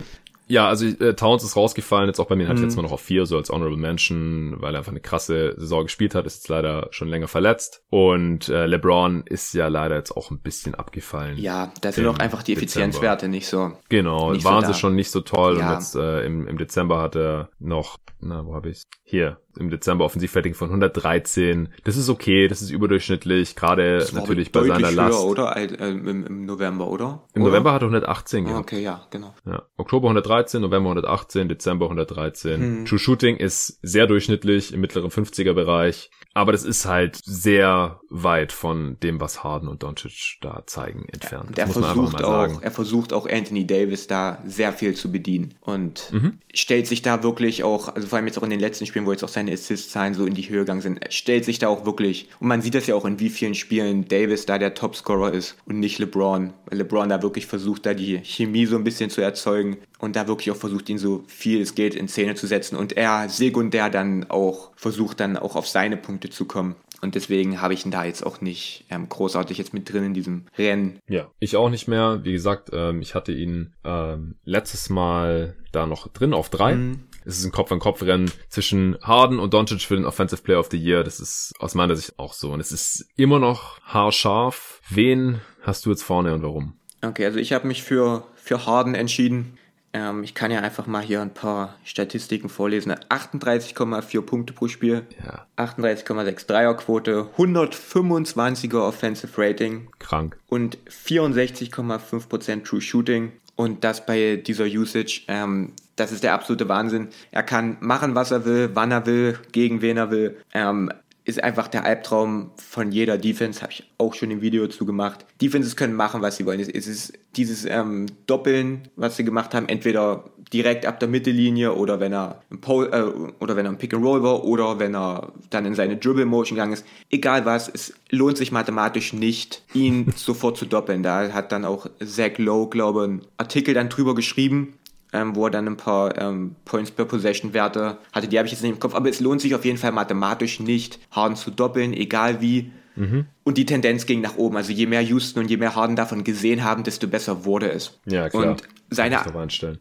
[0.47, 2.55] ja, also äh, Towns ist rausgefallen, jetzt auch bei mir, mhm.
[2.55, 5.55] ich jetzt mal noch auf vier, so als Honorable Mention, weil er einfach eine krasse
[5.57, 7.83] Saison gespielt hat, ist jetzt leider schon länger verletzt.
[7.89, 11.37] Und äh, LeBron ist ja leider jetzt auch ein bisschen abgefallen.
[11.37, 13.71] Ja, da sind auch einfach die Effizienzwerte nicht so.
[13.89, 15.57] Genau, nicht waren so sie schon nicht so toll.
[15.57, 15.69] Ja.
[15.69, 18.83] Und jetzt äh, im, im Dezember hat er noch, na, wo habe ich's?
[19.03, 21.69] Hier, im Dezember Offensivrating von 113.
[21.83, 25.19] Das ist okay, das ist überdurchschnittlich, gerade natürlich bei seiner Last.
[25.19, 25.55] Höher, oder?
[25.55, 27.23] Äh, Im, Im November, oder?
[27.33, 27.51] Im oder?
[27.51, 28.59] November hat er 118 gehabt.
[28.59, 29.33] Okay, ja, genau.
[29.45, 29.63] Ja.
[29.77, 32.61] Oktober 113, November 118, Dezember 113.
[32.61, 32.85] Hm.
[32.85, 36.09] True Shooting ist sehr durchschnittlich im mittleren 50er Bereich.
[36.35, 41.57] Aber das ist halt sehr weit von dem, was Harden und Doncic da zeigen, entfernt.
[41.57, 46.11] Ja, er versucht auch, er versucht auch Anthony Davis da sehr viel zu bedienen und
[46.11, 46.39] mhm.
[46.53, 49.13] stellt sich da wirklich auch, also vor allem jetzt auch in den letzten Spielen, wo
[49.13, 52.27] jetzt auch seine Assist-Zahlen so in die Höhe gegangen sind, stellt sich da auch wirklich,
[52.41, 55.55] und man sieht das ja auch in wie vielen Spielen Davis da der Topscorer ist
[55.65, 59.21] und nicht LeBron, weil LeBron da wirklich versucht, da die Chemie so ein bisschen zu
[59.21, 62.75] erzeugen und da wirklich auch versucht, ihn so viel es geht in Szene zu setzen
[62.75, 66.75] und er sekundär dann auch versucht, dann auch auf seine Punkte zu kommen.
[67.01, 70.13] Und deswegen habe ich ihn da jetzt auch nicht ähm, großartig jetzt mit drin in
[70.13, 70.99] diesem Rennen.
[71.07, 72.21] Ja, ich auch nicht mehr.
[72.23, 76.75] Wie gesagt, ähm, ich hatte ihn ähm, letztes Mal da noch drin auf drei.
[76.75, 77.07] Mhm.
[77.25, 81.03] Es ist ein Kopf-an-Kopf-Rennen zwischen Harden und Doncic für den Offensive Player of the Year.
[81.03, 82.51] Das ist aus meiner Sicht auch so.
[82.51, 84.81] Und es ist immer noch haarscharf.
[84.89, 86.79] Wen hast du jetzt vorne und warum?
[87.01, 89.57] Okay, also ich habe mich für, für Harden entschieden.
[89.95, 92.91] Ähm, ich kann ja einfach mal hier ein paar Statistiken vorlesen.
[92.91, 95.45] 38,4 Punkte pro Spiel, ja.
[95.55, 99.87] 38,6 Dreierquote, 125er Offensive Rating.
[99.99, 100.37] Krank.
[100.49, 103.31] Und 64,5% True Shooting.
[103.55, 107.07] Und das bei dieser Usage, ähm, das ist der absolute Wahnsinn.
[107.31, 110.35] Er kann machen, was er will, wann er will, gegen wen er will.
[110.53, 110.91] Ähm,
[111.25, 115.25] ist einfach der Albtraum von jeder Defense, habe ich auch schon im Video zu gemacht.
[115.41, 116.59] Defenses können machen, was sie wollen.
[116.59, 121.99] Es ist dieses ähm, Doppeln, was sie gemacht haben, entweder direkt ab der Mittellinie oder
[121.99, 124.95] wenn er im Pole, äh, oder wenn er im Pick and Roll war oder wenn
[124.95, 126.85] er dann in seine Dribble Motion gegangen ist.
[127.09, 131.01] Egal was, es lohnt sich mathematisch nicht, ihn sofort zu doppeln.
[131.01, 134.75] Da hat dann auch Zach Lowe, glaube ich, einen Artikel dann drüber geschrieben
[135.15, 138.27] ähm, wo er dann ein paar ähm, Points per Possession Werte hatte.
[138.27, 140.59] Die habe ich jetzt nicht im Kopf, aber es lohnt sich auf jeden Fall mathematisch
[140.59, 142.71] nicht, Harden zu doppeln, egal wie.
[142.95, 143.25] Mhm.
[143.43, 144.55] Und die Tendenz ging nach oben.
[144.57, 147.97] Also je mehr Houston und je mehr Harden davon gesehen haben, desto besser wurde es.
[148.05, 148.51] Ja, klar.
[148.51, 149.19] Und seine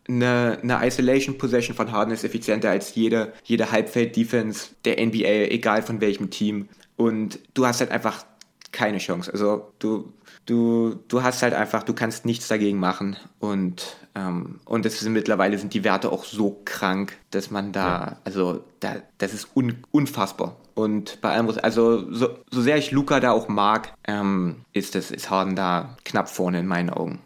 [0.09, 5.53] eine, eine Isolation Possession von Harden ist effizienter als jede, jede Halbfeld Defense der NBA,
[5.53, 6.69] egal von welchem Team.
[6.97, 8.25] Und du hast halt einfach
[8.73, 9.33] keine Chance.
[9.33, 10.13] Also du
[10.47, 13.17] du, du hast halt einfach, du kannst nichts dagegen machen.
[13.39, 17.89] Und, ähm, und das ist, mittlerweile sind die Werte auch so krank, dass man da,
[17.89, 18.17] ja.
[18.25, 20.57] also da, das ist un, unfassbar.
[20.75, 25.11] Und bei allem, also so, so sehr ich Luca da auch mag, ähm, ist das,
[25.11, 27.21] ist Harden da knapp vorne in meinen Augen.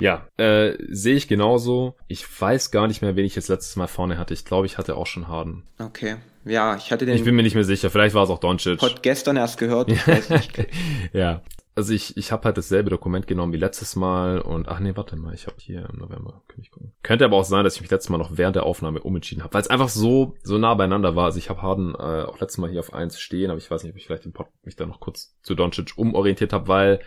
[0.00, 1.96] Ja, äh, sehe ich genauso.
[2.06, 4.32] Ich weiß gar nicht mehr, wen ich jetzt letztes Mal vorne hatte.
[4.32, 5.64] Ich glaube, ich hatte auch schon Harden.
[5.80, 6.16] Okay.
[6.44, 7.16] Ja, ich hatte den.
[7.16, 7.90] Ich bin mir nicht mehr sicher.
[7.90, 8.78] Vielleicht war es auch Doncic.
[8.78, 9.90] Pod gestern erst gehört.
[9.90, 10.68] Ich weiß nicht.
[11.12, 11.42] ja
[11.78, 15.14] also ich, ich habe halt dasselbe Dokument genommen wie letztes Mal und ach nee, warte
[15.14, 16.92] mal, ich habe hier im November, kann ich gucken.
[17.04, 19.54] Könnte aber auch sein, dass ich mich letztes Mal noch während der Aufnahme umentschieden habe,
[19.54, 21.26] weil es einfach so so nah beieinander war.
[21.26, 23.84] Also ich habe Harden äh, auch letztes Mal hier auf eins stehen, aber ich weiß
[23.84, 27.00] nicht, ob ich vielleicht den Pod mich da noch kurz zu Doncic umorientiert habe, weil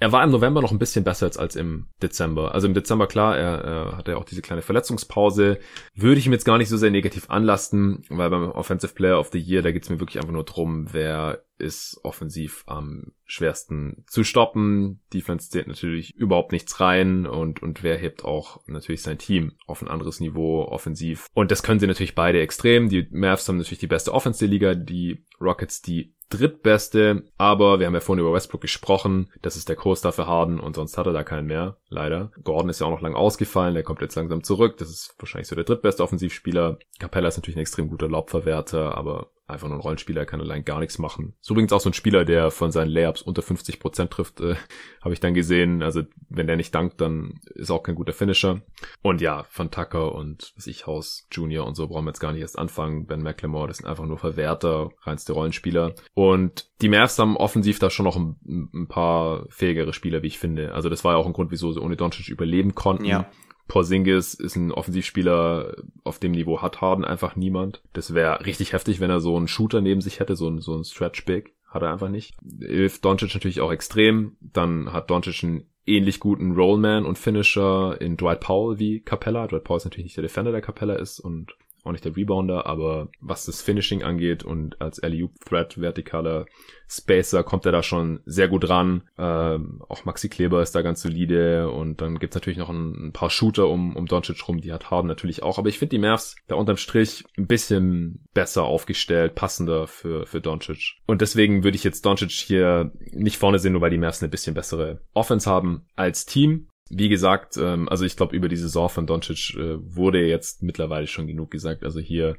[0.00, 2.52] er war im November noch ein bisschen besser als, als im Dezember.
[2.52, 5.58] Also im Dezember, klar, er, er hatte ja auch diese kleine Verletzungspause.
[5.94, 9.30] Würde ich ihm jetzt gar nicht so sehr negativ anlasten, weil beim Offensive Player of
[9.32, 14.24] the Year, da geht's mir wirklich einfach nur drum, wer ist offensiv am schwersten zu
[14.24, 15.00] stoppen.
[15.12, 19.82] Defense zählt natürlich überhaupt nichts rein und, und wer hebt auch natürlich sein Team auf
[19.82, 21.28] ein anderes Niveau offensiv.
[21.34, 22.88] Und das können sie natürlich beide extrem.
[22.88, 27.86] Die Mavs haben natürlich die beste Offense der Liga, die Rockets die drittbeste, aber wir
[27.86, 31.06] haben ja vorhin über Westbrook gesprochen, das ist der Co-Star für Harden und sonst hat
[31.06, 32.32] er da keinen mehr, leider.
[32.42, 35.48] Gordon ist ja auch noch lang ausgefallen, der kommt jetzt langsam zurück, das ist wahrscheinlich
[35.48, 36.78] so der drittbeste Offensivspieler.
[36.98, 40.80] Capella ist natürlich ein extrem guter Laubverwerter, aber einfach nur ein Rollenspieler, kann allein gar
[40.80, 41.34] nichts machen.
[41.40, 44.56] So übrigens auch so ein Spieler, der von seinen Layups unter 50% trifft, äh,
[45.02, 45.82] habe ich dann gesehen.
[45.82, 48.62] Also wenn der nicht dankt, dann ist auch kein guter Finisher.
[49.02, 52.32] Und ja, Van Tucker und was ich, Haus Junior und so brauchen wir jetzt gar
[52.32, 53.06] nicht erst anfangen.
[53.06, 55.94] Ben McLemore, das sind einfach nur Verwerter, reinste Rollenspieler.
[56.14, 58.36] Und die Mavs haben offensiv da schon noch ein,
[58.72, 60.72] ein paar fähigere Spieler, wie ich finde.
[60.72, 63.04] Also das war ja auch ein Grund, wieso sie ohne Doncic überleben konnten.
[63.04, 63.30] Ja.
[63.68, 65.74] Porzingis ist ein Offensivspieler,
[66.04, 67.82] auf dem Niveau hat Harden einfach niemand.
[67.92, 70.74] Das wäre richtig heftig, wenn er so einen Shooter neben sich hätte, so ein, so
[70.76, 71.54] ein Stretch Big.
[71.68, 72.36] Hat er einfach nicht.
[72.60, 74.36] Hilft Doncic natürlich auch extrem.
[74.40, 79.46] Dann hat Doncic einen ähnlich guten Rollman und Finisher in Dwight Powell wie Capella.
[79.46, 82.66] Dwight Powell ist natürlich nicht der Defender, der Capella ist und auch nicht der Rebounder,
[82.66, 86.46] aber was das Finishing angeht und als alley Threat vertikaler
[86.88, 89.02] Spacer kommt er da schon sehr gut ran.
[89.18, 93.12] Ähm, auch Maxi Kleber ist da ganz solide und dann gibt's natürlich noch ein, ein,
[93.12, 96.02] paar Shooter um, um Doncic rum, die hat Harden natürlich auch, aber ich finde die
[96.02, 100.96] Mavs da unterm Strich ein bisschen besser aufgestellt, passender für, für Doncic.
[101.06, 104.30] Und deswegen würde ich jetzt Doncic hier nicht vorne sehen, nur weil die Mavs eine
[104.30, 106.68] bisschen bessere Offense haben als Team.
[106.90, 111.06] Wie gesagt, ähm, also ich glaube, über die Saison von Doncic äh, wurde jetzt mittlerweile
[111.06, 111.82] schon genug gesagt.
[111.82, 112.36] Also hier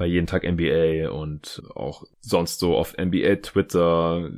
[0.00, 4.30] bei jeden Tag NBA und auch sonst so auf NBA Twitter.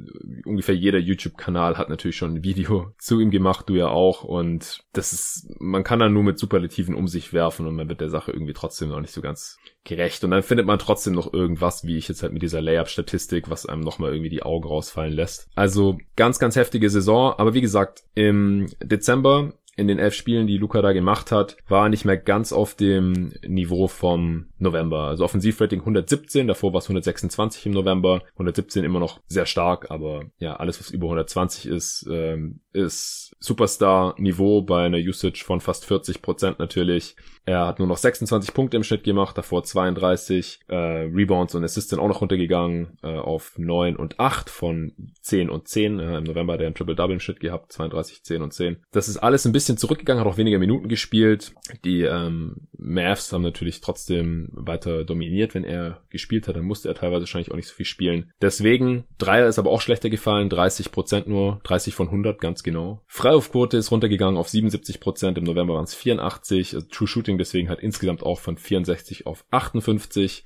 [0.44, 4.24] Ungefähr jeder YouTube-Kanal hat natürlich schon ein Video zu ihm gemacht, du ja auch.
[4.24, 8.01] Und das ist, man kann dann nur mit Superlativen um sich werfen und man wird
[8.01, 10.24] der Sache irgendwie trotzdem noch nicht so ganz gerecht.
[10.24, 13.64] Und dann findet man trotzdem noch irgendwas, wie ich jetzt halt mit dieser Layup-Statistik, was
[13.64, 15.48] einem nochmal irgendwie die Augen rausfallen lässt.
[15.55, 17.34] Also ganz, ganz heftige Saison.
[17.39, 21.89] Aber wie gesagt, im Dezember in den elf Spielen, die Luca da gemacht hat, war
[21.89, 25.05] nicht mehr ganz auf dem Niveau vom November.
[25.05, 28.23] Also Offensivrating 117, davor war es 126 im November.
[28.32, 34.62] 117 immer noch sehr stark, aber ja, alles, was über 120 ist, ähm, ist Superstar-Niveau
[34.62, 37.16] bei einer Usage von fast 40 Prozent natürlich.
[37.44, 40.61] Er hat nur noch 26 Punkte im Schnitt gemacht, davor 32.
[40.69, 44.93] Äh, Rebounds und Assists sind auch noch runtergegangen äh, auf 9 und 8 von
[45.23, 45.99] 10 und 10.
[45.99, 48.77] Äh, Im November hat er ein Triple-Double im Schnitt gehabt, 32, 10 und 10.
[48.93, 51.53] Das ist alles ein bisschen zurückgegangen, hat auch weniger Minuten gespielt.
[51.85, 56.55] Die ähm, Mavs haben natürlich trotzdem weiter dominiert, wenn er gespielt hat.
[56.55, 58.31] Dann musste er teilweise wahrscheinlich auch nicht so viel spielen.
[58.40, 63.01] Deswegen, Dreier ist aber auch schlechter gefallen, 30 Prozent nur, 30 von 100, ganz genau.
[63.06, 66.74] Freiwurfquote ist runtergegangen auf 77 Prozent, im November waren es 84.
[66.74, 70.44] Also True Shooting deswegen hat insgesamt auch von 64 auf 58.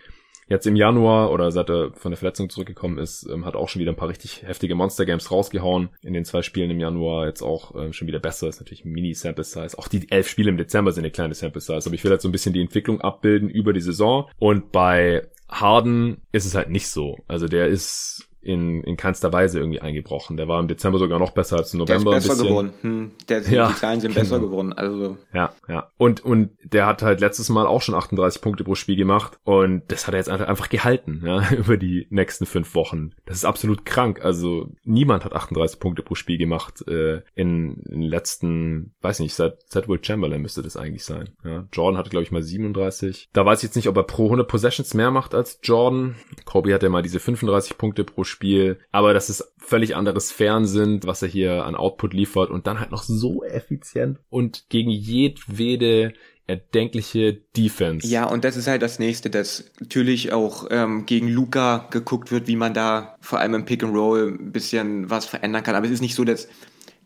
[0.49, 3.81] Jetzt im Januar oder seit er von der Verletzung zurückgekommen ist, ähm, hat auch schon
[3.81, 5.89] wieder ein paar richtig heftige Monster Games rausgehauen.
[6.03, 8.49] In den zwei Spielen im Januar jetzt auch ähm, schon wieder besser.
[8.49, 9.77] Ist natürlich Mini Sample Size.
[9.77, 11.83] Auch die elf Spiele im Dezember sind eine kleine Sample Size.
[11.87, 14.31] Aber ich will halt so ein bisschen die Entwicklung abbilden über die Saison.
[14.39, 17.19] Und bei Harden ist es halt nicht so.
[17.27, 20.37] Also der ist in, in keinster Weise irgendwie eingebrochen.
[20.37, 22.11] Der war im Dezember sogar noch besser als im November.
[22.13, 22.73] Der ist besser geworden.
[22.83, 24.51] Hm, der, ja, die Zahlen sind besser genau.
[24.51, 24.73] geworden.
[24.73, 25.19] Also.
[25.35, 25.91] Ja, ja.
[25.97, 29.39] Und, und der hat halt letztes Mal auch schon 38 Punkte pro Spiel gemacht.
[29.45, 33.11] Und das hat er jetzt einfach gehalten, ja, über die nächsten fünf Wochen.
[33.27, 34.25] Das ist absolut krank.
[34.25, 39.35] Also niemand hat 38 Punkte pro Spiel gemacht äh, in, in den letzten, weiß nicht,
[39.35, 41.31] seit, seit Will Chamberlain müsste das eigentlich sein.
[41.45, 41.67] Ja.
[41.73, 43.31] Jordan hatte, glaube ich, mal 37.
[43.33, 46.15] Da weiß ich jetzt nicht, ob er pro 100 Possessions mehr macht als Jordan.
[46.45, 50.67] Kobe hatte mal diese 35 Punkte pro Spiel Spiel, aber dass es völlig andere Sphären
[50.67, 54.91] sind, was er hier an Output liefert und dann halt noch so effizient und gegen
[54.91, 56.13] jedwede
[56.47, 58.07] erdenkliche Defense.
[58.07, 62.47] Ja, und das ist halt das nächste, dass natürlich auch ähm, gegen Luca geguckt wird,
[62.47, 65.75] wie man da vor allem im Pick and Roll ein bisschen was verändern kann.
[65.75, 66.47] Aber es ist nicht so, dass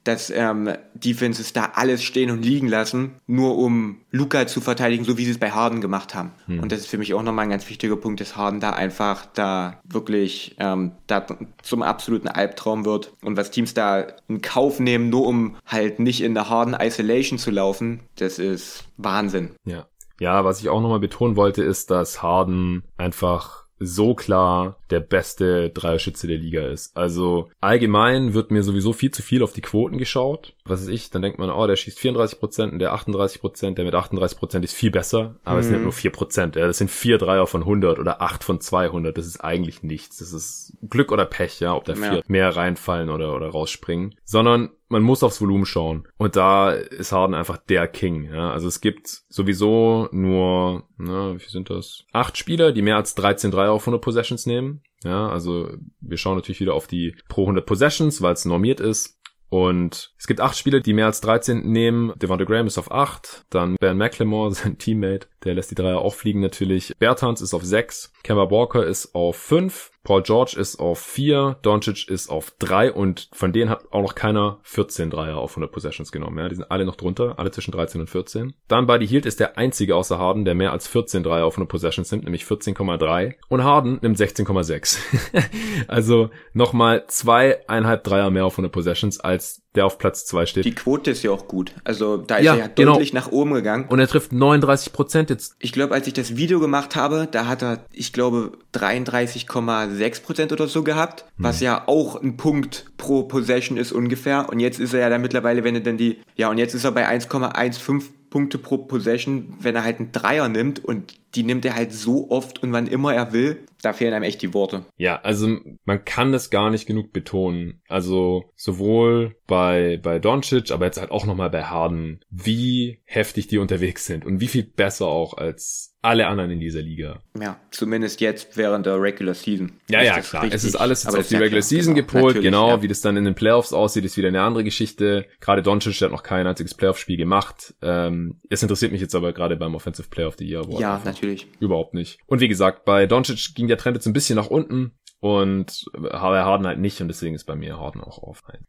[0.04, 5.18] dass ähm, Defenses da alles stehen und liegen lassen, nur um Luca zu verteidigen, so
[5.18, 6.32] wie sie es bei Harden gemacht haben.
[6.46, 6.60] Hm.
[6.60, 9.26] Und das ist für mich auch nochmal ein ganz wichtiger Punkt, dass Harden da einfach
[9.26, 11.26] da wirklich ähm, da
[11.62, 13.12] zum absoluten Albtraum wird.
[13.22, 17.38] Und was Teams da in Kauf nehmen, nur um halt nicht in der Harden Isolation
[17.38, 19.50] zu laufen, das ist Wahnsinn.
[19.64, 19.86] Ja.
[20.20, 25.70] Ja, was ich auch nochmal betonen wollte, ist, dass Harden einfach so klar der beste
[25.70, 26.94] Dreierschütze der Liga ist.
[26.96, 30.54] Also allgemein wird mir sowieso viel zu viel auf die Quoten geschaut.
[30.64, 31.10] Was ist ich?
[31.10, 34.90] Dann denkt man, oh, der schießt 34% und der 38%, der mit 38% ist viel
[34.90, 35.36] besser.
[35.44, 35.60] Aber mhm.
[35.60, 36.58] es sind halt nur 4%.
[36.58, 39.16] Ja, das sind vier Dreier von 100 oder acht von 200.
[39.16, 40.18] Das ist eigentlich nichts.
[40.18, 42.22] Das ist Glück oder Pech, ja, ob da vier ja.
[42.28, 44.14] mehr reinfallen oder, oder rausspringen.
[44.24, 46.06] Sondern man muss aufs Volumen schauen.
[46.18, 48.24] Und da ist Harden einfach der King.
[48.24, 48.50] Ja?
[48.50, 52.04] Also es gibt sowieso nur, na, wie sind das?
[52.12, 54.82] Acht Spieler, die mehr als 13 Dreier auf 100 Possessions nehmen.
[55.02, 59.18] Ja, also wir schauen natürlich wieder auf die pro 100 Possessions, weil es normiert ist.
[59.48, 62.12] Und es gibt acht Spieler, die mehr als 13 nehmen.
[62.16, 63.44] Devonta Graham ist auf acht.
[63.50, 66.94] Dann Ben McLemore, sein Teammate, der lässt die Dreier auch fliegen natürlich.
[66.98, 68.12] Bertans ist auf sechs.
[68.22, 69.90] Kemba Walker ist auf fünf.
[70.02, 74.14] Paul George ist auf 4, Doncic ist auf 3 und von denen hat auch noch
[74.14, 76.38] keiner 14 Dreier auf 100 Possessions genommen.
[76.38, 78.54] Ja, die sind alle noch drunter, alle zwischen 13 und 14.
[78.66, 81.68] Dann Buddy Hield ist der einzige außer Harden, der mehr als 14 Dreier auf 100
[81.70, 84.98] Possessions nimmt, nämlich 14,3 und Harden nimmt 16,6.
[85.88, 90.64] also nochmal zweieinhalb Dreier mehr auf 100 Possessions als der auf Platz zwei steht.
[90.64, 91.74] Die Quote ist ja auch gut.
[91.84, 92.92] Also da ist ja, er ja genau.
[92.92, 93.86] deutlich nach oben gegangen.
[93.88, 95.54] Und er trifft 39 Prozent jetzt.
[95.58, 100.52] Ich glaube, als ich das Video gemacht habe, da hat er, ich glaube, 33,6 Prozent
[100.52, 101.44] oder so gehabt, hm.
[101.44, 104.48] was ja auch ein Punkt pro Possession ist ungefähr.
[104.48, 106.84] Und jetzt ist er ja dann mittlerweile, wenn er dann die, ja, und jetzt ist
[106.84, 111.64] er bei 1,15 Punkte pro Possession, wenn er halt einen Dreier nimmt und die nimmt
[111.64, 113.64] er halt so oft und wann immer er will.
[113.82, 114.84] Da fehlen einem echt die Worte.
[114.96, 117.82] Ja, also man kann das gar nicht genug betonen.
[117.88, 123.58] Also sowohl bei, bei Doncic, aber jetzt halt auch nochmal bei Harden, wie heftig die
[123.58, 127.20] unterwegs sind und wie viel besser auch als alle anderen in dieser Liga.
[127.40, 129.72] Ja, zumindest jetzt während der Regular Season.
[129.88, 130.42] Ja, ja, klar.
[130.42, 132.40] Richtig, es ist alles jetzt auf die Regular Season genau, gepolt.
[132.40, 132.82] Genau, ja.
[132.82, 135.26] wie das dann in den Playoffs aussieht, ist wieder eine andere Geschichte.
[135.40, 137.74] Gerade Doncic hat noch kein einziges Playoff-Spiel gemacht.
[137.82, 140.80] Ähm, es interessiert mich jetzt aber gerade beim Offensive Player of the Year Award.
[140.80, 141.60] Ja, natürlich natürlich.
[141.60, 142.18] Überhaupt nicht.
[142.26, 146.66] Und wie gesagt, bei Doncic ging der Trend jetzt ein bisschen nach unten und Harden
[146.66, 148.64] halt nicht und deswegen ist bei mir Harden auch auf ein.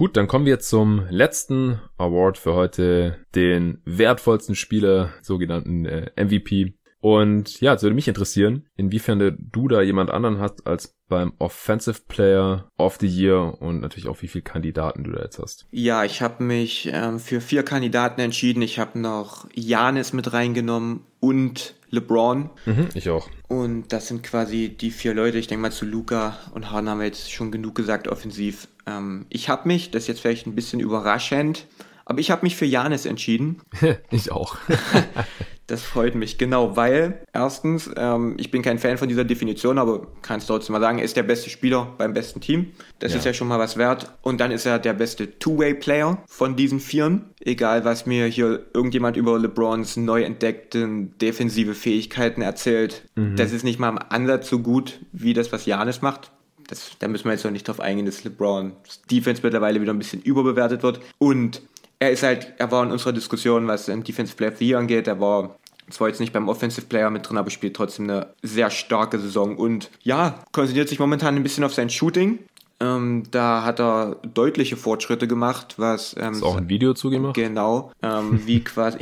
[0.00, 6.72] Gut, dann kommen wir zum letzten Award für heute, den wertvollsten Spieler, sogenannten äh, MVP.
[7.00, 12.00] Und ja, es würde mich interessieren, inwiefern du da jemand anderen hast als beim Offensive
[12.08, 15.66] Player of the Year und natürlich auch wie viele Kandidaten du da jetzt hast.
[15.70, 18.62] Ja, ich habe mich ähm, für vier Kandidaten entschieden.
[18.62, 22.50] Ich habe noch Janis mit reingenommen und LeBron.
[22.66, 23.28] Mhm, ich auch.
[23.48, 25.38] Und das sind quasi die vier Leute.
[25.38, 28.68] Ich denke mal zu Luca und Harden haben wir jetzt schon genug gesagt offensiv.
[28.86, 31.66] Ähm, ich habe mich, das ist jetzt vielleicht ein bisschen überraschend,
[32.04, 33.60] aber ich habe mich für Janis entschieden.
[34.10, 34.56] ich auch.
[35.70, 40.08] Das freut mich, genau, weil erstens, ähm, ich bin kein Fan von dieser Definition, aber
[40.20, 42.72] kann es trotzdem mal sagen, er ist der beste Spieler beim besten Team.
[42.98, 43.18] Das ja.
[43.18, 44.12] ist ja schon mal was wert.
[44.20, 47.26] Und dann ist er der beste Two-Way-Player von diesen Vieren.
[47.38, 53.36] Egal, was mir hier irgendjemand über LeBrons neu entdeckten defensive Fähigkeiten erzählt, mhm.
[53.36, 56.32] das ist nicht mal im Ansatz so gut wie das, was Janis macht.
[56.66, 58.72] Das, da müssen wir jetzt noch nicht drauf eingehen, dass LeBrons
[59.08, 60.98] Defense mittlerweile wieder ein bisschen überbewertet wird.
[61.18, 61.62] Und
[62.00, 64.78] er ist halt, er war in unserer Diskussion, was im Defensive Player of the Year
[64.78, 65.59] angeht, er war
[65.90, 69.56] zwar jetzt nicht beim Offensive Player mit drin, aber spielt trotzdem eine sehr starke Saison
[69.56, 72.38] und ja, konzentriert sich momentan ein bisschen auf sein Shooting.
[72.82, 76.16] Ähm, da hat er deutliche Fortschritte gemacht, was.
[76.18, 77.34] Ähm, Ist auch ein Video zugemacht?
[77.34, 77.92] Genau.
[78.02, 78.98] Ähm, wie quasi.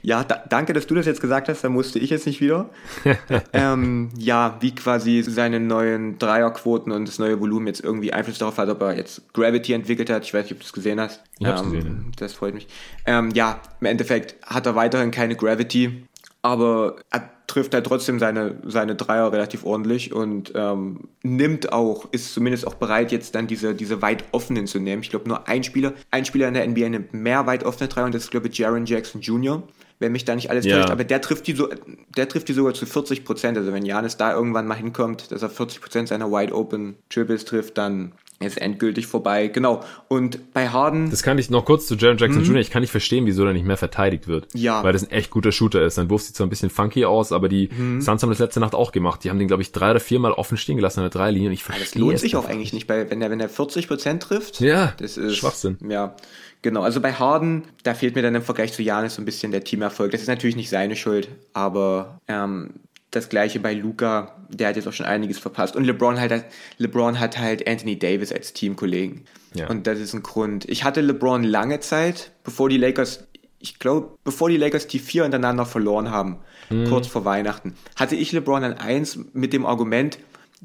[0.00, 2.70] ja, da, danke, dass du das jetzt gesagt hast, da musste ich jetzt nicht wieder.
[3.52, 8.56] ähm, ja, wie quasi seine neuen Dreierquoten und das neue Volumen jetzt irgendwie Einfluss darauf
[8.56, 10.24] hat, ob er jetzt Gravity entwickelt hat.
[10.24, 11.20] Ich weiß nicht, ob du es gesehen hast.
[11.38, 12.12] Ich hab's ähm, gesehen.
[12.16, 12.68] Das freut mich.
[13.04, 16.04] Ähm, ja, im Endeffekt hat er weiterhin keine Gravity
[16.42, 22.32] aber er trifft halt trotzdem seine, seine Dreier relativ ordentlich und ähm, nimmt auch, ist
[22.32, 25.02] zumindest auch bereit, jetzt dann diese, diese weit offenen zu nehmen.
[25.02, 28.06] Ich glaube, nur ein Spieler, ein Spieler in der NBA nimmt mehr weit offene Dreier
[28.06, 29.62] und das ist, glaube ich, Jaron Jackson Jr.,
[29.98, 30.78] wenn mich da nicht alles ja.
[30.78, 31.68] täuscht, aber der trifft die so,
[32.16, 33.58] der trifft die sogar zu 40 Prozent.
[33.58, 37.44] Also wenn Janis da irgendwann mal hinkommt, dass er 40 Prozent seiner Wide Open Triples
[37.44, 38.12] trifft, dann
[38.46, 39.48] ist endgültig vorbei.
[39.48, 39.84] Genau.
[40.08, 41.10] Und bei Harden.
[41.10, 42.48] Das kann ich noch kurz zu Jaron Jackson mhm.
[42.48, 42.60] Jr.
[42.60, 44.48] Ich kann nicht verstehen, wieso er nicht mehr verteidigt wird.
[44.54, 44.82] Ja.
[44.82, 45.96] Weil das ein echt guter Shooter ist.
[45.96, 48.00] Sein Wurf sieht zwar ein bisschen funky aus, aber die mhm.
[48.00, 49.22] Suns haben das letzte Nacht auch gemacht.
[49.24, 51.48] Die haben den, glaube ich, drei oder viermal offen stehen gelassen an der Dreilinie.
[51.48, 53.88] Und ich verstehe Das lohnt sich auch eigentlich nicht, weil wenn er, wenn er 40
[53.88, 54.60] Prozent trifft.
[54.60, 54.94] Ja.
[54.96, 55.76] Das ist Schwachsinn.
[55.86, 56.16] Ja.
[56.62, 59.50] Genau, also bei Harden, da fehlt mir dann im Vergleich zu Janis so ein bisschen
[59.50, 60.12] der Teamerfolg.
[60.12, 62.74] Das ist natürlich nicht seine Schuld, aber ähm,
[63.10, 65.74] das gleiche bei Luca, der hat jetzt auch schon einiges verpasst.
[65.74, 66.44] Und LeBron halt,
[66.78, 69.24] LeBron hat halt Anthony Davis als Teamkollegen.
[69.54, 69.68] Ja.
[69.68, 70.68] Und das ist ein Grund.
[70.68, 73.26] Ich hatte LeBron lange Zeit, bevor die Lakers,
[73.58, 76.38] ich glaube, bevor die Lakers die vier hintereinander verloren haben,
[76.68, 76.88] mhm.
[76.88, 80.18] kurz vor Weihnachten, hatte ich LeBron an eins mit dem Argument,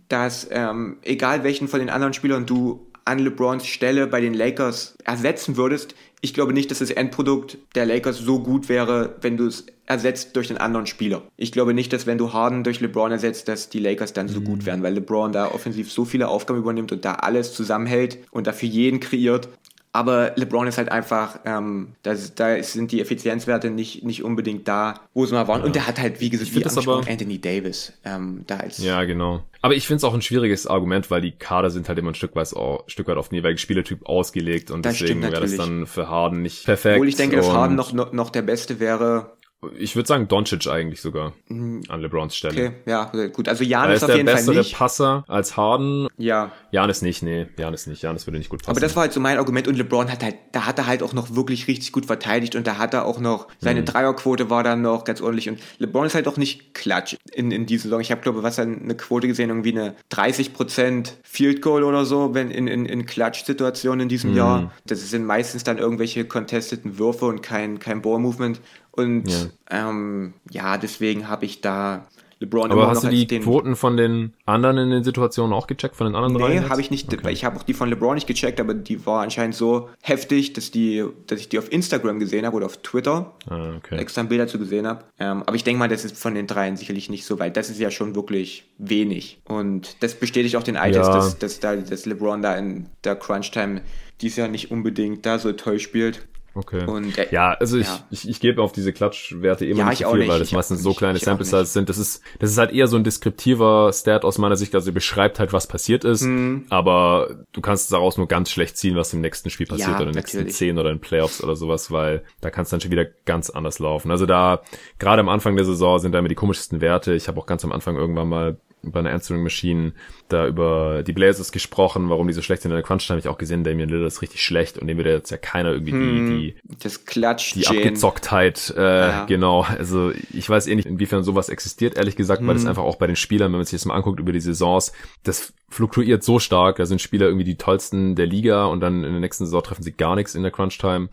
[0.07, 4.95] dass ähm, egal welchen von den anderen Spielern du an LeBrons Stelle bei den Lakers
[5.03, 9.45] ersetzen würdest, ich glaube nicht, dass das Endprodukt der Lakers so gut wäre, wenn du
[9.45, 11.21] es ersetzt durch einen anderen Spieler.
[11.37, 14.39] Ich glaube nicht, dass wenn du Harden durch LeBron ersetzt, dass die Lakers dann so
[14.39, 14.45] mhm.
[14.45, 18.47] gut wären, weil LeBron da offensiv so viele Aufgaben übernimmt und da alles zusammenhält und
[18.47, 19.49] dafür jeden kreiert.
[19.95, 24.95] Aber LeBron ist halt einfach, ähm, das, da sind die Effizienzwerte nicht, nicht unbedingt da,
[25.13, 25.61] wo sie mal waren.
[25.61, 25.67] Ja.
[25.67, 28.79] Und der hat halt, wie gesagt, wie aber, Anthony Davis ähm, da als.
[28.79, 29.43] Ja, genau.
[29.61, 32.15] Aber ich finde es auch ein schwieriges Argument, weil die Kader sind halt immer ein
[32.15, 35.39] Stück weit, auch, ein Stück weit auf den jeweiligen Spielertyp ausgelegt und das deswegen wäre
[35.39, 36.97] das dann für Harden nicht perfekt.
[36.97, 39.31] Obwohl ich denke, dass Harden noch, noch, noch der Beste wäre,
[39.77, 41.83] ich würde sagen Doncic eigentlich sogar mhm.
[41.89, 42.53] an LeBrons Stelle.
[42.53, 43.47] Okay, ja, gut.
[43.47, 44.35] Also Janis auf jeden Fall nicht.
[44.35, 46.07] Er ist der bessere Passer als Harden.
[46.17, 46.51] Ja.
[46.71, 48.01] Janis nicht, nee, Janis nicht.
[48.01, 48.71] Janis würde nicht gut passen.
[48.71, 51.03] Aber das war halt so mein Argument und LeBron hat halt, da hat er halt
[51.03, 53.85] auch noch wirklich richtig gut verteidigt und da hat er auch noch, seine mhm.
[53.85, 57.65] Dreierquote war dann noch ganz ordentlich und LeBron ist halt auch nicht klatsch in, in
[57.65, 58.01] dieser Saison.
[58.01, 62.33] Ich habe glaube, was dann eine Quote gesehen, irgendwie eine 30% Field Goal oder so,
[62.33, 64.37] wenn in, in, in Klatsch-Situationen in diesem mhm.
[64.37, 64.71] Jahr.
[64.85, 68.59] Das sind meistens dann irgendwelche contesteten Würfe und kein, kein Ball-Movement.
[68.95, 72.05] Und ja, ähm, ja deswegen habe ich da
[72.39, 76.07] LeBron Aber hast du die Quoten von den anderen in den Situationen auch gecheckt, von
[76.07, 76.59] den anderen drei?
[76.59, 77.13] Nee, habe ich nicht.
[77.13, 77.31] Okay.
[77.31, 80.69] Ich habe auch die von LeBron nicht gecheckt, aber die war anscheinend so heftig, dass
[80.69, 83.33] die, dass ich die auf Instagram gesehen habe oder auf Twitter.
[83.49, 83.97] Ah, okay.
[83.97, 85.05] Extra ein Bild dazu gesehen habe.
[85.17, 87.55] Ähm, aber ich denke mal, das ist von den dreien sicherlich nicht so weit.
[87.55, 89.39] Das ist ja schon wirklich wenig.
[89.45, 91.15] Und das bestätigt auch den Eidtest, ja.
[91.15, 93.81] dass, dass, da, dass LeBron da in der Crunch-Time
[94.19, 96.27] dies Jahr nicht unbedingt da so toll spielt.
[96.55, 96.85] Okay.
[96.85, 97.99] Und, äh, ja, also ich, ja.
[98.09, 100.29] ich, ich gebe auf diese Klatschwerte immer ja, nicht so viel, nicht.
[100.29, 101.89] weil das meistens so kleine Sample Sizes sind.
[101.89, 104.73] Das ist, das ist halt eher so ein deskriptiver Stat aus meiner Sicht.
[104.73, 106.65] Also beschreibt halt, was passiert ist, mhm.
[106.69, 110.07] aber du kannst daraus nur ganz schlecht ziehen, was im nächsten Spiel passiert ja, oder
[110.07, 112.91] in den nächsten zehn oder in Playoffs oder sowas, weil da kann es dann schon
[112.91, 114.09] wieder ganz anders laufen.
[114.09, 114.61] Also da,
[114.97, 117.13] gerade am Anfang der Saison sind da immer die komischsten Werte.
[117.15, 118.57] Ich habe auch ganz am Anfang irgendwann mal
[118.91, 119.93] bei einer Answering Machine
[120.29, 122.71] da über die Blazers gesprochen, warum die so schlecht sind.
[122.71, 125.11] In der Crunch habe ich auch gesehen, Damian Lillard ist richtig schlecht und dem würde
[125.11, 129.25] jetzt ja keiner irgendwie hm, die, die, das Klatsch die Abgezocktheit, äh, ja.
[129.25, 129.61] genau.
[129.61, 132.47] Also ich weiß eh nicht, inwiefern sowas existiert, ehrlich gesagt, hm.
[132.47, 134.39] weil das einfach auch bei den Spielern, wenn man sich das mal anguckt über die
[134.39, 134.91] Saisons,
[135.23, 136.77] das fluktuiert so stark.
[136.77, 139.83] Da sind Spieler irgendwie die tollsten der Liga und dann in der nächsten Saison treffen
[139.83, 141.09] sie gar nichts in der Crunch Time.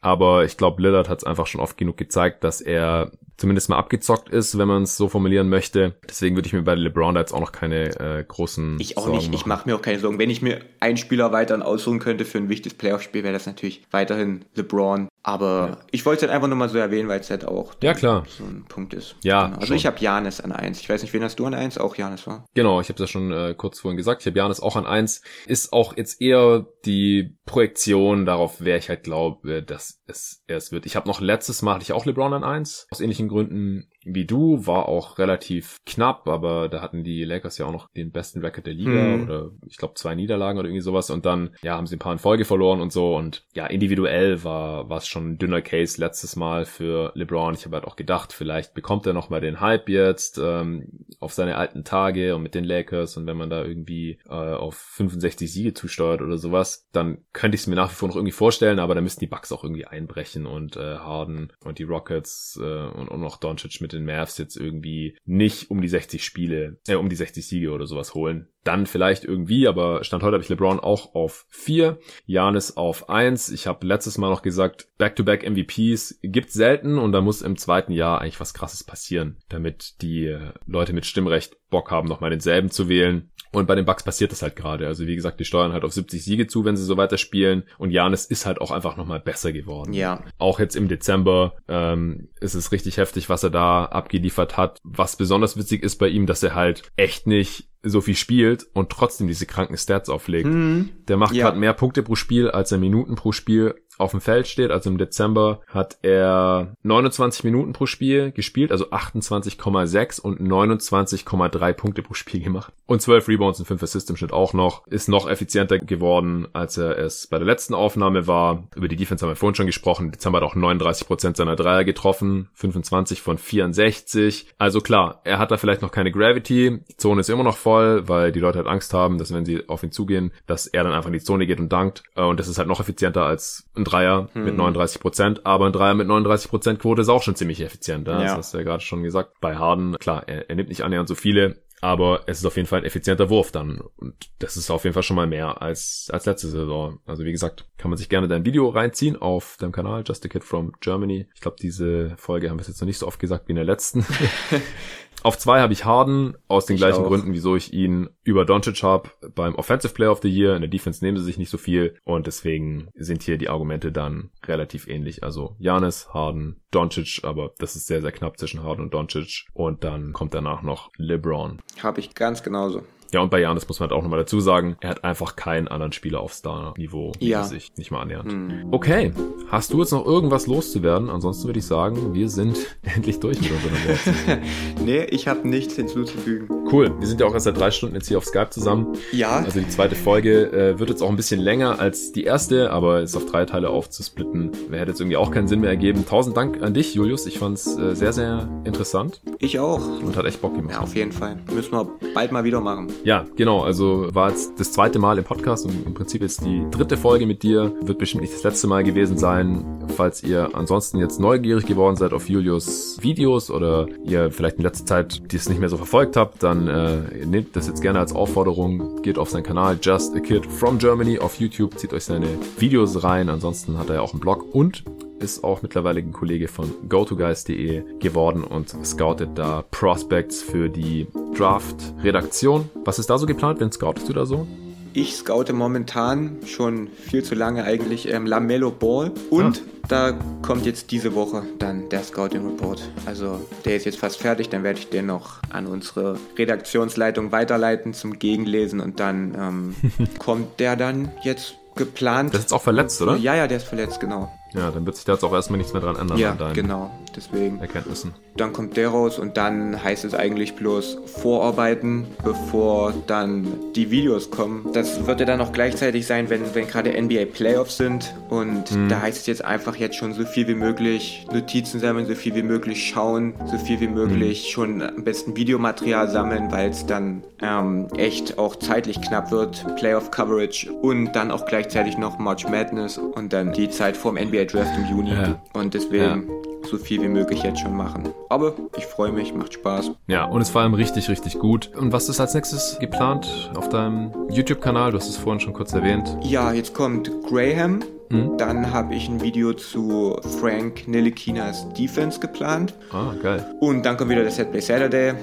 [0.00, 3.78] Aber ich glaube, Lillard hat es einfach schon oft genug gezeigt, dass er zumindest mal
[3.78, 5.94] abgezockt ist, wenn man es so formulieren möchte.
[6.08, 9.04] Deswegen würde ich mir bei LeBron da jetzt auch noch keine äh, großen Ich auch
[9.04, 9.28] Sorgen nicht.
[9.28, 9.34] Machen.
[9.36, 10.18] Ich mache mir auch keine Sorgen.
[10.18, 13.82] Wenn ich mir einen Spieler weiter aussuchen könnte für ein wichtiges Playoff-Spiel, wäre das natürlich
[13.90, 15.08] weiterhin LeBron.
[15.28, 15.78] Aber ja.
[15.90, 18.24] ich wollte es halt einfach nur mal so erwähnen, weil es halt auch ja, klar.
[18.26, 19.14] so ein Punkt ist.
[19.22, 19.44] Ja.
[19.44, 19.56] Genau.
[19.56, 19.76] Also schon.
[19.76, 20.80] ich habe Janis an eins.
[20.80, 21.76] Ich weiß nicht, wen hast du an eins?
[21.76, 22.46] Auch Janis war.
[22.54, 24.22] Genau, ich habe das schon äh, kurz vorhin gesagt.
[24.22, 25.20] Ich habe Janis auch an eins.
[25.46, 30.86] Ist auch jetzt eher die Projektion darauf, wer ich halt glaube, dass es erst wird.
[30.86, 32.86] Ich habe noch letztes Mal hatte ich auch LeBron an eins.
[32.90, 37.66] Aus ähnlichen Gründen wie du, war auch relativ knapp, aber da hatten die Lakers ja
[37.66, 39.22] auch noch den besten Record der Liga hm.
[39.24, 42.12] oder ich glaube zwei Niederlagen oder irgendwie sowas und dann ja haben sie ein paar
[42.12, 46.00] in Folge verloren und so und ja individuell war war es schon ein dünner Case
[46.00, 47.54] letztes Mal für LeBron.
[47.54, 51.32] Ich habe halt auch gedacht, vielleicht bekommt er noch mal den Hype jetzt ähm, auf
[51.32, 55.52] seine alten Tage und mit den Lakers und wenn man da irgendwie äh, auf 65
[55.52, 58.78] Siege zusteuert oder sowas, dann könnte ich es mir nach wie vor noch irgendwie vorstellen,
[58.78, 62.86] aber da müssten die Bucks auch irgendwie einbrechen und äh, Harden und die Rockets äh,
[62.88, 66.94] und, und noch Doncic mit den Mavs jetzt irgendwie nicht um die 60 Spiele, äh,
[66.94, 68.48] um die 60 Siege oder sowas holen.
[68.64, 73.48] Dann vielleicht irgendwie, aber Stand heute habe ich LeBron auch auf 4, Janis auf 1.
[73.50, 77.56] Ich habe letztes Mal noch gesagt, Back-to-Back -back MVPs gibt selten und da muss im
[77.56, 80.36] zweiten Jahr eigentlich was krasses passieren, damit die
[80.66, 83.30] Leute mit Stimmrecht Bock haben, nochmal denselben zu wählen.
[83.52, 84.86] Und bei den Bucks passiert das halt gerade.
[84.86, 87.64] Also wie gesagt, die steuern halt auf 70 Siege zu, wenn sie so weiterspielen.
[87.78, 89.92] Und Janis ist halt auch einfach nochmal besser geworden.
[89.92, 90.22] Ja.
[90.38, 94.78] Auch jetzt im Dezember ähm, ist es richtig heftig, was er da abgeliefert hat.
[94.82, 98.90] Was besonders witzig ist bei ihm, dass er halt echt nicht so viel spielt und
[98.90, 100.48] trotzdem diese kranken Stats auflegt.
[100.48, 100.90] Mhm.
[101.06, 101.44] Der macht ja.
[101.44, 104.70] gerade mehr Punkte pro Spiel, als er Minuten pro Spiel auf dem Feld steht.
[104.70, 112.02] Also im Dezember hat er 29 Minuten pro Spiel gespielt, also 28,6 und 29,3 Punkte
[112.02, 112.72] pro Spiel gemacht.
[112.86, 114.86] Und 12 Rebounds und 5 Assists im Schnitt auch noch.
[114.86, 118.68] Ist noch effizienter geworden, als er es bei der letzten Aufnahme war.
[118.74, 120.06] Über die Defense haben wir vorhin schon gesprochen.
[120.06, 124.46] Im Dezember hat auch 39% seiner Dreier getroffen, 25 von 64.
[124.58, 126.80] Also klar, er hat da vielleicht noch keine Gravity.
[126.88, 129.68] Die Zone ist immer noch voll, weil die Leute halt Angst haben, dass wenn sie
[129.68, 132.02] auf ihn zugehen, dass er dann einfach in die Zone geht und dankt.
[132.14, 134.44] Und das ist halt noch effizienter als ein Dreier hm.
[134.44, 138.06] mit 39 Prozent, aber ein Dreier mit 39 Prozent Quote ist auch schon ziemlich effizient.
[138.06, 138.20] Ja?
[138.20, 139.40] Das hast du ja gerade schon gesagt.
[139.40, 142.68] Bei Harden, klar, er, er nimmt nicht annähernd so viele, aber es ist auf jeden
[142.68, 143.80] Fall ein effizienter Wurf dann.
[143.96, 146.98] Und das ist auf jeden Fall schon mal mehr als, als letzte Saison.
[147.06, 150.28] Also wie gesagt, kann man sich gerne dein Video reinziehen auf deinem Kanal, Just a
[150.28, 151.26] Kid from Germany.
[151.34, 153.64] Ich glaube, diese Folge haben wir jetzt noch nicht so oft gesagt wie in der
[153.64, 154.04] letzten.
[155.22, 157.08] Auf zwei habe ich Harden, aus den ich gleichen auch.
[157.08, 160.54] Gründen, wieso ich ihn über Doncic habe beim Offensive Player of the Year.
[160.54, 163.90] In der Defense nehmen sie sich nicht so viel und deswegen sind hier die Argumente
[163.90, 165.24] dann relativ ähnlich.
[165.24, 169.82] Also Janis, Harden, Doncic, aber das ist sehr, sehr knapp zwischen Harden und Doncic und
[169.82, 171.60] dann kommt danach noch LeBron.
[171.82, 172.82] Habe ich ganz genauso.
[173.12, 175.66] Ja, und bei Janis muss man halt auch nochmal dazu sagen, er hat einfach keinen
[175.66, 177.44] anderen Spieler auf Star-Niveau, ja.
[177.44, 178.32] sich nicht mal annähernd.
[178.32, 178.68] Hm.
[178.70, 179.12] Okay,
[179.50, 181.08] hast du jetzt noch irgendwas loszuwerden?
[181.08, 184.42] Ansonsten würde ich sagen, wir sind endlich durch mit unseren Worten.
[184.84, 186.48] nee, ich habe nichts hinzuzufügen.
[186.70, 188.94] Cool, wir sind ja auch erst seit drei Stunden jetzt hier auf Skype zusammen.
[189.12, 189.36] Ja.
[189.38, 193.00] Also die zweite Folge äh, wird jetzt auch ein bisschen länger als die erste, aber
[193.00, 194.50] ist auf drei Teile aufzusplitten.
[194.68, 196.04] Wäre jetzt irgendwie auch keinen Sinn mehr ergeben.
[196.06, 197.24] Tausend Dank an dich, Julius.
[197.24, 199.22] Ich fand's äh, sehr, sehr interessant.
[199.38, 199.80] Ich auch.
[200.02, 200.74] Und hat echt Bock gemacht.
[200.74, 201.38] Ja, auf jeden Fall.
[201.54, 202.88] Müssen wir bald mal wieder machen.
[203.04, 203.60] Ja, genau.
[203.60, 207.26] Also war jetzt das zweite Mal im Podcast und im Prinzip jetzt die dritte Folge
[207.26, 207.72] mit dir.
[207.82, 209.64] Wird bestimmt nicht das letzte Mal gewesen sein.
[209.96, 214.86] Falls ihr ansonsten jetzt neugierig geworden seid auf Julius Videos oder ihr vielleicht in letzter
[214.86, 219.02] Zeit dies nicht mehr so verfolgt habt, dann äh, nehmt das jetzt gerne als Aufforderung.
[219.02, 223.02] Geht auf seinen Kanal Just a Kid from Germany auf YouTube, zieht euch seine Videos
[223.02, 223.28] rein.
[223.28, 224.84] Ansonsten hat er ja auch einen Blog und
[225.20, 232.70] ist auch mittlerweile ein Kollege von GoToGuys.de geworden und scoutet da Prospects für die Draft-Redaktion.
[232.84, 233.60] Was ist da so geplant?
[233.60, 234.46] Wen scoutest du da so?
[234.94, 239.86] Ich scoute momentan schon viel zu lange eigentlich ähm, Lamello Ball und ah.
[239.88, 242.82] da kommt jetzt diese Woche dann der Scouting Report.
[243.04, 247.92] Also der ist jetzt fast fertig, dann werde ich den noch an unsere Redaktionsleitung weiterleiten
[247.92, 249.74] zum Gegenlesen und dann ähm,
[250.18, 252.32] kommt der dann jetzt geplant.
[252.32, 253.16] Der ist jetzt auch verletzt, oder?
[253.16, 254.32] Ja, ja, der ist verletzt, genau.
[254.54, 256.18] Ja, dann wird sich da jetzt auch erstmal nichts mehr dran ändern.
[256.18, 256.90] Ja, genau.
[257.18, 257.60] Deswegen.
[257.60, 258.14] Erkenntnissen.
[258.36, 264.30] Dann kommt der raus und dann heißt es eigentlich bloß Vorarbeiten, bevor dann die Videos
[264.30, 264.70] kommen.
[264.72, 268.14] Das wird ja dann auch gleichzeitig sein, wenn, wenn gerade NBA Playoffs sind.
[268.28, 268.88] Und mhm.
[268.88, 272.34] da heißt es jetzt einfach jetzt schon so viel wie möglich Notizen sammeln, so viel
[272.36, 274.52] wie möglich schauen, so viel wie möglich mhm.
[274.52, 279.66] schon am besten Videomaterial sammeln, weil es dann ähm, echt auch zeitlich knapp wird.
[279.76, 284.44] Playoff Coverage und dann auch gleichzeitig noch March Madness und dann die Zeit vorm NBA
[284.44, 285.10] Draft im Juni.
[285.10, 285.42] Ja.
[285.54, 286.04] Und deswegen.
[286.04, 288.08] Ja so viel wie möglich jetzt schon machen.
[288.28, 289.92] Aber ich freue mich, macht Spaß.
[290.06, 291.70] Ja, und ist vor allem richtig, richtig gut.
[291.76, 294.92] Und was ist als nächstes geplant auf deinem YouTube-Kanal?
[294.92, 296.16] Du hast es vorhin schon kurz erwähnt.
[296.22, 297.80] Ja, jetzt kommt Graham.
[298.10, 298.38] Hm?
[298.38, 302.74] Dann habe ich ein Video zu Frank Nilikinas Defense geplant.
[302.90, 303.44] Ah, geil.
[303.60, 305.14] Und dann kommt wieder der Set Play Saturday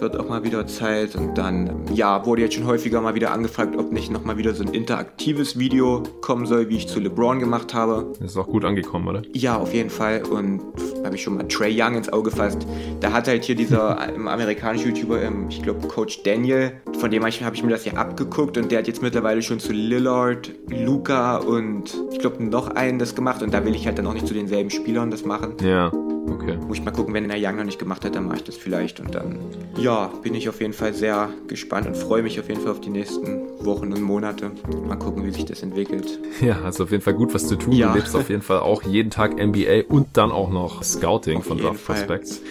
[0.00, 1.16] wird auch mal wieder Zeit.
[1.16, 4.62] Und dann, ja, wurde jetzt schon häufiger mal wieder angefragt, ob nicht nochmal wieder so
[4.62, 8.12] ein interaktives Video kommen soll, wie ich zu LeBron gemacht habe.
[8.20, 9.22] Das ist auch gut angekommen, oder?
[9.32, 10.22] Ja, auf jeden Fall.
[10.22, 10.62] Und
[11.04, 12.66] habe ich schon mal Trey Young ins Auge gefasst.
[13.00, 17.62] Da hat halt hier dieser amerikanische YouTuber, ich glaube Coach Daniel, von dem habe ich
[17.62, 22.18] mir das ja abgeguckt und der hat jetzt mittlerweile schon zu Lillard, Luca und ich
[22.18, 24.70] glaube noch einen das gemacht und da will ich halt dann auch nicht zu denselben
[24.70, 25.54] Spielern das machen.
[25.62, 25.90] Ja.
[26.30, 26.56] Okay.
[26.56, 28.56] Muss ich mal gucken, wenn der Young noch nicht gemacht hat, dann mache ich das
[28.56, 29.00] vielleicht.
[29.00, 29.38] Und dann,
[29.76, 32.80] ja, bin ich auf jeden Fall sehr gespannt und freue mich auf jeden Fall auf
[32.80, 34.50] die nächsten Wochen und Monate.
[34.86, 36.18] Mal gucken, wie sich das entwickelt.
[36.40, 37.72] Ja, hast auf jeden Fall gut was zu tun.
[37.72, 37.88] Ja.
[37.88, 41.46] Du lebst auf jeden Fall auch jeden Tag NBA und dann auch noch Scouting auf
[41.46, 42.42] von Draft Prospects.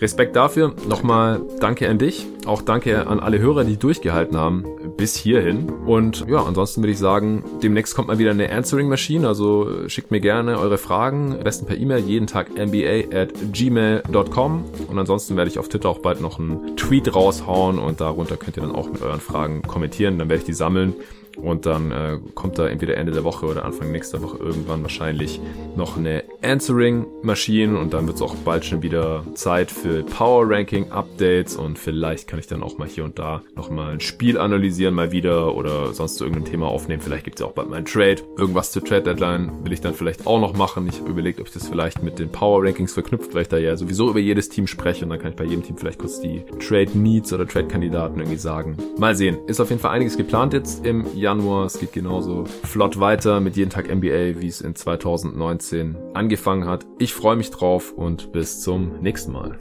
[0.00, 0.74] Respekt dafür.
[0.88, 2.26] Nochmal danke an dich.
[2.44, 4.64] Auch danke an alle Hörer, die durchgehalten haben
[4.96, 5.70] bis hierhin.
[5.70, 9.26] Und ja, ansonsten würde ich sagen, demnächst kommt mal wieder eine Answering Machine.
[9.26, 14.64] Also schickt mir gerne eure Fragen, am besten per E-Mail, jeden Tag mba at gmail.com.
[14.88, 18.56] Und ansonsten werde ich auf Twitter auch bald noch einen Tweet raushauen und darunter könnt
[18.56, 20.18] ihr dann auch mit euren Fragen kommentieren.
[20.18, 20.94] Dann werde ich die sammeln
[21.36, 25.40] und dann äh, kommt da entweder Ende der Woche oder Anfang nächster Woche irgendwann wahrscheinlich
[25.76, 31.78] noch eine Answering-Maschine und dann wird es auch bald schon wieder Zeit für Power-Ranking-Updates und
[31.78, 35.54] vielleicht kann ich dann auch mal hier und da nochmal ein Spiel analysieren mal wieder
[35.54, 37.02] oder sonst zu irgendeinem Thema aufnehmen.
[37.02, 38.22] Vielleicht gibt es ja auch bald mal ein Trade.
[38.36, 40.88] Irgendwas zur Trade-Deadline will ich dann vielleicht auch noch machen.
[40.88, 43.76] Ich habe überlegt, ob ich das vielleicht mit den Power-Rankings verknüpft, weil ich da ja
[43.76, 46.44] sowieso über jedes Team spreche und dann kann ich bei jedem Team vielleicht kurz die
[46.58, 48.76] Trade-Needs oder Trade-Kandidaten irgendwie sagen.
[48.98, 49.38] Mal sehen.
[49.46, 51.66] Ist auf jeden Fall einiges geplant jetzt im Jahr Januar.
[51.66, 56.86] Es geht genauso flott weiter mit jeden Tag NBA, wie es in 2019 angefangen hat.
[57.00, 59.58] Ich freue mich drauf und bis zum nächsten Mal.